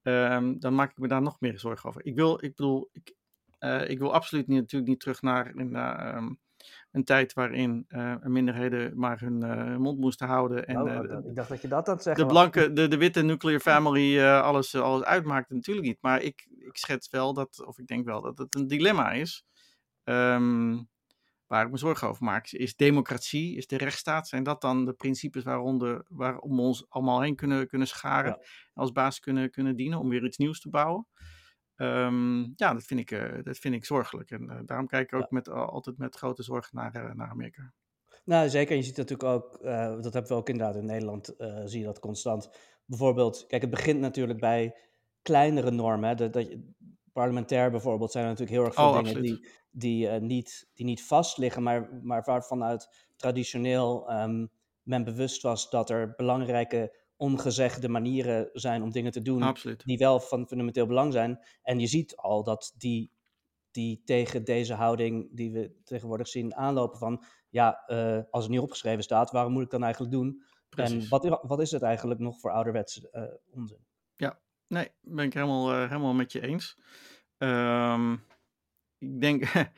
Ehm, 0.01 0.57
dan 0.59 0.75
maak 0.75 0.91
ik 0.91 0.97
me 0.97 1.07
daar 1.07 1.21
nog 1.21 1.39
meer 1.39 1.59
zorgen 1.59 1.89
over. 1.89 2.05
Ik 2.05 2.15
wil, 2.15 2.33
ik 2.43 2.55
bedoel, 2.55 2.89
ik, 2.91 3.15
eh, 3.59 3.89
ik 3.89 3.99
wil 3.99 4.13
absoluut 4.13 4.47
niet, 4.47 4.59
natuurlijk 4.59 4.89
niet 4.91 4.99
terug 4.99 5.21
naar, 5.21 5.51
naar 5.55 6.13
ehm, 6.15 6.33
een 6.91 7.03
tijd 7.03 7.33
waarin 7.33 7.85
eh, 7.87 8.15
minderheden 8.21 8.99
maar 8.99 9.19
hun 9.19 9.43
eh, 9.43 9.75
mond 9.77 9.99
moesten 9.99 10.27
houden. 10.27 10.65
En 10.67 10.81
Oh, 10.81 10.91
eh, 10.93 11.01
de- 11.01 11.23
ik 11.29 11.35
dacht 11.35 11.49
dat 11.49 11.61
je 11.61 11.67
dat 11.67 11.87
aan 11.87 11.93
het 11.93 12.03
zeggen 12.03 12.23
de 12.27 12.31
blanke, 12.31 12.71
de, 12.73 12.87
de 12.87 12.97
witte 12.97 13.21
nuclear 13.21 13.59
family 13.59 14.19
eh, 14.19 14.41
alles, 14.41 14.75
alles 14.75 15.03
uitmaakte, 15.03 15.53
natuurlijk 15.53 15.87
niet. 15.87 15.97
Maar 16.01 16.21
ik, 16.21 16.47
ik 16.59 16.77
schets 16.77 17.09
wel 17.09 17.33
dat, 17.33 17.65
of 17.65 17.77
ik 17.79 17.87
denk 17.87 18.05
wel 18.05 18.21
dat 18.21 18.37
het 18.37 18.55
een 18.55 18.67
dilemma 18.67 19.11
is. 19.11 19.45
Ehm, 20.03 20.81
waar 21.47 21.65
ik 21.65 21.71
me 21.71 21.77
zorgen 21.77 22.07
over 22.07 22.23
maak. 22.23 22.51
Is 22.51 22.75
democratie, 22.75 23.55
is 23.55 23.67
de 23.67 23.77
rechtsstaat, 23.77 24.27
zijn 24.27 24.43
dat 24.43 24.61
dan 24.61 24.85
de 24.85 24.93
principes 24.93 25.43
waaronder, 25.43 26.05
waarom 26.09 26.55
we 26.55 26.61
ons 26.61 26.85
allemaal 26.89 27.21
heen 27.21 27.35
kunnen, 27.35 27.67
kunnen 27.67 27.87
scharen? 27.87 28.37
Ja. 28.39 28.45
Als 28.73 28.91
basis 28.91 29.19
kunnen, 29.19 29.51
kunnen 29.51 29.75
dienen 29.75 29.99
om 29.99 30.09
weer 30.09 30.25
iets 30.25 30.37
nieuws 30.37 30.59
te 30.59 30.69
bouwen? 30.69 31.07
Ehm, 31.75 32.39
ja, 32.39 32.73
dat 32.73 32.83
vind, 32.83 32.99
ik, 32.99 33.11
eh, 33.11 33.43
dat 33.43 33.57
vind 33.57 33.75
ik 33.75 33.85
zorgelijk. 33.85 34.31
En 34.31 34.49
eh, 34.49 34.59
daarom 34.65 34.87
kijk 34.87 35.11
ik 35.11 35.19
ook 35.19 35.31
met, 35.31 35.49
al- 35.49 35.69
altijd 35.69 35.97
met 35.97 36.15
grote 36.15 36.43
zorg 36.43 36.71
naar, 36.71 36.95
eh, 36.95 37.13
naar 37.13 37.29
Amerika. 37.29 37.73
Nou, 38.25 38.49
zeker. 38.49 38.75
Je 38.75 38.83
ziet 38.83 38.97
natuurlijk 38.97 39.29
ook, 39.29 39.63
dat 40.03 40.13
hebben 40.13 40.31
we 40.31 40.37
ook 40.37 40.49
inderdaad 40.49 40.75
in 40.75 40.85
Nederland, 40.85 41.35
zie 41.65 41.79
je 41.79 41.85
dat 41.85 41.99
constant. 41.99 42.49
Bijvoorbeeld, 42.85 43.45
kijk, 43.47 43.61
het 43.61 43.71
begint 43.71 43.99
natuurlijk 43.99 44.39
bij 44.39 44.75
kleinere 45.21 45.71
normen. 45.71 46.09
Hè. 46.09 46.15
Dat, 46.15 46.33
dat 46.33 46.47
parlementair 47.13 47.71
bijvoorbeeld 47.71 48.11
zijn 48.11 48.23
er 48.23 48.29
natuurlijk 48.29 48.57
heel 48.57 48.65
erg 48.67 48.75
veel 48.75 48.87
Oh, 48.87 48.93
dingen 48.93 49.09
absoluut. 49.09 49.27
die, 49.27 49.47
die, 49.71 50.07
eh, 50.07 50.21
niet, 50.21 50.69
die 50.73 50.85
niet 50.85 51.03
vast 51.05 51.37
liggen, 51.37 51.63
maar, 51.63 51.99
maar 52.01 52.23
waarvanuit 52.23 53.07
traditioneel 53.15 54.09
ehm, 54.09 54.45
men 54.81 55.03
bewust 55.03 55.41
was 55.41 55.69
dat 55.69 55.89
er 55.89 56.13
belangrijke 56.15 57.01
ongezegde 57.15 57.89
manieren 57.89 58.49
zijn 58.53 58.81
om 58.81 58.91
dingen 58.91 59.11
te 59.11 59.21
doen 59.21 59.41
Absoluut. 59.43 59.85
die 59.85 59.97
wel 59.97 60.19
van 60.19 60.47
fundamenteel 60.47 60.85
belang 60.85 61.13
zijn. 61.13 61.39
En 61.61 61.79
je 61.79 61.87
ziet 61.87 62.15
al 62.15 62.43
dat 62.43 62.73
die, 62.77 63.11
die 63.71 64.01
tegen 64.05 64.43
deze 64.43 64.73
houding 64.73 65.35
die 65.35 65.51
we 65.51 65.75
tegenwoordig 65.83 66.27
zien 66.27 66.55
aanlopen 66.55 66.99
van, 66.99 67.23
ja, 67.49 67.83
eh, 67.85 68.19
als 68.29 68.43
het 68.43 68.51
niet 68.51 68.61
opgeschreven 68.61 69.03
staat, 69.03 69.31
waarom 69.31 69.53
moet 69.53 69.63
ik 69.63 69.69
dan 69.69 69.83
eigenlijk 69.83 70.13
doen? 70.13 70.43
En 70.75 70.89
Precies. 70.91 71.09
wat, 71.09 71.25
i- 71.25 71.37
wat 71.41 71.59
is 71.61 71.71
het 71.71 71.81
eigenlijk 71.81 72.19
nog 72.19 72.39
voor 72.39 72.51
ouderwetse 72.51 73.09
eh, 73.11 73.23
onzin? 73.51 73.85
Nee, 74.73 74.89
ben 75.01 75.25
ik 75.25 75.33
helemaal, 75.33 75.73
eh, 75.73 75.87
helemaal 75.87 76.13
met 76.13 76.31
je 76.31 76.41
eens. 76.41 76.77
Ehm, 77.37 78.13
ik 78.97 79.21
denk, 79.21 79.43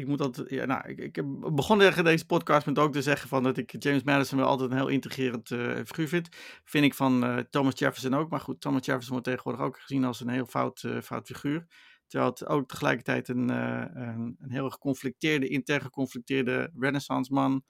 ik 0.00 0.06
moet 0.06 0.18
dat, 0.18 0.44
ja, 0.46 0.64
nou, 0.64 0.88
ik, 0.88 0.98
ik 0.98 1.16
heb 1.16 1.24
begon 1.52 1.78
tegen 1.78 2.04
deze 2.04 2.26
podcast 2.26 2.66
met 2.66 2.78
ook 2.78 2.92
te 2.92 3.02
zeggen 3.02 3.28
van 3.28 3.42
dat 3.42 3.56
ik 3.56 3.82
James 3.82 4.02
Madison 4.02 4.38
wel 4.38 4.46
altijd 4.46 4.70
een 4.70 4.76
heel 4.76 4.88
intrigerend 4.88 5.50
eh, 5.50 5.76
figuur 5.84 6.08
vind. 6.08 6.28
Vind 6.64 6.84
ik 6.84 6.94
van 6.94 7.24
eh, 7.24 7.38
Thomas 7.38 7.78
Jefferson 7.78 8.14
ook, 8.14 8.30
maar 8.30 8.40
goed, 8.40 8.60
Thomas 8.60 8.86
Jefferson 8.86 9.12
wordt 9.12 9.26
tegenwoordig 9.26 9.66
ook 9.66 9.80
gezien 9.80 10.04
als 10.04 10.20
een 10.20 10.28
heel 10.28 10.46
fout, 10.46 10.84
fout 11.02 11.26
figuur. 11.26 11.66
Terwijl 12.06 12.30
het 12.30 12.46
ook 12.46 12.68
tegelijkertijd 12.68 13.28
een, 13.28 13.48
een, 13.48 14.36
een 14.38 14.50
heel 14.50 14.70
geconflicteerde, 14.70 15.48
intern 15.48 15.80
geconflicteerde 15.80 16.70
renaissance 16.78 17.32
man 17.32 17.64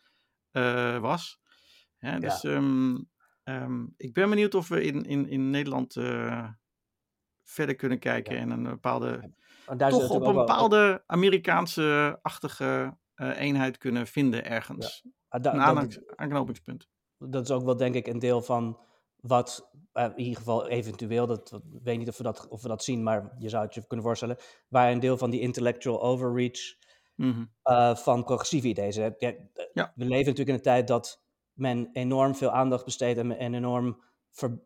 was. 1.00 1.40
Dus 1.98 2.44
ehm, 2.44 2.96
ehm, 3.42 3.86
ik 3.96 4.12
ben 4.12 4.28
benieuwd 4.28 4.54
of 4.54 4.68
we 4.68 4.82
in, 4.82 5.04
in, 5.04 5.28
in 5.28 5.50
Nederland 5.50 5.96
verder 7.48 7.74
kunnen 7.74 7.98
kijken 7.98 8.34
Ja. 8.34 8.40
en 8.40 8.50
een 8.50 8.62
bepaalde 8.62 9.30
toch 9.78 10.10
op 10.10 10.20
een 10.20 10.34
wel- 10.34 10.44
bepaalde 10.44 11.02
Amerikaanse-achtige 11.06 12.96
eh, 13.14 13.40
eenheid 13.40 13.78
kunnen 13.78 14.06
vinden 14.06 14.44
ergens. 14.44 15.02
ah, 15.28 15.42
da- 15.42 15.52
een 15.52 15.74
dat- 15.74 16.16
aanknopingspunt. 16.16 16.88
dat 17.18 17.42
is 17.44 17.50
ook 17.50 17.64
wel 17.64 17.76
denk 17.76 17.94
ik 17.94 18.06
een 18.06 18.18
deel 18.18 18.42
van 18.42 18.78
wat 19.16 19.70
eh, 19.92 20.04
in 20.04 20.18
ieder 20.18 20.36
geval 20.36 20.68
eventueel, 20.68 21.26
dat, 21.26 21.60
weet 21.82 21.98
niet 21.98 22.08
of 22.08 22.16
we, 22.16 22.22
dat, 22.22 22.48
of 22.48 22.62
we 22.62 22.68
dat 22.68 22.84
zien, 22.84 23.02
maar 23.02 23.34
je 23.38 23.48
zou 23.48 23.64
het 23.64 23.74
je 23.74 23.86
kunnen 23.86 24.06
voorstellen, 24.06 24.36
waar 24.68 24.90
een 24.92 25.00
deel 25.00 25.16
van 25.18 25.30
die 25.30 25.40
intellectual 25.40 26.02
overreach 26.02 26.60
Mhm. 27.14 27.44
eh, 27.62 27.96
van 27.96 28.24
progressieve 28.24 28.68
ideeën. 28.68 29.14
Ja, 29.18 29.32
Ja. 29.72 29.92
We 29.94 30.04
leven 30.04 30.16
natuurlijk 30.16 30.48
in 30.48 30.54
een 30.54 30.60
tijd 30.62 30.88
dat 30.88 31.22
men 31.52 31.88
enorm 31.92 32.34
veel 32.34 32.50
aandacht 32.50 32.84
besteedt 32.84 33.18
en, 33.18 33.38
en 33.38 33.54
enorm 33.54 34.02
ver, 34.30 34.60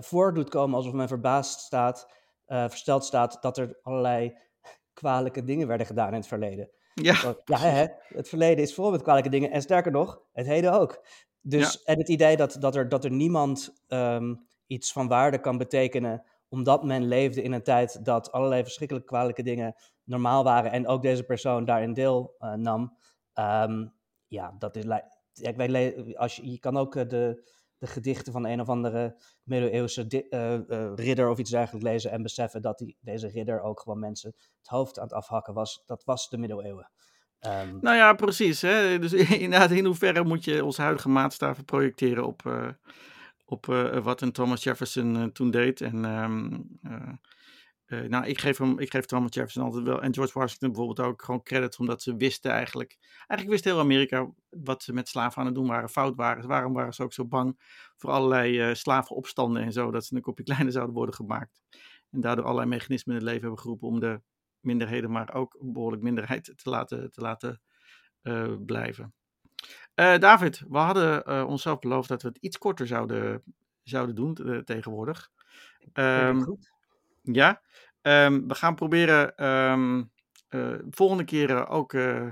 voor 0.00 0.34
doet 0.34 0.48
komen 0.48 0.76
alsof 0.76 0.92
men 0.92 1.08
verbaasd 1.08 1.60
staat, 1.60 2.12
eh, 2.44 2.68
versteld 2.68 3.04
staat 3.04 3.42
dat 3.42 3.58
er 3.58 3.78
allerlei 3.82 4.36
kwalijke 5.00 5.44
dingen 5.44 5.66
werden 5.66 5.86
gedaan 5.86 6.08
in 6.08 6.14
het 6.14 6.26
verleden. 6.26 6.70
Ja, 6.94 7.22
Want, 7.22 7.40
ja, 7.44 7.58
hè, 7.58 7.86
het 8.08 8.28
verleden 8.28 8.64
is 8.64 8.74
vol 8.74 8.90
met 8.90 9.02
kwalijke 9.02 9.28
dingen. 9.28 9.50
En 9.50 9.62
sterker 9.62 9.92
nog, 9.92 10.20
het 10.32 10.46
heden 10.46 10.72
ook. 10.72 11.04
Dus, 11.40 11.82
En 11.82 11.98
het 11.98 12.08
idee 12.08 12.36
dat, 12.36 12.56
dat, 12.60 12.76
er, 12.76 12.88
dat 12.88 13.04
er 13.04 13.10
niemand 13.10 13.82
ehm, 13.88 14.34
iets 14.66 14.92
van 14.92 15.08
waarde 15.08 15.38
kan 15.38 15.58
betekenen. 15.58 16.24
omdat 16.48 16.84
men 16.84 17.08
leefde 17.08 17.42
in 17.42 17.52
een 17.52 17.62
tijd 17.62 18.04
dat 18.04 18.32
allerlei 18.32 18.62
verschrikkelijk 18.62 19.06
kwalijke 19.06 19.42
dingen 19.42 19.74
normaal 20.04 20.44
waren. 20.44 20.70
en 20.70 20.86
ook 20.86 21.02
deze 21.02 21.22
persoon 21.22 21.64
daarin 21.64 21.92
deel 21.92 22.34
eh, 22.38 22.52
nam. 22.52 22.96
Ehm, 23.32 23.86
ja, 24.26 24.54
dat 24.58 24.76
is. 24.76 24.84
Ja, 25.32 25.48
ik 25.48 25.56
weet, 25.56 26.16
als 26.16 26.36
je, 26.36 26.50
je 26.50 26.58
kan 26.58 26.76
ook 26.76 26.96
eh, 26.96 27.08
de, 27.08 27.48
de 27.84 27.90
gedichten 27.90 28.32
van 28.32 28.46
een 28.46 28.60
of 28.60 28.68
andere 28.68 29.16
middeleeuwse 29.42 30.06
eh, 30.30 30.54
eh, 30.54 30.92
ridder 30.94 31.28
of 31.28 31.38
iets 31.38 31.50
dergelijks 31.50 31.86
lezen. 31.86 32.10
en 32.10 32.22
beseffen 32.22 32.62
dat 32.62 32.78
die, 32.78 32.96
deze 33.00 33.28
ridder 33.28 33.62
ook 33.62 33.80
gewoon 33.80 33.98
mensen 33.98 34.34
het 34.58 34.68
hoofd 34.68 34.98
aan 34.98 35.04
het 35.04 35.12
afhakken 35.12 35.54
was. 35.54 35.82
Dat 35.86 36.04
was 36.04 36.28
de 36.28 36.38
middeleeuwen. 36.38 36.90
Ehm, 37.38 37.78
nou 37.80 37.96
ja, 37.96 38.12
precies. 38.12 38.62
Hè? 38.62 38.98
Dus 38.98 39.12
inderdaad, 39.44 39.70
in 39.70 39.84
hoeverre 39.84 40.24
moet 40.24 40.44
je 40.44 40.64
onze 40.64 40.82
huidige 40.82 41.08
maatstaven 41.08 41.64
projecteren 41.64 42.26
op, 42.26 42.46
eh, 42.46 42.68
op 43.44 43.66
wat 44.02 44.20
een 44.20 44.32
Thomas 44.32 44.62
Jefferson 44.62 45.32
toen 45.32 45.50
deed. 45.50 45.80
En 45.80 46.04
ehm, 46.04 46.60
eh, 47.94 48.04
eh, 48.04 48.10
nou, 48.10 48.26
ik 48.26 48.40
geef, 48.40 48.58
hem, 48.58 48.78
ik 48.78 48.90
geef 48.90 49.04
Thomas 49.04 49.34
Jefferson 49.34 49.62
altijd 49.62 49.84
wel. 49.84 50.02
En 50.02 50.14
George 50.14 50.38
Washington 50.38 50.72
bijvoorbeeld 50.72 51.08
ook 51.08 51.22
gewoon 51.22 51.42
credit. 51.42 51.78
Omdat 51.78 52.02
ze 52.02 52.16
wisten 52.16 52.50
eigenlijk. 52.50 52.98
Eigenlijk 53.16 53.50
wist 53.50 53.64
heel 53.64 53.78
Amerika 53.78 54.30
wat 54.50 54.82
ze 54.82 54.92
met 54.92 55.08
slaven 55.08 55.38
aan 55.38 55.46
het 55.46 55.54
doen 55.54 55.66
waren. 55.66 55.88
Fout 55.88 56.16
waren. 56.16 56.48
Waarom 56.48 56.72
waren 56.72 56.94
ze 56.94 57.02
ook 57.02 57.12
zo 57.12 57.24
bang 57.24 57.60
voor 57.96 58.10
allerlei 58.10 58.68
uh, 58.68 58.74
slavenopstanden 58.74 59.62
en 59.62 59.72
zo. 59.72 59.90
Dat 59.90 60.04
ze 60.04 60.14
een 60.14 60.22
kopje 60.22 60.44
kleiner 60.52 60.72
zouden 60.72 60.94
worden 60.94 61.14
gemaakt. 61.14 61.60
En 62.10 62.20
daardoor 62.20 62.44
allerlei 62.44 62.68
mechanismen 62.68 63.14
in 63.14 63.20
het 63.20 63.30
leven 63.30 63.42
hebben 63.42 63.60
geroepen. 63.60 63.88
Om 63.88 64.00
de 64.00 64.20
minderheden, 64.60 65.10
maar 65.10 65.34
ook 65.34 65.56
een 65.60 65.72
behoorlijk 65.72 66.02
minderheid 66.02 66.52
te 66.56 66.70
laten, 66.70 67.10
te 67.10 67.20
laten 67.20 67.60
uh, 68.22 68.54
blijven. 68.66 69.14
David, 69.94 70.64
we 70.68 70.78
hadden 70.78 71.46
onszelf 71.46 71.78
beloofd 71.78 72.08
dat 72.08 72.22
we 72.22 72.28
het 72.28 72.36
iets 72.36 72.58
korter 72.58 72.86
zouden, 72.86 73.42
zouden 73.82 74.14
doen 74.14 74.62
tegenwoordig. 74.64 75.30
Um, 75.92 76.42
goed. 76.42 76.73
Ja, 77.32 77.62
um, 78.02 78.48
we 78.48 78.54
gaan 78.54 78.74
proberen 78.74 79.46
um, 79.46 80.12
uh, 80.50 80.78
volgende 80.90 81.24
keren 81.24 81.68
ook 81.68 81.92
uh, 81.92 82.28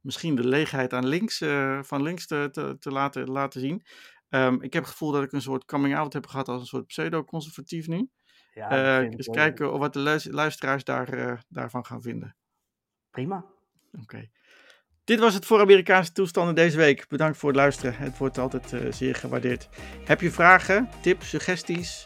misschien 0.00 0.34
de 0.34 0.46
leegheid 0.46 0.92
aan 0.92 1.06
links, 1.06 1.40
uh, 1.40 1.82
van 1.82 2.02
links 2.02 2.26
te, 2.26 2.48
te, 2.52 2.76
te, 2.78 2.90
laten, 2.90 3.30
laten 3.30 3.60
zien. 3.60 3.82
Um, 4.28 4.62
ik 4.62 4.72
heb 4.72 4.82
het 4.82 4.92
gevoel 4.92 5.10
dat 5.10 5.22
ik 5.22 5.32
een 5.32 5.42
soort 5.42 5.64
coming 5.64 5.96
out 5.96 6.12
heb 6.12 6.26
gehad 6.26 6.48
als 6.48 6.60
een 6.60 6.66
soort 6.66 6.86
pseudo-conservatief 6.86 7.86
nu. 7.86 8.10
Ja, 8.52 9.00
eens 9.00 9.28
kijken 9.28 9.72
of 9.72 9.78
wat 9.78 9.92
de 9.92 10.22
luisteraars 10.30 10.84
daar, 10.84 11.44
daarvan 11.48 11.86
gaan 11.86 12.02
vinden. 12.02 12.36
Prima. 13.10 13.36
Oké. 13.92 14.02
Okay. 14.02 14.30
Dit 15.04 15.18
was 15.18 15.34
het 15.34 15.46
voor 15.46 15.60
Amerikaanse 15.60 16.12
toestanden 16.12 16.54
deze 16.54 16.76
week. 16.76 17.08
Bedankt 17.08 17.38
voor 17.38 17.48
het 17.48 17.58
luisteren. 17.58 17.96
Het 17.96 18.18
wordt 18.18 18.38
altijd 18.38 18.94
zeer 18.94 19.14
gewaardeerd. 19.14 19.68
Heb 20.04 20.20
je 20.20 20.30
vragen, 20.30 20.88
tips, 21.02 21.28
suggesties? 21.28 22.04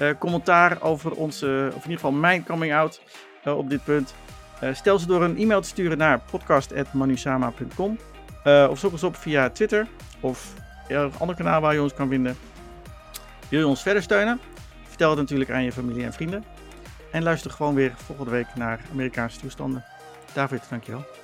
Uh, 0.00 0.10
commentaar 0.18 0.82
over 0.82 1.12
onze, 1.12 1.64
of 1.68 1.74
in 1.84 1.90
ieder 1.90 1.94
geval 1.94 2.12
mijn 2.12 2.44
coming 2.44 2.74
out 2.74 3.02
uh, 3.44 3.56
op 3.56 3.70
dit 3.70 3.84
punt. 3.84 4.14
Uh, 4.62 4.74
stel 4.74 4.98
ze 4.98 5.06
door 5.06 5.22
een 5.22 5.38
e-mail 5.38 5.60
te 5.60 5.68
sturen 5.68 5.98
naar 5.98 6.20
podcast.manusama.com 6.30 7.98
of 8.44 8.78
zoek 8.78 8.92
ons 8.92 9.02
op 9.02 9.16
via 9.16 9.50
Twitter 9.50 9.86
of 10.20 10.54
een 10.88 11.12
ander 11.18 11.36
kanaal 11.36 11.60
waar 11.60 11.74
je 11.74 11.82
ons 11.82 11.94
kan 11.94 12.08
vinden. 12.08 12.36
Wil 13.48 13.60
je 13.60 13.66
ons 13.66 13.82
verder 13.82 14.02
steunen? 14.02 14.40
Vertel 14.88 15.10
het 15.10 15.18
natuurlijk 15.18 15.50
aan 15.50 15.64
je 15.64 15.72
familie 15.72 16.04
en 16.04 16.12
vrienden. 16.12 16.44
En 17.12 17.22
luister 17.22 17.50
gewoon 17.50 17.74
weer 17.74 17.92
volgende 17.96 18.30
week 18.30 18.46
naar 18.54 18.80
Amerikaanse 18.92 19.40
toestanden. 19.40 19.84
David, 20.32 20.62
dankjewel. 20.68 21.19